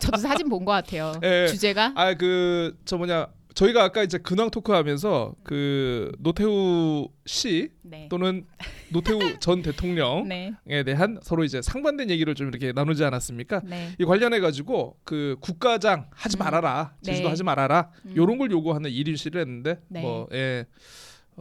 저도 0.00 0.16
사진 0.18 0.48
본 0.48 0.64
것 0.64 0.72
같아요. 0.72 1.12
예. 1.22 1.46
주제가 1.48 1.92
아 1.94 2.14
그 2.14 2.74
저 2.86 2.96
뭐냐 2.96 3.26
저희가 3.54 3.84
아까 3.84 4.02
이제 4.02 4.18
근황 4.18 4.50
토크하면서 4.50 5.34
그 5.42 6.12
노태우 6.18 7.08
씨 7.26 7.70
네. 7.82 8.08
또는 8.08 8.46
노태우 8.90 9.18
전 9.40 9.62
대통령에 9.62 10.54
네. 10.66 10.82
대한 10.84 11.18
서로 11.22 11.44
이제 11.44 11.62
상반된 11.62 12.10
얘기를 12.10 12.34
좀 12.34 12.48
이렇게 12.48 12.72
나누지 12.72 13.04
않았습니까? 13.04 13.62
네. 13.64 13.90
이 13.98 14.04
관련해 14.04 14.40
가지고 14.40 14.96
그 15.04 15.36
국가장 15.40 16.08
하지 16.10 16.36
음. 16.36 16.38
말아라 16.40 16.94
제주도 17.02 17.24
네. 17.24 17.30
하지 17.30 17.44
말아라 17.44 17.90
음. 18.06 18.14
요런 18.16 18.38
걸 18.38 18.50
요구하는 18.50 18.90
1인 18.90 19.16
시를 19.16 19.40
했는데 19.40 19.80
네. 19.88 20.00
뭐 20.00 20.28
예. 20.32 20.66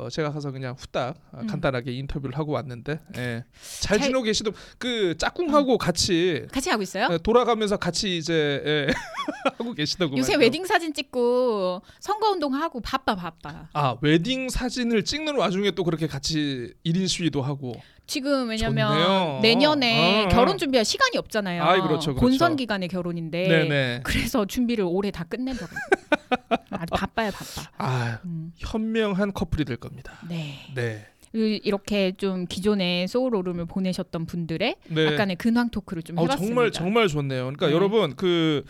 어, 0.02 0.10
제가 0.10 0.32
가서 0.32 0.52
그냥 0.52 0.74
후딱 0.78 1.16
아, 1.32 1.42
음. 1.42 1.48
간단하게 1.48 1.92
인터뷰를 1.94 2.36
하고 2.38 2.54
왔는데 2.54 3.00
예. 3.18 3.44
잘 3.80 4.00
잘- 4.00 4.08
지내고 4.08 4.24
계시던 4.24 4.54
그 4.80 5.16
짝꿍하고 5.18 5.78
같이 5.78 6.48
같이 6.52 6.70
하고 6.72 6.82
있어요? 6.82 7.08
예, 7.12 7.18
돌아가면서 7.20 7.78
같이 7.78 8.18
이제 8.18 8.64
예, 8.66 8.88
하고 9.60 9.74
계시더군요. 9.74 10.20
요새 10.20 10.36
웨딩 10.36 10.66
사진 10.66 10.92
찍고 10.94 11.84
선거 12.00 12.32
운동 12.32 12.56
하고 12.56 12.82
바빠 12.82 13.16
바빠. 13.16 13.68
아 13.74 13.96
웨딩 14.02 14.50
사진을 14.50 15.04
찍는 15.04 15.36
와중에 15.36 15.72
또 15.72 15.84
그렇게 15.84 16.08
같이 16.08 16.74
1인 16.84 17.08
시위도 17.08 17.44
하고 17.44 17.74
지금 18.08 18.50
왜냐면 18.50 18.90
좋네요. 18.92 19.40
내년에 19.44 20.24
어, 20.24 20.26
어. 20.26 20.30
결혼 20.30 20.58
준비할 20.58 20.84
시간이 20.84 21.18
없잖아요. 21.18 21.64
아이, 21.64 21.80
그렇죠, 21.80 22.14
그렇죠. 22.14 22.16
본선 22.16 22.56
기간에 22.56 22.88
결혼인데 22.88 23.48
네네 23.48 24.00
그래서 24.04 24.46
준비를 24.46 24.84
올해 24.88 25.12
다 25.12 25.24
끝내더라고요. 25.26 25.80
아주 26.70 26.92
바빠요 26.92 27.32
바빠. 27.32 27.70
아 27.78 28.20
음, 28.26 28.52
현명한 28.58 29.34
커플이 29.34 29.66
될 29.66 29.78
겁니다. 29.78 30.14
네. 30.28 30.56
네. 30.76 31.08
이- 31.34 31.62
이렇게 31.64 32.12
좀 32.18 32.46
기존에 32.46 33.08
소울 33.08 33.36
오름을 33.36 33.66
보내셨던 33.66 34.26
분들의 34.26 34.76
네. 34.90 35.06
약간의 35.06 35.38
근황 35.38 35.70
토크를 35.70 36.04
좀 36.04 36.18
어, 36.18 36.24
해봤습니다. 36.24 36.48
정말 36.54 36.72
정말 36.72 37.08
좋네요. 37.08 37.42
그러니까 37.44 37.68
네. 37.68 37.74
여러분 37.74 38.16
그 38.16 38.64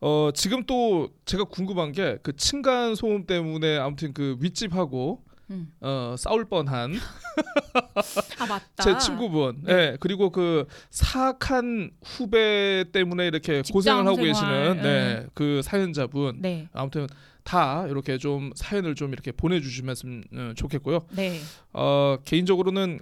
어, 0.00 0.30
지금 0.34 0.64
또 0.66 1.08
제가 1.24 1.44
궁금한 1.44 1.90
게 1.92 2.18
그 2.22 2.36
층간 2.36 2.94
소음 2.94 3.26
때문에 3.26 3.76
아무튼 3.78 4.12
그 4.12 4.36
윗집하고 4.40 5.24
음. 5.50 5.72
어, 5.80 6.14
싸울 6.18 6.44
뻔한 6.46 6.94
아 8.38 8.46
맞다. 8.46 8.82
제 8.82 8.98
친구분, 8.98 9.62
네. 9.64 9.72
예 9.72 9.96
그리고 10.00 10.30
그 10.30 10.66
사악한 10.90 11.90
후배 12.04 12.84
때문에 12.92 13.26
이렇게 13.26 13.62
고생을 13.72 14.06
하고 14.06 14.16
생활, 14.16 14.32
계시는 14.32 14.76
예. 14.78 14.82
네, 14.82 15.26
그 15.34 15.62
사연자분 15.62 16.38
네. 16.40 16.68
아무튼 16.72 17.06
다 17.44 17.86
이렇게 17.88 18.18
좀 18.18 18.50
사연을 18.56 18.96
좀 18.96 19.12
이렇게 19.12 19.30
보내 19.30 19.60
주시면 19.60 19.96
음, 20.32 20.54
좋겠고요. 20.56 21.06
네. 21.12 21.40
어, 21.72 22.18
개인적으로는 22.24 22.98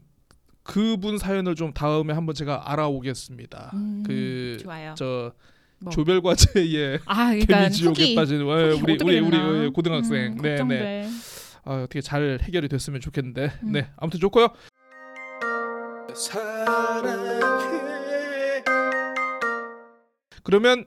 그분 0.63 1.19
사연을 1.19 1.55
좀 1.55 1.73
다음에 1.73 2.13
한번 2.13 2.35
제가 2.35 2.71
알아오겠습니다. 2.71 3.71
음, 3.75 4.03
그 4.07 4.59
좋아요. 4.61 4.95
저 4.97 5.33
뭐. 5.79 5.93
조별 5.93 6.23
과제에 6.23 6.99
아, 7.05 7.31
그러니까 7.31 7.59
개미 7.59 7.71
지옥에 7.71 8.15
빠진 8.15 8.41
어, 8.43 8.75
우리 8.83 8.99
우리 9.03 9.21
우리? 9.21 9.37
어, 9.37 9.71
고등학생 9.71 10.33
음, 10.33 10.43
네, 10.43 10.63
네. 10.65 11.09
아, 11.65 11.83
어떻게 11.83 12.01
잘 12.01 12.39
해결이 12.43 12.69
됐으면 12.69 13.01
좋겠는데 13.01 13.53
음. 13.63 13.73
네 13.73 13.91
아무튼 13.97 14.21
좋고요. 14.21 14.49
그러면 20.43 20.85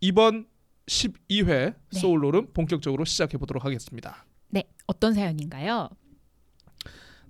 이번 0.00 0.46
12회 0.86 1.46
네. 1.46 1.74
소울로름 1.90 2.52
본격적으로 2.52 3.04
시작해 3.04 3.38
보도록 3.38 3.64
하겠습니다. 3.64 4.24
네, 4.48 4.64
어떤 4.86 5.14
사연인가요? 5.14 5.88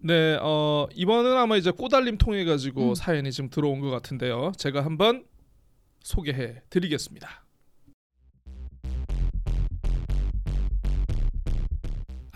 네, 0.00 0.36
어, 0.42 0.86
이번은 0.94 1.36
아마 1.36 1.56
이제 1.56 1.70
꼬달림 1.70 2.18
통해 2.18 2.44
가지고 2.44 2.90
음. 2.90 2.94
사연이 2.94 3.32
지금 3.32 3.48
들어온 3.48 3.80
것 3.80 3.90
같은데요. 3.90 4.52
제가 4.58 4.84
한번 4.84 5.24
소개해 6.02 6.62
드리겠습니다. 6.68 7.45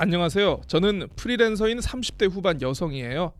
안녕하세요. 0.03 0.63
저는 0.67 1.09
프리랜서인 1.15 1.79
30대 1.79 2.31
후반 2.31 2.63
여성이에요. 2.63 3.35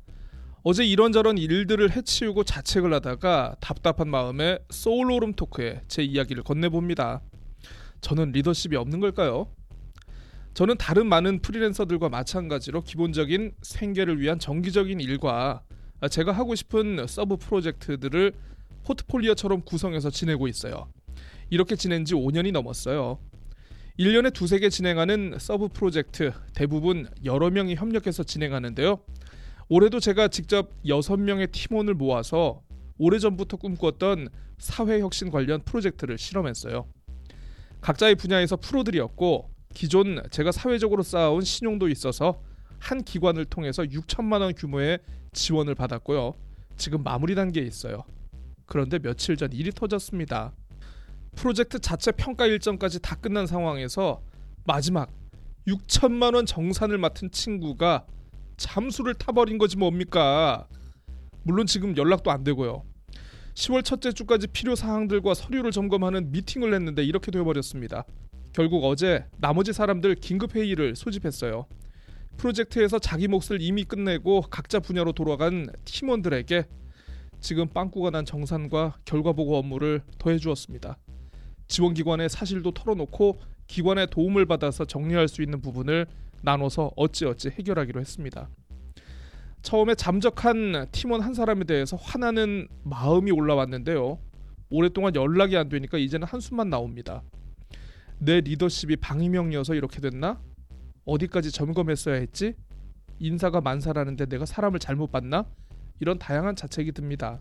어제 0.63 0.85
이런저런 0.85 1.39
일들을 1.39 1.97
해치우고 1.97 2.45
자책을 2.45 2.93
하다가 2.93 3.57
답답한 3.63 4.11
마음에 4.11 4.59
소울로름 4.69 5.33
토크에 5.33 5.81
제 5.89 6.03
이야기를 6.03 6.43
건네봅니다. 6.43 7.23
저는 8.03 8.33
리더십이 8.33 8.77
없는 8.77 9.01
걸까요? 9.01 9.51
저는 10.53 10.77
다른 10.77 11.07
많은 11.07 11.41
프리랜서들과 11.41 12.11
마찬가지로 12.11 12.83
기본적인 12.83 13.53
생계를 13.63 14.21
위한 14.21 14.39
정기적인 14.39 15.01
일과 15.01 15.63
제가 16.11 16.33
하고 16.33 16.55
싶은 16.55 17.07
sub 17.09 17.39
프로젝트들을 17.39 18.35
포트폴리오처럼 18.85 19.63
구성해서 19.63 20.11
지내고 20.11 20.47
있어요. 20.47 20.93
이렇게 21.49 21.75
지낸 21.75 22.05
지 22.05 22.13
5년이 22.13 22.53
넘었어요. 22.53 23.19
1년에 24.01 24.33
두세 24.33 24.59
개 24.59 24.71
진행하는 24.71 25.35
sub 25.39 25.69
프로젝트 25.69 26.33
대부분 26.55 27.07
여러 27.23 27.51
명이 27.51 27.75
협력해서 27.75 28.23
진행하는데요. 28.23 28.99
올해도 29.69 30.01
제가 30.01 30.29
직접 30.29 30.71
6명의 30.87 31.53
팀원을 31.53 31.93
모아서 31.93 32.63
오래전부터 32.97 33.59
꿈꿨던 33.59 34.31
사회혁신 34.57 35.31
관련 35.31 35.61
프로젝트를 35.63 36.17
실험했어요. 36.17 36.89
각자의 37.83 38.15
분야에서 38.15 38.57
프로들이었고 38.57 39.51
기존 39.75 40.23
제가 40.31 40.51
사회적으로 40.51 41.03
쌓아온 41.03 41.43
신용도 41.43 41.91
있어서 41.91 42.43
한 42.79 43.05
기관을 43.05 43.45
통해서 43.45 43.83
6천만 43.83 44.41
원 44.41 44.55
규모의 44.55 45.01
지원을 45.35 45.75
받았고요. 45.75 46.33
지금 46.79 47.03
마무리 47.03 47.35
단계에 47.35 47.65
있어요. 47.65 48.05
그런데 48.65 48.99
며칠 48.99 49.37
전 49.37 49.53
일이 49.53 49.71
터졌습니다. 49.71 50.55
프로젝트 51.37 51.79
자체 51.79 52.13
평가 52.13 52.47
일정까지 52.47 53.01
다 53.01 53.17
끝난 53.17 53.47
상황에서 53.47 54.23
마지막 54.65 55.11
6천만 55.67 56.35
원 56.35 56.47
정산을 56.47 56.99
맡은 56.99 57.31
친구가 57.31 58.07
잠수를 58.57 59.15
타버린 59.15 59.59
거지 59.59 59.77
뭡니까? 59.77 60.67
물론 61.43 61.67
지금 61.67 61.97
연락도 61.97 62.31
안 62.31 62.45
되고요. 62.45 62.85
10월 63.55 63.85
첫째 63.85 64.13
주까지 64.13 64.47
필요 64.49 64.75
사항들과 64.75 65.35
서류를 65.35 65.71
점검하는 65.71 66.31
미팅을 66.31 66.75
했는데 66.75 67.03
이렇게 67.05 67.31
되어버렸습니다. 67.31 68.05
결국 68.53 68.85
어제 68.85 69.27
나머지 69.39 69.73
사람들 69.73 70.17
긴급 70.17 70.55
회의를 70.55 70.97
소집했어요. 70.97 71.67
프로젝트에서 72.37 72.99
자기 72.99 73.29
몫을 73.29 73.61
이미 73.61 73.85
끝내고 73.85 74.43
각자 74.43 74.81
분야로 74.81 75.13
돌아간 75.13 75.69
팀원들에게 75.85 76.65
지금 77.41 77.69
빵꾸가 77.69 78.11
난 78.11 78.25
정산과 78.25 78.99
결과 79.05 79.33
보고 79.33 79.57
업무를 79.57 80.03
더해 80.19 80.39
주었습니다. 80.39 80.99
지원 81.71 81.95
기관의 81.95 82.29
사실도 82.29 82.73
털어놓고 82.73 83.41
기관의 83.69 84.09
도움을 84.11 84.45
받아서 84.45 84.85
정리할 84.85 85.29
수 85.29 85.41
있는 85.41 85.61
부분을 85.61 86.07
나눠서 86.43 86.91
어찌어찌 86.97 87.51
해결하기로 87.51 88.01
했습니다. 88.01 88.51
처음에 89.63 89.95
잠적한 89.95 90.89
팀원 90.91 91.21
한 91.21 91.33
사람에 91.33 91.65
대해서 91.65 91.97
화나는 91.97 92.67
마음이 92.83 93.31
올라왔는데요. 93.31 94.19
오랫동안 94.69 95.15
연락이 95.15 95.57
안 95.57 95.69
되니까 95.69 95.97
이제는 95.97 96.27
한숨만 96.27 96.71
나옵니다. 96.71 97.23
내 98.19 98.41
리더십이 98.41 98.97
방임형이어서 98.97 99.75
이렇게 99.75 100.01
됐나? 100.01 100.41
어디까지 101.05 101.53
점검했어야 101.53 102.17
했지? 102.17 102.55
인사가 103.21 103.61
만사라는데 103.61 104.27
내가 104.27 104.45
사람을 104.45 104.81
잘못 104.81 105.13
봤나? 105.13 105.45
이런 106.01 106.19
다양한 106.19 106.57
자책이 106.57 106.93
듭니다. 106.93 107.41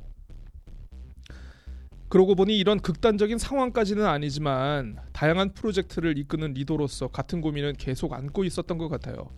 그러고 2.10 2.34
보니 2.34 2.58
이런 2.58 2.80
극단적인 2.80 3.38
상황까지는 3.38 4.04
아니지만 4.06 4.98
다양한 5.14 5.54
프로젝트를 5.54 6.18
이끄는 6.18 6.54
리더로서 6.54 7.10
같은 7.10 7.40
고민은 7.40 7.74
계속 7.78 8.14
안고 8.14 8.44
있었던 8.46 8.80
것 8.80 8.90
같아요. 8.90 9.30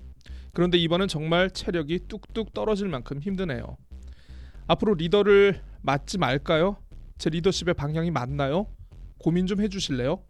그런데 0.54 0.78
이번은 0.78 1.10
정말 1.10 1.52
체력이 1.52 2.08
뚝뚝 2.08 2.54
떨어질 2.54 2.88
만큼 2.88 3.20
힘드네요. 3.20 3.78
앞으로 4.68 4.94
리더를 4.94 5.62
맡지 5.82 6.18
말까요? 6.18 6.78
제 7.18 7.30
리더십의 7.30 7.74
방향이 7.74 8.10
맞나요? 8.10 8.68
고민 9.18 9.48
좀 9.48 9.60
해주실래요? 9.62 10.24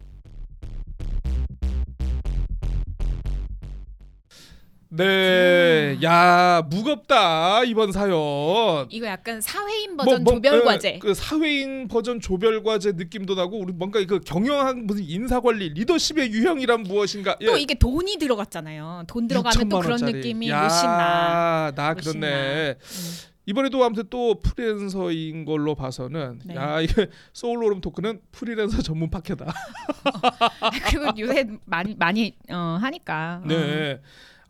네, 4.94 5.96
야 6.02 6.60
무겁다 6.68 7.64
이번 7.64 7.92
사연. 7.92 8.86
이거 8.90 9.06
약간 9.06 9.40
사회인 9.40 9.96
버전 9.96 10.22
뭐, 10.22 10.32
뭐, 10.32 10.34
조별 10.34 10.60
어, 10.60 10.64
과제. 10.64 10.98
그 10.98 11.14
사회인 11.14 11.88
버전 11.88 12.20
조별 12.20 12.62
과제 12.62 12.92
느낌도 12.92 13.34
나고 13.34 13.58
우리 13.58 13.72
뭔가 13.72 14.04
그 14.04 14.20
경영한 14.20 14.86
무슨 14.86 15.02
인사 15.04 15.40
관리 15.40 15.70
리더십의 15.70 16.30
유형이란 16.32 16.82
무엇인가? 16.82 17.38
또 17.38 17.56
이게 17.56 17.72
돈이 17.72 18.18
들어갔잖아요. 18.18 19.04
돈 19.06 19.28
들어가면 19.28 19.70
또 19.70 19.78
6천만 19.78 19.80
그런 19.80 19.90
원짜리. 19.92 20.12
느낌이 20.12 20.50
야, 20.50 20.64
무신나. 20.64 21.72
나 21.74 21.94
무신나. 21.94 22.26
그렇네. 22.26 22.68
음. 22.78 23.32
이번에도 23.46 23.82
아무튼 23.82 24.04
또 24.10 24.40
프리랜서인 24.40 25.46
걸로 25.46 25.74
봐서는 25.74 26.40
네. 26.44 26.54
야 26.54 26.80
이게 26.82 27.08
소울로름 27.32 27.80
토크는 27.80 28.20
프리랜서 28.30 28.80
전문 28.82 29.08
팟캐다. 29.08 29.46
그리고 30.90 31.10
요새 31.18 31.46
많이 31.64 31.94
많이 31.98 32.36
어, 32.50 32.76
하니까. 32.80 33.40
어. 33.42 33.48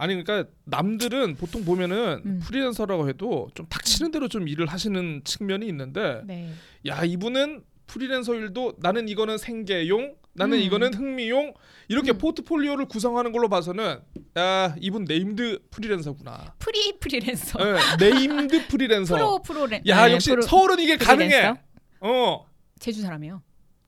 네. 0.02 0.14
아니 0.14 0.22
그러니까 0.22 0.50
남들은 0.64 1.36
보통 1.36 1.64
보면은 1.64 2.22
음. 2.26 2.40
프리랜서라고 2.44 3.08
해도 3.08 3.48
좀 3.54 3.66
닥치는 3.68 4.10
대로 4.10 4.28
좀 4.28 4.48
일을 4.48 4.66
하시는 4.66 5.22
측면이 5.24 5.66
있는데 5.68 6.22
네. 6.24 6.52
야 6.86 7.04
이분은 7.04 7.62
프리랜서 7.86 8.34
일도 8.34 8.74
나는 8.78 9.08
이거는 9.08 9.38
생계용 9.38 10.14
나는 10.34 10.58
음. 10.58 10.62
이거는 10.62 10.94
흥미용 10.94 11.54
이렇게 11.88 12.12
음. 12.12 12.18
포트폴리오를 12.18 12.86
구성하는 12.86 13.32
걸로 13.32 13.48
봐서는 13.48 14.00
야 14.38 14.74
이분 14.80 15.04
named 15.04 15.60
프리랜서구나. 15.70 16.54
프리 16.58 16.98
프리랜서. 16.98 17.58
네, 17.58 17.74
named 18.10 18.66
프리랜서. 18.68 19.14
프로 19.14 19.42
프로랜. 19.42 19.82
야 19.86 20.06
네, 20.06 20.14
역시 20.14 20.30
프로- 20.30 20.42
서울은 20.42 20.80
이게 20.80 20.96
가능해. 20.96 21.28
프리랜서? 21.28 21.60
어. 22.00 22.46
제주 22.78 23.02
사람이요. 23.02 23.42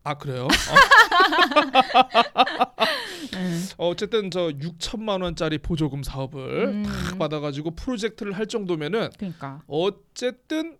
아 0.05 0.15
그래요? 0.19 0.45
음. 0.45 0.49
어, 3.79 3.89
어쨌든 3.89 4.31
저 4.31 4.49
6천만 4.49 5.23
원짜리 5.23 5.59
보조금 5.59 6.03
사업을 6.03 6.67
음. 6.67 6.83
탁 6.83 7.19
받아가지고 7.19 7.73
프로젝트를 7.73 8.33
할 8.33 8.47
정도면은 8.47 9.11
그러니까 9.19 9.63
어쨌든 9.67 10.77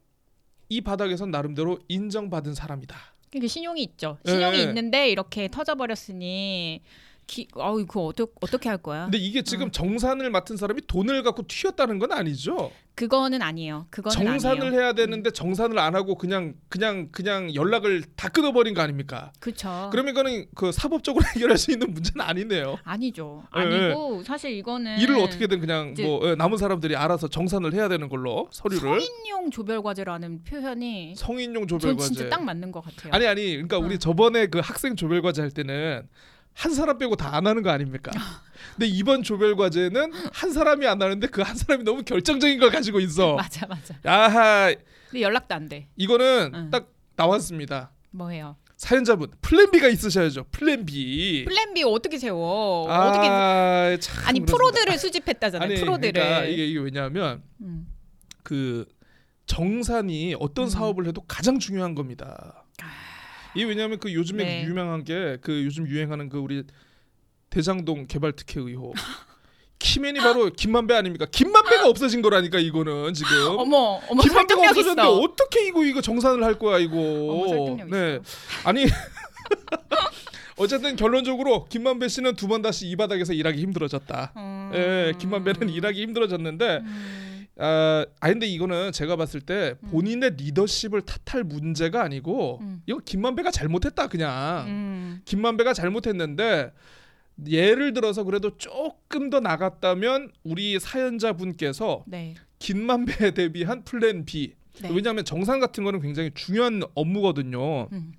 이 0.69 0.81
바닥에선 0.81 1.31
나름대로 1.31 1.79
인정받은 1.89 2.55
사람이다. 2.55 2.97
이게 3.35 3.47
신용이 3.49 3.83
있죠. 3.83 4.19
신용이 4.25 4.59
예. 4.59 4.63
있는데 4.63 5.11
이렇게 5.11 5.49
터져버렸으니 5.49 6.83
기, 7.27 7.49
어우 7.55 7.87
그거 7.87 8.07
어떻게 8.07 8.31
어떻게 8.41 8.69
할 8.69 8.79
거야? 8.79 9.05
근데 9.05 9.19
이게 9.19 9.43
지금 9.43 9.71
정산을 9.71 10.31
맡은 10.31 10.57
사람이 10.57 10.83
돈을 10.87 11.23
갖고 11.23 11.45
튀었다는 11.47 11.99
건 11.99 12.13
아니죠. 12.13 12.71
그거는 12.95 13.43
아니에요. 13.43 13.87
그거는 13.91 14.15
정산을 14.15 14.67
아니에요. 14.67 14.81
해야 14.81 14.93
되는데 14.93 15.31
정산을 15.31 15.79
안 15.79 15.95
하고 15.97 16.15
그냥 16.17 16.55
그냥 16.69 17.09
그냥 17.11 17.53
연락을 17.55 18.03
다 18.15 18.29
끊어버린 18.29 18.73
거 18.75 18.83
아닙니까? 18.83 19.33
그렇죠. 19.41 19.89
그러면 19.91 20.13
이거는 20.13 20.47
그 20.55 20.71
사법적으로 20.71 21.25
해결할 21.35 21.59
수 21.59 21.73
있는 21.73 21.93
문제는 21.93 22.21
아니네요. 22.21 22.79
아니죠. 22.85 23.45
예, 23.57 23.61
아니고 23.61 24.23
사실 24.23 24.53
이거는 24.53 24.99
일을 25.01 25.19
어떻게든 25.19 25.61
그냥 25.61 25.95
뭐 25.99 26.21
예, 26.29 26.35
남은 26.37 26.59
사람들이 26.59 26.95
알아서 26.95 27.29
정산을 27.29 27.73
해야 27.73 27.89
되는 27.89 28.09
걸로 28.09 28.49
서류를 28.53 29.01
성인용 29.01 29.51
조별 29.51 29.83
과제라는 29.83 30.45
표현이 30.45 31.15
성인용 31.17 31.67
전 31.67 31.79
조별 31.81 31.97
과제. 31.97 32.15
진짜 32.15 32.29
딱 32.29 32.45
맞는 32.45 32.71
것 32.71 32.81
같아요. 32.85 33.13
아니 33.13 33.27
아니 33.27 33.53
그러니까 33.53 33.79
우리 33.79 33.95
어. 33.97 33.99
저번에 33.99 34.47
그 34.47 34.61
학생 34.61 34.95
조별 34.95 35.21
과제 35.23 35.41
할 35.43 35.51
때는 35.51 36.07
한 36.55 36.73
사람 36.73 36.99
빼고 36.99 37.17
다 37.17 37.35
안 37.35 37.47
하는 37.47 37.63
거 37.63 37.71
아닙니까? 37.71 38.11
근데 38.77 38.87
이번 38.87 39.23
조별 39.23 39.57
과제는 39.57 40.13
한 40.33 40.53
사람이 40.53 40.87
안 40.87 41.01
하는데 41.03 41.27
그 41.27 41.43
한 41.43 41.57
사람이 41.57 41.85
너무 41.85 42.03
결정적인 42.05 42.59
걸 42.61 42.71
가지고 42.71 43.01
있어. 43.01 43.35
맞아 43.37 43.67
맞아. 43.67 43.95
아하 44.05 44.73
근데 45.11 45.23
연락도 45.23 45.55
안 45.55 45.69
돼. 45.69 45.89
이거는 45.97 46.53
응. 46.55 46.71
딱 46.71 46.91
나왔습니다. 47.17 47.91
뭐해요? 48.11 48.57
사연자분 48.77 49.31
플랜 49.41 49.71
B가 49.71 49.89
있으셔야죠. 49.89 50.47
플랜 50.51 50.85
B. 50.85 51.45
플랜 51.47 51.75
B 51.75 51.83
어떻게 51.85 52.19
세워? 52.19 52.91
아, 52.91 53.09
어떻게 53.09 54.01
참 54.01 54.25
아니 54.27 54.41
그렇습니다. 54.41 54.53
프로들을 54.53 54.99
수집했다잖아요. 54.99 55.71
아니 55.71 55.81
프로들을. 55.81 56.13
그러니까 56.13 56.45
이게 56.45 56.67
이게 56.67 56.79
왜냐하면 56.81 57.43
음. 57.61 57.87
그 58.43 58.87
정산이 59.47 60.37
어떤 60.41 60.65
음. 60.67 60.69
사업을 60.69 61.07
해도 61.07 61.21
가장 61.23 61.59
중요한 61.59 61.95
겁니다. 61.95 62.65
이게 63.55 63.65
왜냐하면 63.65 63.99
그 63.99 64.13
요즘에 64.13 64.45
네. 64.45 64.65
유명한 64.65 65.05
게 65.05 65.39
그 65.41 65.65
요즘 65.65 65.87
유행하는 65.89 66.29
그 66.29 66.39
우리 66.39 66.65
대장동 67.51 68.07
개발 68.07 68.33
특혜 68.33 68.61
의혹. 68.61 68.95
키맨이 69.79 70.19
바로 70.21 70.51
김만배 70.51 70.95
아닙니까? 70.95 71.27
김만배가 71.31 71.89
없어진 71.89 72.23
거라니까 72.23 72.59
이거는 72.59 73.13
지금. 73.13 73.31
어머, 73.59 74.01
어머 74.09 74.23
김만배가 74.23 74.61
없어졌는데 74.71 75.03
있어. 75.03 75.17
어떻게 75.19 75.67
이거 75.67 75.85
이거 75.85 76.01
정산을 76.01 76.43
할 76.43 76.59
거야 76.59 76.79
이거. 76.79 76.97
어머, 76.97 77.85
네. 77.85 78.19
있어. 78.23 78.69
아니 78.69 78.87
어쨌든 80.57 80.95
결론적으로 80.97 81.65
김만배 81.67 82.09
씨는 82.09 82.37
두 82.37 82.47
번 82.47 82.63
다시 82.63 82.87
이 82.89 82.97
바닥에서 82.97 83.33
일하기 83.33 83.61
힘들어졌다. 83.61 84.33
음. 84.37 84.71
예, 84.75 85.13
김만배는 85.19 85.69
일하기 85.69 86.01
힘들어졌는데 86.03 86.79
음. 86.79 87.24
아, 87.57 88.05
아 88.21 88.29
근데 88.29 88.47
이거는 88.47 88.93
제가 88.93 89.17
봤을 89.17 89.41
때 89.41 89.75
본인의 89.91 90.33
리더십을 90.37 91.03
탓할 91.03 91.45
문제가 91.45 92.03
아니고 92.03 92.59
음. 92.63 92.83
이거 92.87 92.99
김만배가 93.05 93.51
잘못했다 93.51 94.09
그냥. 94.09 94.65
음. 94.67 95.21
김만배가 95.25 95.73
잘못했는데 95.73 96.73
예를 97.47 97.93
들어서 97.93 98.25
그래도 98.25 98.57
조금 98.57 99.31
더 99.31 99.41
나갔다면 99.41 100.31
우리 100.43 100.79
사연자 100.79 101.33
분께서 101.33 102.05
네. 102.07 102.35
김만배에 102.59 103.33
대비한 103.33 103.85
플랜 103.85 104.25
B. 104.25 104.55
네. 104.81 104.91
왜냐하면 104.93 105.25
정산 105.25 105.61
같은 105.61 105.85
거는 105.85 106.01
굉장히 106.01 106.31
중요한 106.35 106.83
업무거든요. 106.95 107.89
음. 107.93 108.13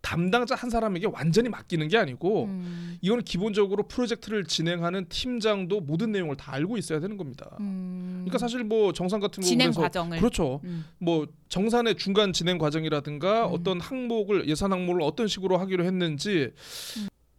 담당자 0.00 0.54
한 0.54 0.70
사람에게 0.70 1.08
완전히 1.12 1.48
맡기는 1.48 1.86
게 1.88 1.98
아니고 1.98 2.44
음. 2.44 2.98
이거는 3.00 3.24
기본적으로 3.24 3.88
프로젝트를 3.88 4.44
진행하는 4.44 5.06
팀장도 5.08 5.80
모든 5.80 6.12
내용을 6.12 6.36
다 6.36 6.52
알고 6.52 6.76
있어야 6.78 7.00
되는 7.00 7.16
겁니다. 7.16 7.56
음. 7.60 8.24
그러니까 8.24 8.38
사실 8.38 8.64
뭐 8.64 8.92
정산 8.92 9.20
같은 9.20 9.42
그래서 9.42 9.80
과정을 9.80 10.18
그렇죠. 10.18 10.60
음. 10.64 10.84
뭐 10.98 11.26
정산의 11.48 11.96
중간 11.96 12.32
진행 12.32 12.58
과정이라든가 12.58 13.48
음. 13.48 13.52
어떤 13.52 13.80
항목을 13.80 14.48
예산 14.48 14.72
항목을 14.72 15.02
어떤 15.02 15.26
식으로 15.26 15.58
하기로 15.58 15.84
했는지 15.84 16.52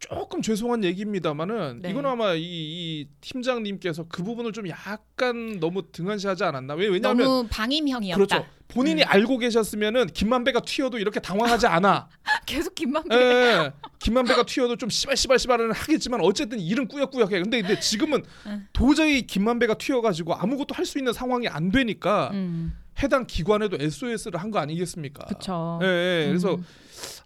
조금 0.00 0.40
죄송한 0.40 0.82
얘기입니다만은 0.82 1.80
네. 1.82 1.90
이건 1.90 2.06
아마 2.06 2.32
이, 2.32 2.42
이 2.42 3.06
팀장님께서 3.20 4.06
그 4.08 4.22
부분을 4.22 4.52
좀 4.52 4.66
약간 4.68 5.60
너무 5.60 5.92
등한시하지 5.92 6.42
않았나? 6.42 6.74
왜 6.74 6.86
왜냐하면 6.88 7.26
너무 7.26 7.48
방임형이었다. 7.50 8.16
그렇죠. 8.16 8.46
본인이 8.68 9.02
음. 9.02 9.06
알고 9.06 9.38
계셨으면은 9.38 10.06
김만배가 10.06 10.60
튀어도 10.60 10.98
이렇게 10.98 11.20
당황하지 11.20 11.66
않아. 11.68 12.08
계속 12.46 12.74
김만배. 12.74 13.14
예. 13.14 13.72
김만배가 13.98 14.44
튀어도 14.44 14.76
좀 14.76 14.88
씨발씨발씨발은 14.88 15.72
하겠지만 15.72 16.20
어쨌든 16.22 16.58
일은 16.58 16.88
꾸역꾸역해. 16.88 17.42
근데 17.42 17.60
근데 17.60 17.78
지금은 17.78 18.24
응. 18.46 18.66
도저히 18.72 19.26
김만배가 19.26 19.74
튀어가지고 19.74 20.34
아무것도 20.34 20.74
할 20.74 20.86
수 20.86 20.98
있는 20.98 21.12
상황이 21.12 21.46
안 21.46 21.70
되니까 21.70 22.30
음. 22.32 22.74
해당 23.02 23.26
기관에도 23.26 23.76
SOS를 23.78 24.40
한 24.40 24.50
거 24.50 24.58
아니겠습니까? 24.58 25.24
그렇죠. 25.26 25.78
예, 25.82 25.86
예. 26.22 26.26
그래서 26.28 26.54
음. 26.54 26.64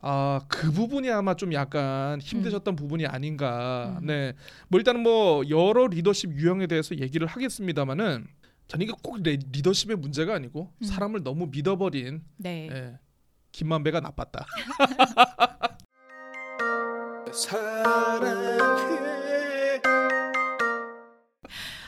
아 0.01 0.41
그 0.49 0.70
부분이 0.70 1.11
아마 1.11 1.35
좀 1.35 1.53
약간 1.53 2.20
힘드셨던 2.20 2.77
부분이 2.77 3.07
아닌가. 3.07 3.97
음. 4.01 4.07
네. 4.07 4.33
뭐 4.68 4.79
일단은 4.79 5.03
뭐 5.03 5.43
여러 5.49 5.87
리더십 5.87 6.33
유형에 6.33 6.66
대해서 6.66 6.97
얘기를 6.99 7.27
하겠습니다만은 7.27 8.27
저는 8.68 8.85
이게 8.85 8.93
꼭 9.03 9.22
레- 9.22 9.39
리더십의 9.53 9.97
문제가 9.97 10.35
아니고 10.35 10.72
음. 10.81 10.85
사람을 10.85 11.22
너무 11.22 11.47
믿어버린 11.51 12.22
네. 12.37 12.68
예. 12.72 12.99
김만배가 13.53 14.01
나빴다. 14.01 14.47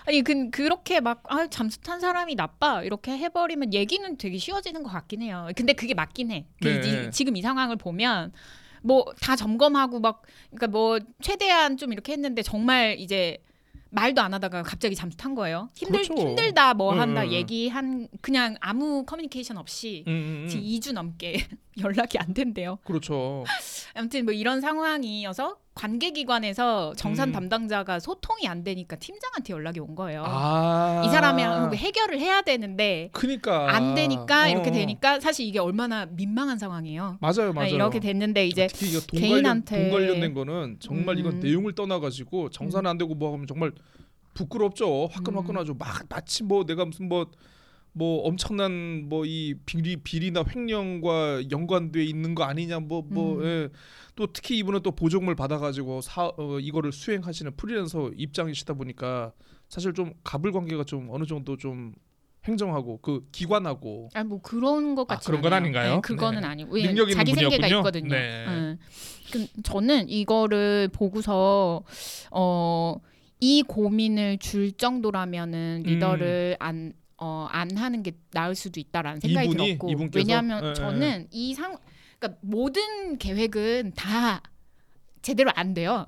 아니 0.07 0.23
그 0.23 0.51
그렇게 0.51 1.01
막 1.01 1.23
아, 1.29 1.47
잠수 1.49 1.81
탄 1.81 1.99
사람이 2.01 2.35
나빠 2.37 2.83
이렇게 2.85 3.13
해버리면 3.19 3.75
얘기는 3.75 4.17
되게 4.17 4.39
쉬워지는 4.39 4.83
것 4.83 4.91
같긴 4.91 5.23
해요. 5.23 5.49
근데 5.57 5.73
그게 5.73 5.95
맞긴 5.95 6.31
해. 6.31 6.47
그 6.63 6.69
네. 6.69 7.07
이- 7.09 7.11
지금 7.11 7.37
이 7.37 7.43
상황을 7.43 7.77
보면 7.77 8.33
뭐 8.83 9.05
다 9.21 9.35
점검하고 9.35 9.99
막 10.01 10.23
그러니까 10.51 10.69
뭐 10.69 10.99
최대한 11.21 11.77
좀 11.77 11.93
이렇게 11.93 12.13
했는데 12.13 12.43
정말 12.43 12.97
이제 13.01 13.39
말도 13.91 14.21
안 14.23 14.33
하다가 14.35 14.63
갑자기 14.63 14.95
잠수 14.95 15.17
탄 15.17 15.35
거예요. 15.35 15.69
힘들 15.75 16.03
그렇죠. 16.03 16.15
힘들다 16.21 16.75
뭐 16.75 16.93
한다 16.93 17.23
음. 17.23 17.33
얘기한 17.33 18.09
그냥 18.21 18.57
아무 18.61 19.05
커뮤니케이션 19.05 19.57
없이 19.57 20.05
음, 20.07 20.13
음, 20.13 20.43
음. 20.45 20.49
지금 20.49 20.65
2주 20.65 20.93
넘게 20.93 21.39
연락이 21.85 22.19
안 22.19 22.33
된대요. 22.33 22.79
그렇죠. 22.85 23.45
아무튼 23.95 24.25
뭐 24.25 24.33
이런 24.33 24.61
상황이어서 24.61 25.57
관계기관에서 25.75 26.95
정산 26.97 27.29
음. 27.29 27.33
담당자가 27.33 28.01
소통이 28.01 28.49
안 28.49 28.65
되니까 28.65 28.97
팀장한테 28.97 29.53
연락이 29.53 29.79
온 29.81 29.95
거예요. 29.95 30.25
아. 30.27 31.03
이 31.05 31.09
사람이랑 31.11 31.75
해결을 31.75 32.19
해야 32.19 32.41
되는데 32.41 33.11
그니까 33.13 33.75
안 33.75 33.95
되니까 33.95 34.49
이렇게 34.49 34.71
어. 34.71 34.73
되니까 34.73 35.21
사실 35.21 35.47
이게 35.47 35.59
얼마나 35.59 36.07
민망한 36.07 36.59
상황이에요. 36.59 37.19
맞아요, 37.21 37.53
맞아요. 37.53 37.69
네, 37.69 37.75
이렇게 37.75 38.01
됐는데 38.01 38.47
이제 38.47 38.69
특히 38.69 38.93
돈 38.93 39.21
개인한테- 39.21 39.67
돈 39.67 39.91
관련된 39.91 40.33
거는 40.33 40.77
정말 40.81 41.19
이건 41.19 41.35
음. 41.35 41.41
내용을 41.41 41.75
떠나가지고 41.75 42.51
정산 42.51 42.87
안 42.87 42.97
되고 42.97 43.15
뭐 43.15 43.35
하면 43.35 43.47
정말 43.47 43.73
부끄럽죠. 44.33 45.09
화끈화끈하죠. 45.13 45.73
음. 45.75 45.79
막 45.79 46.03
마치 46.09 46.43
뭐 46.43 46.65
내가 46.65 46.87
무슨 46.87 47.09
뭐 47.09 47.27
뭐 47.99 48.27
엄청난 48.29 49.09
뭐 49.09 49.25
이 49.25 49.55
비리 49.65 49.97
비리나 49.97 50.45
횡령과 50.55 51.51
연관돼 51.51 52.05
있는 52.05 52.35
거 52.35 52.45
아니냐 52.45 52.81
뭐뭐 52.81 53.39
음. 53.39 53.45
예. 53.45 53.69
또 54.15 54.27
특히 54.33 54.59
이분은 54.59 54.83
또 54.83 54.91
보조금을 54.93 55.35
받아가지고 55.35 56.03
사 56.03 56.27
어, 56.37 56.59
이거를 56.61 56.93
수행하시는 56.93 57.57
프리랜서 57.57 58.11
입장이시다 58.15 58.75
보니까 58.75 59.33
사실 59.69 59.95
좀 59.95 60.13
갑을 60.25 60.53
관계가 60.53 60.85
좀 60.85 61.09
어느 61.11 61.25
정도 61.25 61.57
좀 61.57 61.95
행정하고 62.45 62.99
그 63.01 63.27
기관하고 63.33 64.11
아 64.15 64.23
뭐 64.23 64.41
그런 64.43 64.95
것 64.95 65.03
아, 65.11 65.15
같지 65.15 65.27
그런 65.27 65.41
건 65.43 65.53
아닌가요? 65.55 65.95
네, 65.97 66.01
그거는 66.03 66.43
네. 66.43 66.47
아니고 66.47 66.75
왜냐면 66.75 66.95
능력 66.95 67.11
있는 67.11 67.17
자기 67.25 67.35
생계가 67.35 67.51
분이었군요. 67.63 67.79
있거든요. 67.81 68.09
네. 68.11 68.45
응. 68.49 68.79
그 69.33 69.47
저는 69.63 70.09
이거를 70.11 70.89
보고서 70.93 71.83
어. 72.31 72.97
이 73.39 73.63
고민을 73.63 74.39
줄 74.39 74.73
정도라면은 74.73 75.83
음. 75.85 75.91
리더를 75.91 76.57
안, 76.59 76.95
어, 77.19 77.49
안 77.51 77.77
하는 77.77 78.03
게 78.03 78.13
나을 78.31 78.55
수도 78.55 78.79
있다라는 78.81 79.21
생각이 79.21 79.49
이분이? 79.49 79.67
들었고 79.67 79.91
이분께서? 79.91 80.19
왜냐하면 80.19 80.65
예, 80.65 80.69
예. 80.71 80.75
저는 80.75 81.29
이상 81.31 81.79
그러니까 82.19 82.39
모든 82.43 83.19
계획은 83.19 83.93
다 83.95 84.43
제대로 85.23 85.51
안 85.55 85.75
돼요. 85.75 86.07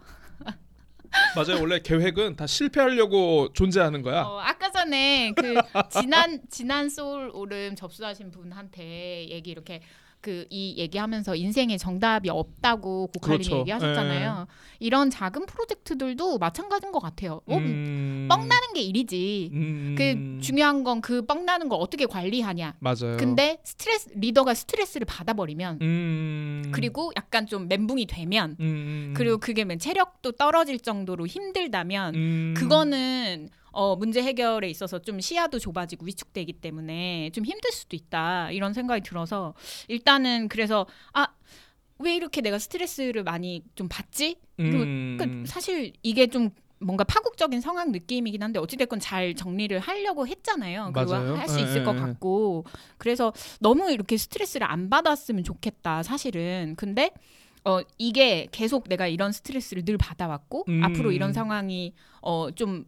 맞아요. 1.34 1.60
원래 1.60 1.80
계획은 1.80 2.36
다 2.36 2.46
실패하려고 2.46 3.52
존재하는 3.54 4.02
거야. 4.02 4.22
어, 4.24 4.38
아까 4.40 4.70
전에 4.70 5.32
그 5.34 5.54
지난 5.90 6.42
지난 6.50 6.90
소울 6.90 7.30
오름 7.32 7.74
접수하신 7.74 8.30
분한테 8.30 9.28
얘기 9.30 9.50
이렇게 9.50 9.80
그 10.20 10.46
이 10.50 10.74
얘기하면서 10.78 11.36
인생에 11.36 11.76
정답이 11.78 12.28
없다고 12.30 13.08
고칼님이 13.08 13.44
그렇죠. 13.44 13.58
얘기하셨잖아요. 13.60 14.46
이런 14.80 15.10
작은 15.10 15.46
프로젝트들도 15.46 16.38
마찬가지인 16.38 16.92
것 16.92 16.98
같아요. 17.00 17.40
어, 17.46 17.56
음. 17.56 18.26
뻥 18.30 18.48
나는 18.48 18.72
게 18.74 18.80
일이지. 18.82 19.50
음. 19.52 19.94
그 19.96 20.40
중요한 20.42 20.82
건 20.84 21.00
그 21.00 21.22
뻥 21.26 21.44
나는 21.44 21.68
걸 21.68 21.78
어떻게 21.80 22.06
관리하냐. 22.06 22.74
맞아요. 22.80 23.16
근데 23.18 23.58
스트레스 23.64 24.08
리더가 24.14 24.54
스트레스를 24.54 25.04
받아버리면 25.04 25.78
음. 25.82 26.62
그리고 26.72 27.12
약간 27.16 27.46
좀 27.46 27.68
멘붕이 27.68 28.06
되면 28.06 28.56
음. 28.60 29.14
그리고 29.16 29.38
그게 29.38 29.64
맨 29.64 29.78
체력도 29.78 30.32
떨어질 30.32 30.78
정도로 30.80 31.26
힘들다면 31.26 32.14
음. 32.14 32.54
그거는 32.56 33.48
어, 33.70 33.96
문제 33.96 34.22
해결에 34.22 34.68
있어서 34.70 34.98
좀 35.00 35.20
시야도 35.20 35.58
좁아지고 35.58 36.06
위축되기 36.06 36.54
때문에 36.54 37.30
좀 37.30 37.44
힘들 37.44 37.70
수도 37.72 37.96
있다 37.96 38.50
이런 38.50 38.72
생각이 38.72 39.02
들어서 39.02 39.54
일단은 39.88 40.48
그래서 40.48 40.86
아 41.12 41.28
왜 41.98 42.14
이렇게 42.14 42.40
내가 42.40 42.58
스트레스를 42.58 43.24
많이 43.24 43.62
좀 43.74 43.88
받지? 43.88 44.36
음. 44.60 45.16
그러니까 45.18 45.46
사실 45.50 45.92
이게 46.02 46.28
좀 46.28 46.50
뭔가 46.80 47.02
파국적인 47.02 47.60
상황 47.60 47.90
느낌이긴 47.90 48.40
한데 48.42 48.60
어찌됐건 48.60 49.00
잘 49.00 49.34
정리를 49.34 49.76
하려고 49.80 50.26
했잖아요. 50.28 50.92
그리고 50.94 51.10
맞아요. 51.12 51.34
할수 51.34 51.58
예, 51.58 51.64
있을 51.64 51.84
것 51.84 51.92
예, 51.94 51.96
예. 51.96 52.00
같고 52.02 52.64
그래서 52.98 53.32
너무 53.60 53.90
이렇게 53.90 54.16
스트레스를 54.16 54.70
안 54.70 54.88
받았으면 54.88 55.42
좋겠다 55.42 56.04
사실은. 56.04 56.74
근데 56.76 57.10
어 57.64 57.80
이게 57.98 58.46
계속 58.52 58.88
내가 58.88 59.08
이런 59.08 59.32
스트레스를 59.32 59.84
늘 59.84 59.98
받아왔고 59.98 60.66
음. 60.68 60.84
앞으로 60.84 61.10
이런 61.10 61.32
상황이 61.32 61.94
어좀 62.20 62.84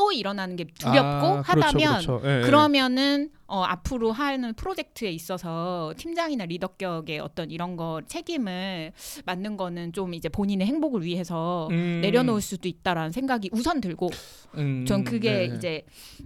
또 0.00 0.12
일어나는 0.12 0.56
게 0.56 0.64
두렵고 0.64 0.98
아, 0.98 1.42
그렇죠, 1.42 1.66
하다면 1.66 2.00
그렇죠. 2.00 2.22
예, 2.24 2.38
예. 2.38 2.40
그러면은 2.40 3.28
어, 3.46 3.62
앞으로 3.64 4.12
하는 4.12 4.54
프로젝트에 4.54 5.10
있어서 5.10 5.92
팀장이나 5.98 6.46
리더격의 6.46 7.20
어떤 7.20 7.50
이런 7.50 7.76
거 7.76 8.00
책임을 8.06 8.92
맡는 9.26 9.58
거는 9.58 9.92
좀 9.92 10.14
이제 10.14 10.30
본인의 10.30 10.66
행복을 10.66 11.04
위해서 11.04 11.68
음. 11.70 12.00
내려놓을 12.00 12.40
수도 12.40 12.66
있다라는 12.66 13.12
생각이 13.12 13.50
우선 13.52 13.82
들고 13.82 14.08
음. 14.54 14.86
전 14.86 15.04
그게 15.04 15.48
네. 15.48 15.54
이제 15.54 15.82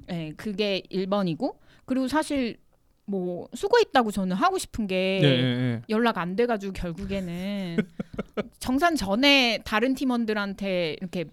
예, 0.09 0.33
그게 0.37 0.81
1번이고 0.93 1.57
그리고 1.85 2.07
사실 2.07 2.59
뭐 3.07 3.49
수고했다고 3.55 4.13
저는 4.13 4.37
하고 4.37 4.57
싶은 4.57 4.87
게 4.87 5.21
예, 5.21 5.27
예, 5.27 5.43
예. 5.43 5.83
연락 5.91 6.19
안 6.19 6.37
돼가지고 6.37 6.75
결국에는 6.75 7.79
정산 8.61 8.95
전에 8.95 9.63
다른 9.65 9.95
팀원들한테 9.95 10.97
이렇게 11.01 11.25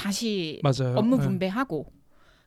다시 0.00 0.60
맞아요. 0.62 0.96
업무 0.96 1.16
예. 1.16 1.20
분배하고 1.20 1.92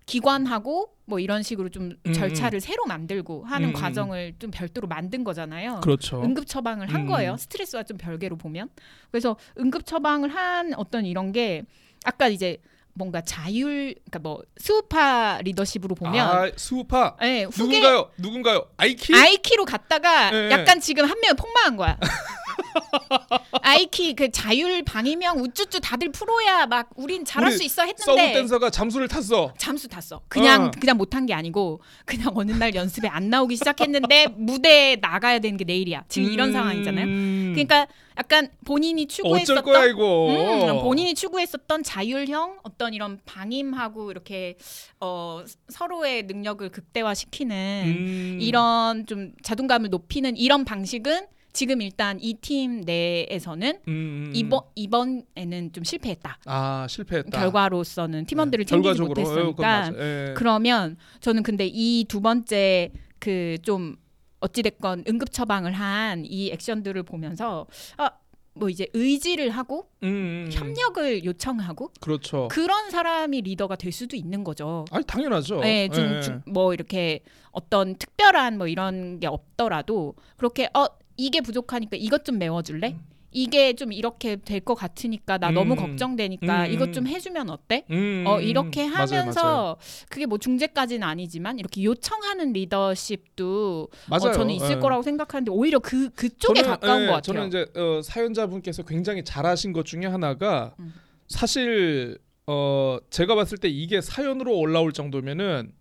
기관하고 0.06 0.96
뭐 1.06 1.20
이런 1.20 1.44
식으로 1.44 1.70
좀 1.70 1.92
음, 2.06 2.14
절차를 2.14 2.60
새로 2.60 2.86
만들고 2.86 3.46
하는 3.46 3.70
음, 3.70 3.74
과정을 3.74 4.36
좀 4.40 4.52
별도로 4.52 4.88
만든 4.88 5.24
거잖아요. 5.24 5.80
그렇죠. 5.82 6.22
응급 6.24 6.48
처방을 6.48 6.92
한 6.92 7.02
음. 7.02 7.08
거예요. 7.08 7.38
스트레스와 7.38 7.84
좀 7.84 7.98
별개로 7.98 8.38
보면. 8.38 8.70
그래서 9.12 9.38
응급 9.60 9.86
처방을 9.86 10.30
한 10.30 10.74
어떤 10.76 11.06
이런 11.06 11.32
게 11.32 11.64
아까 12.06 12.28
이제 12.28 12.58
뭔가 12.96 13.22
자율 13.22 13.94
그러니까 13.94 14.20
뭐 14.20 14.42
수우파 14.58 15.40
리더십으로 15.42 15.96
보면 15.96 16.28
아, 16.28 16.52
수우파 16.56 17.16
예, 17.24 17.44
후계 17.44 17.80
누군가요? 17.80 18.12
누군가요? 18.18 18.68
아이키? 18.78 19.16
아이키로 19.16 19.66
갔다가 19.66 20.34
예, 20.34 20.46
예. 20.48 20.52
약간 20.52 20.80
지금 20.80 21.06
한 21.06 21.20
명이 21.20 21.36
폭망한 21.36 21.78
거야. 21.78 21.98
아이키 23.62 24.16
그 24.16 24.32
자율 24.32 24.84
방위명 24.84 25.40
우쭈쭈 25.40 25.80
다들 25.80 26.12
프로야 26.12 26.66
막 26.68 26.90
우린 26.96 27.26
잘할 27.26 27.50
우리 27.50 27.58
수 27.58 27.64
있어 27.64 27.84
서브 27.98 28.20
했는데 28.20 28.34
댄서가 28.34 28.70
잠수를 28.70 29.08
탔어. 29.08 29.54
잠수 29.58 29.88
탔어. 29.88 30.22
그냥 30.28 30.66
어. 30.66 30.72
그냥 30.80 30.98
못한 30.98 31.26
게 31.26 31.34
아니고 31.34 31.82
그냥 32.06 32.32
어느 32.36 32.52
날 32.52 32.76
연습에 32.76 33.08
안 33.08 33.30
나오기 33.30 33.56
시작했는데 33.56 34.28
무대에 34.36 34.98
나가야 34.98 35.40
되는 35.40 35.58
게 35.58 35.64
내일이야. 35.64 36.06
지금 36.10 36.32
이런 36.32 36.50
음. 36.50 36.54
상황이잖아요. 36.54 37.06
그러니까 37.54 37.88
약간 38.18 38.50
본인이 38.66 39.08
추구했었던 39.08 39.58
어쩔 39.58 39.74
거야 39.74 39.86
이거. 39.86 40.28
음, 40.28 40.82
본인이 40.84 41.16
추구했었던 41.16 41.84
자율형 41.84 42.60
어떤 42.64 42.94
이런 42.94 43.20
방임하고 43.26 44.12
이렇게 44.12 44.56
어, 45.00 45.44
서로의 45.70 46.24
능력을 46.24 46.68
극대화시키는 46.70 47.56
음. 47.86 48.38
이런 48.42 49.06
좀 49.06 49.32
자존감을 49.42 49.90
높이는 49.90 50.38
이런 50.38 50.64
방식은 50.66 51.28
지금 51.54 51.82
일단 51.82 52.18
이 52.20 52.34
팀 52.42 52.82
내에서는 52.82 53.80
음, 53.88 53.92
음. 54.28 54.32
이번 54.36 54.62
이번에는 54.76 55.72
좀 55.72 55.84
실패했다. 55.84 56.40
아 56.46 56.88
실패했다. 56.90 57.40
결과로서는 57.40 58.26
팀원들을 58.26 58.66
네, 58.66 58.70
챙기지. 58.70 59.02
어, 59.02 59.06
못했으니까. 59.06 59.92
예. 59.96 60.34
그러면 60.36 60.98
저는 61.22 61.44
근데 61.44 61.68
이 61.72 62.06
두 62.08 62.22
번째 62.22 62.92
그 63.20 63.58
좀 63.64 63.96
어찌됐건 64.42 65.06
응급 65.08 65.32
처방을 65.32 65.72
한 65.74 66.26
이 66.26 66.50
액션들을 66.52 67.04
보면서 67.04 67.68
아 67.98 68.10
뭐 68.56 68.70
이제 68.70 68.86
의지를 68.94 69.50
하고 69.50 69.90
음, 70.04 70.08
음, 70.08 70.46
음. 70.46 70.50
협력을 70.52 71.24
요청하고 71.26 71.92
그렇죠. 72.00 72.48
그런 72.52 72.92
사람이 72.92 73.42
리더가 73.42 73.78
될 73.78 73.92
수도 73.92 74.16
있는 74.16 74.44
거죠. 74.44 74.86
아니 74.92 75.04
당연하죠. 75.06 75.60
네, 75.62 75.90
좀, 75.90 76.04
예. 76.06 76.22
좀뭐 76.22 76.76
이렇게 76.76 77.22
어떤 77.52 77.96
특별한 77.96 78.60
뭐 78.60 78.68
이런 78.68 79.20
게 79.20 79.26
없더라도 79.26 80.14
그렇게 80.38 80.70
어 80.76 80.86
이게 81.18 81.42
부족하니까 81.42 81.98
이것 81.98 82.26
좀 82.26 82.38
메워줄래? 82.40 82.98
이게 83.36 83.74
좀 83.74 83.92
이렇게 83.92 84.36
될 84.36 84.60
것 84.60 84.76
같으니까 84.76 85.40
나 85.40 85.50
너무 85.50 85.74
음. 85.74 85.78
걱정되니까 85.78 86.66
음, 86.68 86.72
이것 86.72 86.90
음. 86.90 86.94
좀 86.94 87.08
해주면 87.08 87.50
어때? 87.50 87.84
음, 87.90 88.24
어 88.28 88.38
음, 88.38 88.42
이렇게 88.44 88.84
맞아요, 88.88 88.96
하면서 89.22 89.42
맞아요. 89.44 89.76
그게 90.10 90.28
뭐 90.28 90.38
중재까지는 90.38 91.06
아니지만 91.08 91.58
이렇게 91.58 91.84
요청하는 91.84 92.54
리더십도 92.54 93.88
맞아요. 94.08 94.30
어, 94.30 94.32
저는 94.34 94.54
있을 94.54 94.72
예. 94.72 94.76
거라고 94.80 95.02
생각하는데 95.02 95.52
오히려 95.52 95.80
그 95.80 96.10
그쪽에 96.12 96.62
저는, 96.62 96.70
가까운 96.80 97.02
예, 97.02 97.06
것 97.08 97.14
같아요. 97.14 97.22
저는 97.34 97.48
이제 97.48 97.66
어, 97.76 98.02
사연자분께서 98.04 98.84
굉장히 98.84 99.24
잘하신 99.24 99.74
것 99.74 99.86
중에 99.86 100.06
하나가 100.06 100.76
음. 100.80 100.94
사실 101.28 102.20
어, 102.46 102.98
제가 103.10 103.34
봤을 103.36 103.58
때 103.58 103.68
이게 103.68 104.00
사연으로 104.02 104.56
올라올 104.58 104.94
정도면은 104.94 105.72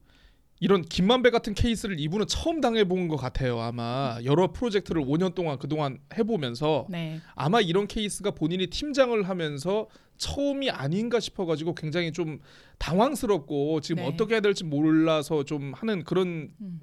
이런 0.63 0.83
김만배 0.83 1.31
같은 1.31 1.55
케이스를 1.55 1.99
이분은 1.99 2.29
처음 2.29 2.61
당해본 2.61 3.09
것 3.09 3.17
같아요. 3.17 3.61
아마 3.61 4.21
여러 4.23 4.53
프로젝트를 4.53 5.03
5년 5.03 5.35
동안 5.35 5.59
그동안 5.59 5.99
해보면서 6.17 6.87
네, 6.89 7.21
아마 7.35 7.61
이런 7.61 7.89
케이스가 7.89 8.31
본인이 8.31 8.69
팀장을 8.69 9.21
하면서 9.29 9.89
처음이 10.19 10.71
아닌가 10.71 11.19
싶어가지고 11.19 11.75
굉장히 11.75 12.13
좀 12.13 12.39
당황스럽고 12.79 13.81
지금 13.81 14.05
네. 14.05 14.09
어떻게 14.09 14.35
해야 14.35 14.41
될지 14.41 14.63
몰라서 14.63 15.43
좀 15.43 15.73
하는 15.75 16.05
그런 16.05 16.53
음. 16.61 16.81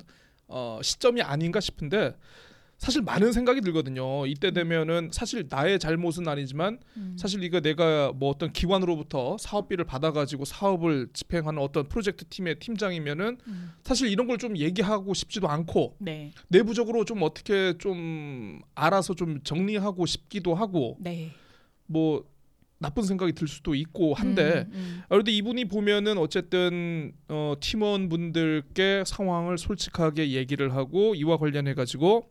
어, 0.50 0.82
시점이 0.84 1.22
아닌가 1.22 1.62
싶은데 1.62 2.18
사실 2.80 3.02
많은 3.02 3.34
생각이 3.34 3.60
들거든요. 3.62 4.26
이때 4.26 4.52
되면은 4.52 5.10
사실 5.12 5.46
나의 5.50 5.80
잘못은 5.80 6.28
아니지만 6.28 6.80
음. 6.96 7.16
사실 7.20 7.44
이거 7.44 7.60
내가 7.60 8.14
뭐 8.16 8.30
어떤 8.30 8.54
기관으로부터 8.54 9.38
사업비를 9.38 9.84
받아가지고 9.84 10.46
사업을 10.46 11.10
집행하는 11.12 11.62
어떤 11.62 11.90
프로젝트 11.90 12.26
팀의 12.26 12.60
팀장이면은 12.60 13.38
음. 13.48 13.72
사실 13.84 14.08
이런 14.10 14.26
걸 14.28 14.40
좀 14.40 14.56
얘기하고 14.56 15.14
싶지도 15.14 15.50
않고 15.50 15.98
네, 16.00 16.32
내부적으로 16.48 17.04
좀 17.04 17.22
어떻게 17.24 17.78
좀 17.78 18.62
알아서 18.74 19.14
좀 19.14 19.42
정리하고 19.44 20.06
싶기도 20.06 20.56
하고 20.56 20.96
네. 21.02 21.32
뭐 21.86 22.24
나쁜 22.78 23.04
생각이 23.04 23.34
들 23.34 23.50
수도 23.50 23.76
있고 23.76 24.14
한데 24.14 24.66
음, 24.70 24.74
음. 24.74 25.00
아, 25.04 25.08
그런데 25.10 25.34
이분이 25.34 25.66
보면은 25.66 26.18
어쨌든 26.18 27.12
어, 27.28 27.56
팀원분들께 27.60 29.04
상황을 29.06 29.58
솔직하게 29.58 30.32
얘기를 30.32 30.74
하고 30.74 31.14
이와 31.16 31.36
관련해 31.36 31.74
가지고 31.74 32.30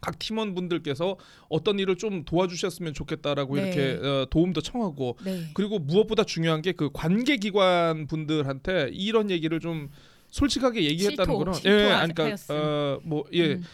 각 0.00 0.18
팀원분들께서 0.18 1.16
어떤 1.48 1.78
일을 1.78 1.96
좀 1.96 2.24
도와주셨으면 2.24 2.94
좋겠다라고 2.94 3.56
네. 3.56 3.62
이렇게 3.62 4.06
어, 4.06 4.26
도움도 4.30 4.60
청하고 4.60 5.18
네. 5.24 5.48
그리고 5.54 5.78
무엇보다 5.78 6.24
중요한 6.24 6.62
게 6.62 6.72
그 6.72 6.90
관계 6.92 7.36
기관 7.36 8.06
분들한테 8.06 8.90
이런 8.92 9.30
얘기를 9.30 9.58
좀 9.58 9.90
솔직하게 10.30 10.84
얘기했다는 10.84 11.24
실토, 11.24 11.38
거는 11.38 11.52
예, 11.64 11.88
하- 11.90 11.98
아니, 12.00 12.14
그러니까 12.14 12.24
하였음. 12.24 13.00
어뭐 13.04 13.24
예 13.32 13.54
음. 13.54 13.64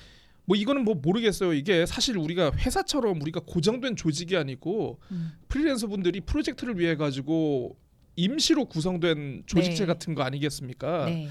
뭐 0.46 0.56
이거는 0.56 0.84
뭐 0.84 0.94
모르겠어요. 0.94 1.52
이게 1.54 1.84
사실 1.86 2.16
우리가 2.16 2.52
회사처럼 2.54 3.20
우리가 3.20 3.40
고정된 3.46 3.96
조직이 3.96 4.36
아니고 4.36 5.00
음. 5.10 5.32
프리랜서 5.48 5.86
분들이 5.88 6.20
프로젝트를 6.20 6.78
위해 6.78 6.96
가지고 6.96 7.76
임시로 8.16 8.66
구성된 8.66 9.42
조직체 9.46 9.80
네. 9.80 9.86
같은 9.86 10.14
거 10.14 10.22
아니겠습니까? 10.22 11.06
네. 11.06 11.28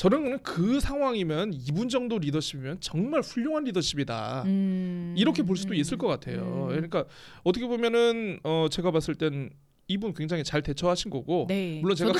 저는 0.00 0.38
그 0.42 0.80
상황이면 0.80 1.52
이분 1.52 1.90
정도 1.90 2.18
리더십이면 2.18 2.78
정말 2.80 3.20
훌륭한 3.20 3.64
리더십이다. 3.64 4.44
음. 4.46 5.14
이렇게 5.14 5.42
볼 5.42 5.58
수도 5.58 5.74
음. 5.74 5.76
있을 5.76 5.98
것 5.98 6.06
같아요. 6.06 6.68
음. 6.70 6.74
그러니까 6.74 7.04
어떻게 7.44 7.66
보면은 7.66 8.40
어 8.42 8.68
제가 8.70 8.92
봤을 8.92 9.14
땐 9.14 9.50
이분 9.88 10.14
굉장히 10.14 10.42
잘 10.42 10.62
대처하신 10.62 11.10
거고 11.10 11.44
네. 11.50 11.80
물론 11.82 11.94
제가. 11.96 12.12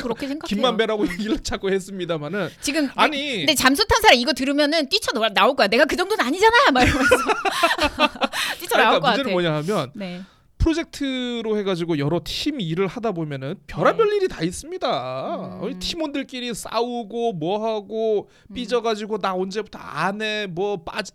김만배라고 0.46 1.06
얘기를 1.10 1.38
자꾸 1.38 1.70
했습니다마는 1.70 2.50
지금 2.60 2.86
아니 2.96 3.38
근데 3.38 3.54
잠수 3.54 3.86
탄 3.86 4.02
사람 4.02 4.18
이거 4.18 4.34
들으면은 4.34 4.86
뛰쳐 4.90 5.12
나올- 5.32 5.56
거야. 5.56 5.66
내가 5.68 5.86
그 5.86 5.96
정도는 5.96 6.22
아니잖아. 6.22 6.72
막 6.72 6.82
이러면서 6.82 7.14
뛰쳐 8.60 8.76
나올 8.76 9.00
그러니까 9.00 9.00
것 9.00 9.00
같아. 9.00 9.10
문제는 9.16 9.32
뭐냐 9.32 9.54
하면 9.54 9.90
네. 9.94 10.20
프로젝트로 10.60 11.56
해가지고 11.58 11.98
여러 11.98 12.20
팀 12.24 12.60
일을 12.60 12.86
하다 12.86 13.12
보면은 13.12 13.56
별의별 13.66 14.12
일이 14.12 14.28
다 14.28 14.42
있습니다. 14.42 15.36
음. 15.36 15.62
어, 15.64 15.70
팀원들끼리 15.78 16.54
싸우고 16.54 17.32
뭐 17.32 17.66
하고 17.66 18.28
음. 18.50 18.54
삐져가지고 18.54 19.18
나 19.18 19.34
언제부터 19.34 19.78
안 19.78 20.20
해 20.22 20.46
뭐 20.46 20.82
빠지 20.84 21.12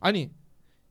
아니 0.00 0.30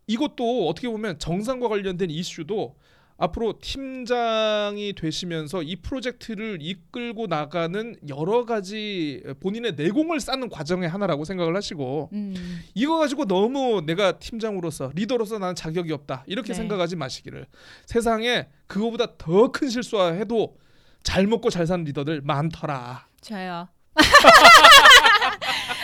이것도 0.08 0.68
어떻게 0.68 0.88
보면 0.90 1.20
정상과 1.20 1.68
관련된 1.70 2.10
이슈도 2.10 2.76
앞으로 3.20 3.60
팀장이 3.62 4.94
되시면서 4.94 5.62
이 5.62 5.76
프로젝트를 5.76 6.58
이끌고 6.62 7.28
나가는 7.28 7.96
여러 8.08 8.46
가지 8.46 9.22
본인의 9.42 9.74
내공을 9.74 10.20
쌓는 10.22 10.50
과정의 10.50 10.88
하나라고 10.88 11.26
생각을 11.26 11.56
하시고 11.56 12.10
음. 12.14 12.62
이거 12.74 12.98
가지고 12.98 13.26
너무 13.26 13.82
내가 13.86 14.18
팀장으로서 14.20 14.92
리더로서 14.96 15.38
나는 15.38 15.54
자격이 15.54 15.92
없다 15.92 16.24
이렇게 16.28 16.50
네. 16.50 16.54
생각하지 16.54 16.96
마시기를 16.96 17.46
세상에 17.86 18.48
그거보다 18.68 19.18
더 19.18 19.50
큰 19.52 19.70
실수해도 19.70 20.56
잘 21.04 21.28
먹고 21.28 21.50
잘 21.50 21.68
사는 21.68 21.84
리더들 21.86 22.22
많더라. 22.22 23.08
저요. 23.22 23.68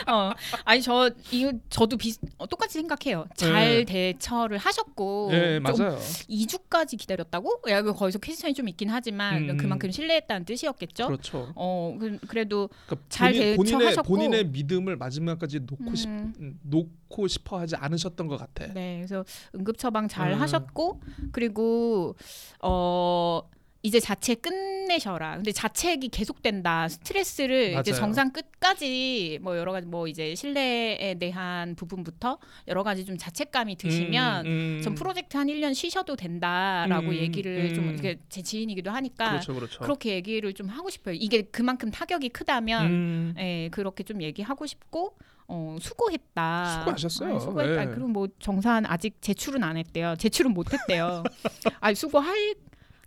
어, 0.11 0.31
아니 0.63 0.81
저 0.81 1.09
이거 1.31 1.51
저도 1.69 1.97
비 1.97 2.13
어, 2.37 2.47
똑같이 2.47 2.73
생각해요. 2.79 3.25
잘 3.35 3.85
대처를 3.85 4.57
하셨고 4.57 5.29
예좀 5.33 5.63
맞아요. 5.63 5.97
2주까지 5.97 6.97
기다렸다고? 6.99 7.61
야, 7.69 7.79
이거 7.79 7.93
거기서 7.93 8.19
퀘스천이 8.19 8.53
좀 8.53 8.67
있긴 8.69 8.89
하지만 8.89 9.49
음. 9.49 9.57
그만큼 9.57 9.91
신뢰했다는 9.91 10.45
뜻이었겠죠. 10.45 11.07
그렇죠. 11.07 11.51
어, 11.55 11.95
그, 11.99 12.17
그래도 12.27 12.69
그러니까 12.85 13.07
잘 13.09 13.31
본인, 13.31 13.55
본인의 13.55 13.79
대처하셨고. 13.79 14.07
본인의 14.07 14.45
믿음을 14.47 14.95
마지막까지 14.97 15.61
놓고 15.61 15.95
싶 15.95 16.07
음, 16.09 16.33
음, 16.39 16.59
놓고 16.63 17.27
싶어 17.27 17.59
하지 17.59 17.75
않으셨던 17.75 18.27
것 18.27 18.37
같아. 18.37 18.71
네, 18.73 18.97
그래서 18.97 19.23
응급 19.55 19.77
처방 19.77 20.07
잘 20.07 20.33
음. 20.33 20.41
하셨고 20.41 21.01
그리고 21.31 22.15
어 22.61 23.41
이제 23.85 23.99
자책 23.99 24.41
끝내셔라. 24.41 25.35
근데 25.35 25.51
자책이 25.51 26.09
계속된다. 26.09 26.87
스트레스를 26.87 27.77
이제 27.79 27.91
맞아요. 27.91 27.99
정상 27.99 28.31
끝까지 28.31 29.37
뭐 29.43 29.55
여러 29.59 29.71
가지 29.71 29.85
뭐 29.85 30.07
이제 30.07 30.33
신뢰에 30.33 31.15
대한 31.19 31.75
부분부터 31.75 32.39
여러 32.67 32.81
가지 32.81 33.05
좀 33.05 33.15
자책감이 33.15 33.75
드시면 33.75 34.45
음, 34.47 34.49
음, 34.49 34.81
전 34.81 34.95
프로젝트 34.95 35.37
한 35.37 35.45
1년 35.47 35.75
쉬셔도 35.75 36.15
된다라고 36.15 37.09
음, 37.09 37.13
얘기를 37.13 37.75
좀 37.75 37.89
음. 37.89 37.95
이게 37.99 38.17
제 38.27 38.41
지인이기도 38.41 38.89
하니까 38.89 39.29
그렇죠, 39.29 39.53
그렇죠. 39.53 39.79
그렇게 39.81 40.15
얘기를 40.15 40.51
좀 40.53 40.67
하고 40.67 40.89
싶어요. 40.89 41.13
이게 41.13 41.43
그만큼 41.43 41.91
타격이 41.91 42.29
크다면 42.29 42.85
음, 42.87 43.35
예, 43.37 43.69
그렇게 43.71 44.03
좀 44.03 44.23
얘기하고 44.23 44.65
싶고 44.65 45.15
어, 45.47 45.77
수고했다. 45.79 46.79
수고하셨어요. 46.79 47.35
아, 47.35 47.39
수고했다. 47.39 47.85
네. 47.85 47.91
그리고 47.91 48.07
뭐 48.07 48.27
정산 48.39 48.83
아직 48.87 49.21
제출은 49.21 49.63
안 49.63 49.77
했대요. 49.77 50.15
제출은 50.17 50.55
못 50.55 50.73
했대요. 50.73 51.21
아, 51.81 51.93
수고할 51.93 52.55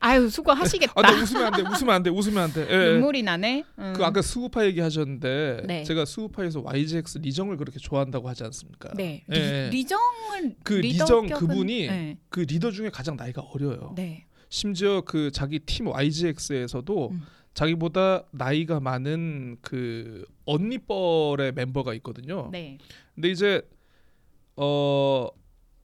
아유, 0.01 0.29
수고하시겠다. 0.29 0.93
아, 0.95 1.03
나 1.03 1.13
웃으면 1.13 1.47
안 1.47 1.53
돼. 1.53 1.63
웃으면 1.63 1.95
안 1.95 2.03
돼. 2.03 2.11
웃으면 2.11 2.45
안 2.45 2.53
돼. 2.53 2.67
예, 2.71 2.73
예. 2.73 2.93
눈물이 2.93 3.23
나네. 3.23 3.65
음. 3.79 3.93
그 3.97 4.05
아까 4.05 4.23
스우파 4.23 4.65
얘기하셨는데 4.67 5.63
네. 5.67 5.85
제가 5.85 6.05
스우파에서 6.05 6.61
YGX 6.61 7.19
리정을 7.19 7.57
그렇게 7.57 7.79
좋아한다고 7.79 8.29
하지 8.29 8.45
않습니까? 8.45 8.93
네. 8.95 9.25
예, 9.33 9.37
예. 9.37 9.71
리, 9.71 9.79
리정은 9.79 10.55
그 10.63 10.75
리정 10.75 11.27
그분이 11.27 11.87
네. 11.89 12.19
그 12.29 12.41
리더 12.41 12.71
중에 12.71 12.91
가장 12.91 13.17
나이가 13.17 13.43
어려요. 13.43 13.93
네. 13.97 14.27
심지어 14.49 15.01
그 15.03 15.31
자기 15.33 15.59
팀 15.59 15.89
YGX에서도 15.89 17.09
음. 17.11 17.27
자기보다 17.55 18.25
나이가 18.31 18.79
많은 18.79 19.57
그 19.61 20.25
언니뻘의 20.45 21.53
멤버가 21.55 21.93
있거든요. 21.95 22.49
네. 22.53 22.79
근데 23.15 23.31
이제 23.31 23.63
어 24.55 25.29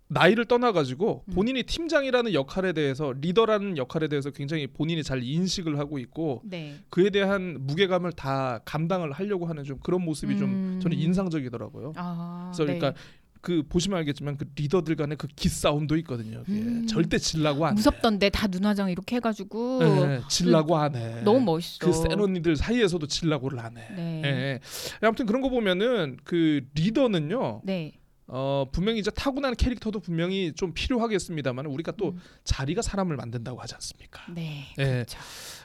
나이를 0.09 0.45
떠나가지고 0.45 1.25
음. 1.27 1.35
본인이 1.35 1.63
팀장이라는 1.63 2.35
역할에 2.35 2.73
대해서 2.73 3.13
리더라는 3.21 3.79
역할에 3.79 4.09
대해서 4.09 4.31
굉장히 4.31 4.67
본인이 4.67 5.03
잘 5.03 5.23
인식을 5.23 5.79
하고 5.79 5.99
있고 5.99 6.43
네. 6.45 6.75
그에 6.91 7.11
대한 7.11 7.59
무게감을 7.67 8.13
다 8.13 8.61
감당을 8.65 9.13
하려고 9.13 9.47
하는 9.47 9.65
좀 9.65 9.79
그런 9.83 10.03
모습이 10.03 10.39
좀 10.39 10.51
음. 10.51 10.81
저는 10.83 10.99
인상적이더라고요. 10.99 11.95
아. 11.97 12.53
그래서 12.53 12.71
네. 12.71 12.79
그러니까 12.79 13.01
그 13.41 13.63
보시면 13.69 13.99
알겠지만 13.99 14.39
그 14.39 14.47
리더들 14.57 14.97
간의 14.97 15.19
그 15.19 15.27
기싸움도 15.27 15.97
있거든요. 15.99 16.45
음. 16.49 16.87
절대 16.87 17.19
질라고 17.19 17.67
안 17.67 17.73
해. 17.73 17.75
무섭던데 17.75 18.31
다 18.31 18.47
눈화장 18.47 18.91
이렇게 18.91 19.17
해가지고 19.17 19.81
네, 19.81 20.21
질라고 20.31 20.77
안 20.79 20.97
해. 20.97 21.21
너무 21.23 21.41
멋있어. 21.41 21.85
그센 21.85 22.19
언니들 22.19 22.57
사이에서도 22.57 23.07
질라고를 23.07 23.59
안 23.59 23.77
해. 23.77 23.89
네. 23.95 24.61
아무튼 25.03 25.27
그런 25.27 25.43
거 25.43 25.51
보면은 25.51 26.17
그 26.25 26.63
리더는요. 26.75 27.61
네. 27.65 27.93
어 28.27 28.67
분명히 28.73 28.99
이제 28.99 29.11
타고난 29.11 29.55
캐릭터도 29.55 30.01
분명히 30.01 30.53
좀 30.55 30.73
필요하겠습니다만 30.73 31.67
우리가 31.67 31.93
또 31.93 32.11
음. 32.11 32.21
자리가 32.45 32.83
사람을 32.83 33.17
만든다고 33.17 33.61
하지 33.61 33.75
않습니까? 33.75 34.23
네. 34.33 34.73
예. 34.79 34.85
그렇죠. 34.85 35.19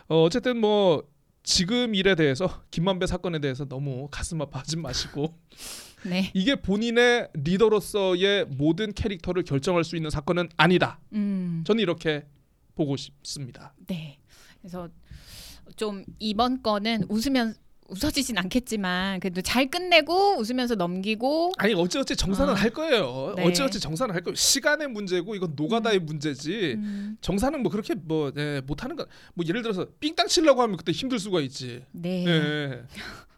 어, 0.09 0.23
어쨌든 0.23 0.59
뭐 0.59 1.03
지금 1.43 1.95
일에 1.95 2.15
대해서 2.15 2.61
김만배 2.71 3.07
사건에 3.07 3.39
대해서 3.39 3.65
너무 3.65 4.07
가슴 4.11 4.41
아파하지 4.41 4.77
마시고 4.77 5.37
네. 6.05 6.31
이게 6.33 6.55
본인의 6.55 7.29
리더로서의 7.33 8.45
모든 8.45 8.93
캐릭터를 8.93 9.43
결정할 9.43 9.83
수 9.83 9.95
있는 9.95 10.09
사건은 10.09 10.49
아니다. 10.57 10.99
음. 11.13 11.63
저는 11.65 11.81
이렇게 11.81 12.25
보고 12.75 12.95
싶습니다. 12.95 13.73
네. 13.87 14.17
그래서 14.61 14.89
좀 15.75 16.03
이번 16.19 16.61
거는 16.61 17.05
웃으면 17.09 17.55
웃어지진 17.89 18.37
않겠지만 18.37 19.19
그래도 19.19 19.41
잘 19.41 19.69
끝내고 19.69 20.37
웃으면서 20.39 20.75
넘기고 20.75 21.53
아니 21.57 21.73
어찌어찌 21.73 22.15
정산은 22.15 22.53
아. 22.53 22.57
할 22.57 22.69
거예요. 22.69 23.33
네. 23.35 23.45
어찌어찌 23.45 23.79
정산을 23.79 24.15
할 24.15 24.21
거예요. 24.21 24.35
시간의 24.35 24.87
문제고 24.89 25.35
이건 25.35 25.53
노가다의 25.55 25.99
문제지. 25.99 26.75
음. 26.77 27.17
정산은 27.21 27.61
뭐 27.61 27.71
그렇게 27.71 27.95
뭐 27.95 28.31
예, 28.37 28.61
못하는 28.65 28.95
거. 28.95 29.05
뭐 29.33 29.45
예를 29.47 29.61
들어서 29.61 29.87
삥땅 29.99 30.27
치려고 30.27 30.61
하면 30.61 30.77
그때 30.77 30.91
힘들 30.91 31.19
수가 31.19 31.41
있지. 31.41 31.83
네. 31.91 32.25
예. 32.25 32.83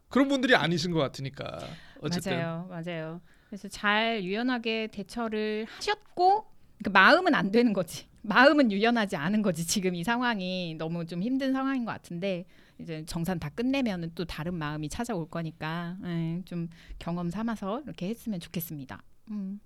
그런 0.10 0.28
분들이 0.28 0.56
아니신 0.56 0.92
것 0.92 1.00
같으니까. 1.00 1.60
어쨌든 2.02 2.38
맞아요. 2.38 2.68
맞아요. 2.70 3.22
그래서 3.50 3.68
잘 3.68 4.24
유연하게 4.24 4.88
대처를 4.92 5.66
하셨고 5.70 6.46
그 6.84 6.90
마음은 6.90 7.36
안 7.36 7.52
되는 7.52 7.74
거지. 7.74 8.06
마음은 8.24 8.72
유연하지 8.72 9.16
않은 9.16 9.42
거지. 9.42 9.66
지금 9.66 9.96
이 9.96 10.04
상황이 10.04 10.76
너무 10.78 11.06
좀 11.06 11.22
힘든 11.24 11.54
상황인 11.54 11.86
것 11.86 11.92
같은데 11.92 12.46
이제 12.82 13.04
정산 13.06 13.40
다 13.40 13.50
끝내면은 13.50 14.12
또 14.16 14.26
다른 14.26 14.54
마음이 14.56 14.90
찾아올 14.90 15.30
거니까 15.30 15.98
예, 16.06 16.42
좀 16.46 16.68
경험 17.00 17.30
삼아서 17.30 17.82
이렇게 17.86 18.10
했으면 18.10 18.40
좋겠습니다. 18.40 19.02
음. 19.32 19.60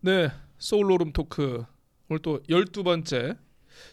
네, 0.00 0.30
소울로름 0.58 1.12
토크 1.12 1.64
오늘 2.08 2.22
또 2.22 2.40
12번째 2.44 3.36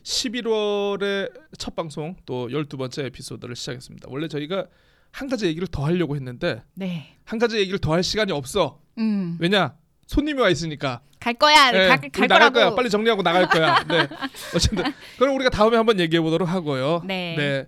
11월의 0.04 1.32
첫 1.58 1.76
방송 1.76 2.16
또 2.26 2.48
12번째 2.48 3.06
에피소드를 3.06 3.56
시작했습니다. 3.56 4.08
원래 4.12 4.28
저희가 4.28 4.66
한 5.12 5.28
가지 5.30 5.46
얘기를 5.48 5.68
더 5.68 5.84
하려고 5.86 6.16
했는데 6.16 6.64
네. 6.74 7.18
한 7.24 7.40
가지 7.40 7.58
얘기를 7.58 7.80
더 7.80 7.94
할 7.94 8.04
시간이 8.04 8.32
없어. 8.32 8.82
음. 8.98 9.38
왜냐? 9.40 9.76
손님이 10.08 10.42
와 10.42 10.50
있으니까. 10.50 11.02
갈 11.20 11.34
거야. 11.34 11.72
네, 11.72 11.88
갈, 11.88 12.00
우리 12.04 12.10
갈 12.10 12.28
나갈 12.28 12.52
거라고. 12.52 12.54
거야. 12.54 12.76
빨리 12.76 12.90
정리하고 12.90 13.24
나갈 13.24 13.48
거야. 13.50 13.84
네. 13.86 14.08
어쨌든 14.56 14.84
그럼 15.18 15.36
우리가 15.36 15.50
다음에 15.50 15.76
한번 15.78 16.00
얘기해 16.00 16.22
보도록 16.22 16.48
하고요. 16.48 17.02
네. 17.06 17.68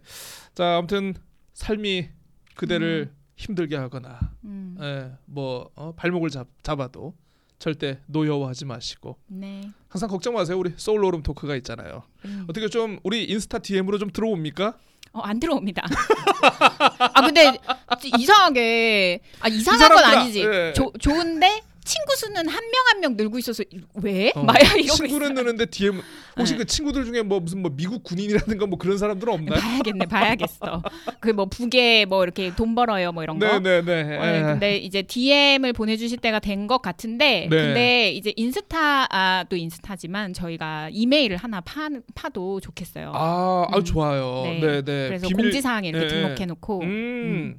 자, 0.53 0.77
아무튼 0.77 1.15
삶이 1.53 2.09
그대를 2.55 3.11
힘들게 3.35 3.75
하거나 3.75 4.19
음. 4.43 4.77
예, 4.81 5.11
뭐 5.25 5.69
어, 5.75 5.93
발목을 5.95 6.29
잡, 6.29 6.47
잡아도 6.63 7.13
절대 7.59 7.99
노여워하지 8.07 8.65
마시고 8.65 9.17
네. 9.27 9.69
항상 9.89 10.09
걱정 10.09 10.33
마세요. 10.33 10.57
우리 10.57 10.73
소울로름 10.75 11.23
토크가 11.23 11.55
있잖아요. 11.57 12.03
음. 12.25 12.45
어떻게 12.47 12.67
좀 12.67 12.99
우리 13.03 13.25
인스타 13.25 13.59
DM으로 13.59 13.97
좀 13.97 14.11
들어옵니까? 14.11 14.77
어, 15.13 15.19
안 15.21 15.39
들어옵니다. 15.39 15.83
아 17.13 17.21
근데 17.21 17.57
이상하게 18.17 19.21
아 19.39 19.47
이상한 19.47 19.89
건 19.89 20.03
아니지. 20.03 20.41
예. 20.43 20.73
조, 20.75 20.91
좋은데 20.99 21.61
친구 21.87 22.15
수는 22.17 22.47
한 22.47 22.63
명 22.63 22.85
한 22.87 22.99
명 23.01 23.15
늘고 23.15 23.37
있어서 23.39 23.63
왜? 23.95 24.31
어, 24.35 24.43
마야 24.43 24.59
이러고 24.75 24.95
친구는 24.95 25.31
있어. 25.31 25.41
느는데 25.41 25.65
DM 25.67 26.01
혹시 26.37 26.53
네. 26.53 26.57
그 26.59 26.65
친구들 26.65 27.05
중에 27.05 27.21
뭐 27.23 27.39
무슨 27.39 27.61
뭐 27.61 27.71
미국 27.75 28.03
군인이라든가 28.03 28.65
뭐 28.67 28.77
그런 28.77 28.97
사람들은 28.97 29.33
없나요? 29.33 29.59
봐야겠네, 29.59 30.05
봐야겠어. 30.05 30.81
그 31.19 31.29
뭐 31.37 31.45
북에 31.45 32.05
뭐 32.05 32.23
이렇게 32.23 32.53
돈 32.55 32.75
벌어요, 32.75 33.11
뭐 33.11 33.23
이런 33.23 33.39
거. 33.39 33.45
네네네. 33.59 34.03
네, 34.03 34.41
근데 34.41 34.77
이제 34.77 35.01
DM을 35.01 35.73
보내주실 35.73 36.17
때가 36.19 36.39
된 36.39 36.67
것 36.67 36.81
같은데, 36.81 37.47
네. 37.49 37.55
근데 37.55 38.11
이제 38.11 38.33
인스타 38.35 39.07
아, 39.09 39.45
또 39.47 39.55
인스타지만 39.55 40.33
저희가 40.33 40.89
이메일을 40.91 41.37
하나 41.37 41.61
파, 41.61 41.87
파도 42.15 42.59
좋겠어요. 42.59 43.11
아, 43.15 43.65
아 43.71 43.77
음. 43.77 43.83
좋아요. 43.83 44.41
네. 44.45 44.59
네, 44.59 44.81
네. 44.81 45.07
그래서 45.07 45.27
비밀- 45.27 45.45
공지사항에 45.45 45.87
이렇게 45.89 46.07
네. 46.07 46.13
등록해놓고, 46.13 46.79
음. 46.81 46.85
음. 46.87 47.57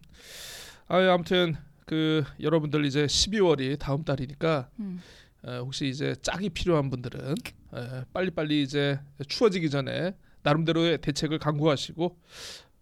아, 0.88 0.98
아무튼 1.12 1.56
그 1.88 2.22
여러분들 2.38 2.84
이제 2.84 3.06
12월이 3.06 3.78
다음 3.78 4.04
달이니까 4.04 4.68
음. 4.78 5.00
어, 5.42 5.60
혹시 5.62 5.88
이제 5.88 6.14
짝이 6.20 6.50
필요한 6.50 6.90
분들은 6.90 7.34
에, 7.74 8.04
빨리빨리 8.12 8.62
이제 8.62 9.00
추워지기 9.26 9.70
전에 9.70 10.14
나름대로의 10.42 10.98
대책을 10.98 11.38
강구하시고 11.38 12.18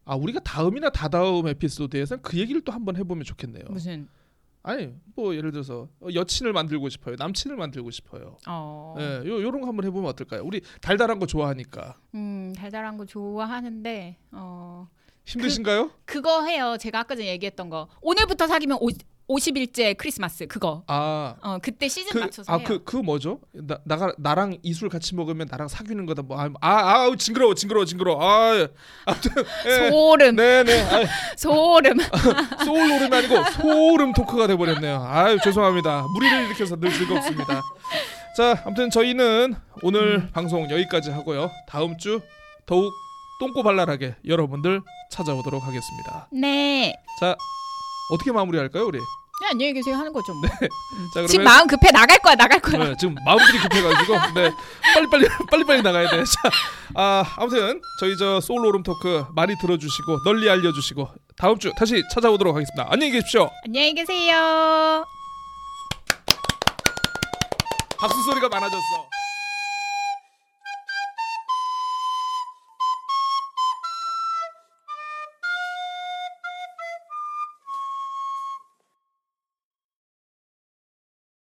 아 0.06 0.16
우리가 0.16 0.40
다음이나 0.40 0.90
다다음 0.90 1.46
에피소드에서는 1.46 2.20
그 2.22 2.36
얘기를 2.36 2.60
또 2.62 2.72
한번 2.72 2.96
해보면 2.96 3.22
좋겠네요. 3.22 3.64
무슨 3.70 4.08
아니 4.64 4.92
뭐 5.14 5.36
예를 5.36 5.52
들어서 5.52 5.88
어, 6.00 6.08
여친을 6.12 6.52
만들고 6.52 6.88
싶어요, 6.88 7.14
남친을 7.16 7.56
만들고 7.56 7.92
싶어요. 7.92 8.36
어, 8.48 8.96
예, 8.98 9.22
요 9.24 9.40
요런 9.40 9.60
거 9.60 9.68
한번 9.68 9.84
해보면 9.84 10.10
어떨까요? 10.10 10.42
우리 10.42 10.60
달달한 10.80 11.20
거 11.20 11.26
좋아하니까 11.26 11.96
음 12.16 12.52
달달한 12.56 12.96
거 12.96 13.04
좋아하는데 13.06 14.16
어 14.32 14.88
힘드신가요? 15.26 15.90
그 16.04 16.22
거 16.22 16.44
해요. 16.44 16.76
제가 16.80 17.00
아까 17.00 17.14
전에 17.14 17.28
얘기했던 17.28 17.68
거 17.68 17.88
오늘부터 18.00 18.46
사귀면 18.46 18.78
오, 18.80 18.88
50일째 19.28 19.96
크리스마스 19.98 20.46
그거. 20.46 20.84
아. 20.86 21.34
어 21.42 21.58
그때 21.60 21.88
시즌 21.88 22.12
그, 22.12 22.18
맞춰서 22.18 22.52
아, 22.52 22.58
해요. 22.58 22.64
그, 22.66 22.84
그 22.84 22.96
뭐죠? 22.96 23.40
나, 23.52 23.76
나가, 23.84 24.12
나랑 24.18 24.58
이술 24.62 24.88
같이 24.88 25.16
먹으면 25.16 25.48
나랑 25.50 25.66
사귀는 25.66 26.06
거다. 26.06 26.22
뭐, 26.22 26.40
아, 26.40 26.48
아, 26.60 26.68
아우, 27.02 27.16
징그러워, 27.16 27.54
징그러워, 27.54 27.84
징그러워. 27.86 28.22
아, 28.22 28.68
아무튼, 29.04 29.32
예. 29.66 29.90
소름 29.90 30.36
네네. 30.36 30.80
아, 30.82 31.04
소름. 31.36 31.96
소울 32.64 32.88
노름이 32.88 33.16
아니고 33.16 33.34
소름 33.60 34.12
토크가 34.12 34.46
돼버렸네요. 34.46 35.04
아유, 35.08 35.38
죄송합니다. 35.42 36.06
무리를 36.14 36.44
일으켜서 36.46 36.76
늘 36.76 36.92
즐겁습니다. 36.92 37.62
자, 38.36 38.62
아무튼 38.64 38.90
저희는 38.90 39.56
오늘 39.82 40.18
음. 40.18 40.30
방송 40.32 40.70
여기까지 40.70 41.10
하고요. 41.10 41.50
다음 41.66 41.96
주 41.98 42.20
더욱 42.64 42.92
똥꼬발랄하게 43.40 44.16
여러분들 44.26 44.82
찾아오도록 45.10 45.62
하겠습니다. 45.62 46.28
네. 46.32 46.94
자, 47.20 47.36
어떻게 48.12 48.32
마무리할까요, 48.32 48.86
우리? 48.86 48.98
네, 48.98 49.48
안녕히 49.50 49.74
계세요 49.74 49.96
하는 49.96 50.12
거죠. 50.14 50.32
뭐. 50.32 50.48
음. 50.48 50.68
자, 51.12 51.26
지금 51.26 51.44
마음 51.44 51.66
급해 51.66 51.90
나갈 51.90 52.18
거야 52.18 52.34
나갈 52.34 52.58
거야. 52.58 52.84
네, 52.84 52.94
지금 52.98 53.14
마음들이 53.22 53.58
급해가지고 53.58 54.14
네 54.34 54.50
빨리 54.94 55.10
빨리 55.10 55.28
빨리 55.50 55.64
빨리 55.64 55.82
나가야 55.82 56.08
돼. 56.08 56.24
자, 56.24 56.50
아 56.94 57.22
아무튼 57.36 57.82
저희 58.00 58.16
저 58.16 58.40
소울로름 58.40 58.82
토크 58.82 59.26
많이 59.34 59.54
들어주시고 59.60 60.22
널리 60.24 60.48
알려주시고 60.48 61.08
다음 61.36 61.58
주 61.58 61.70
다시 61.76 62.02
찾아오도록 62.10 62.56
하겠습니다. 62.56 62.86
안녕히 62.90 63.12
계십시오. 63.12 63.50
안녕히 63.66 63.92
계세요. 63.92 65.04
박수 68.00 68.22
소리가 68.22 68.48
많아졌어. 68.48 68.80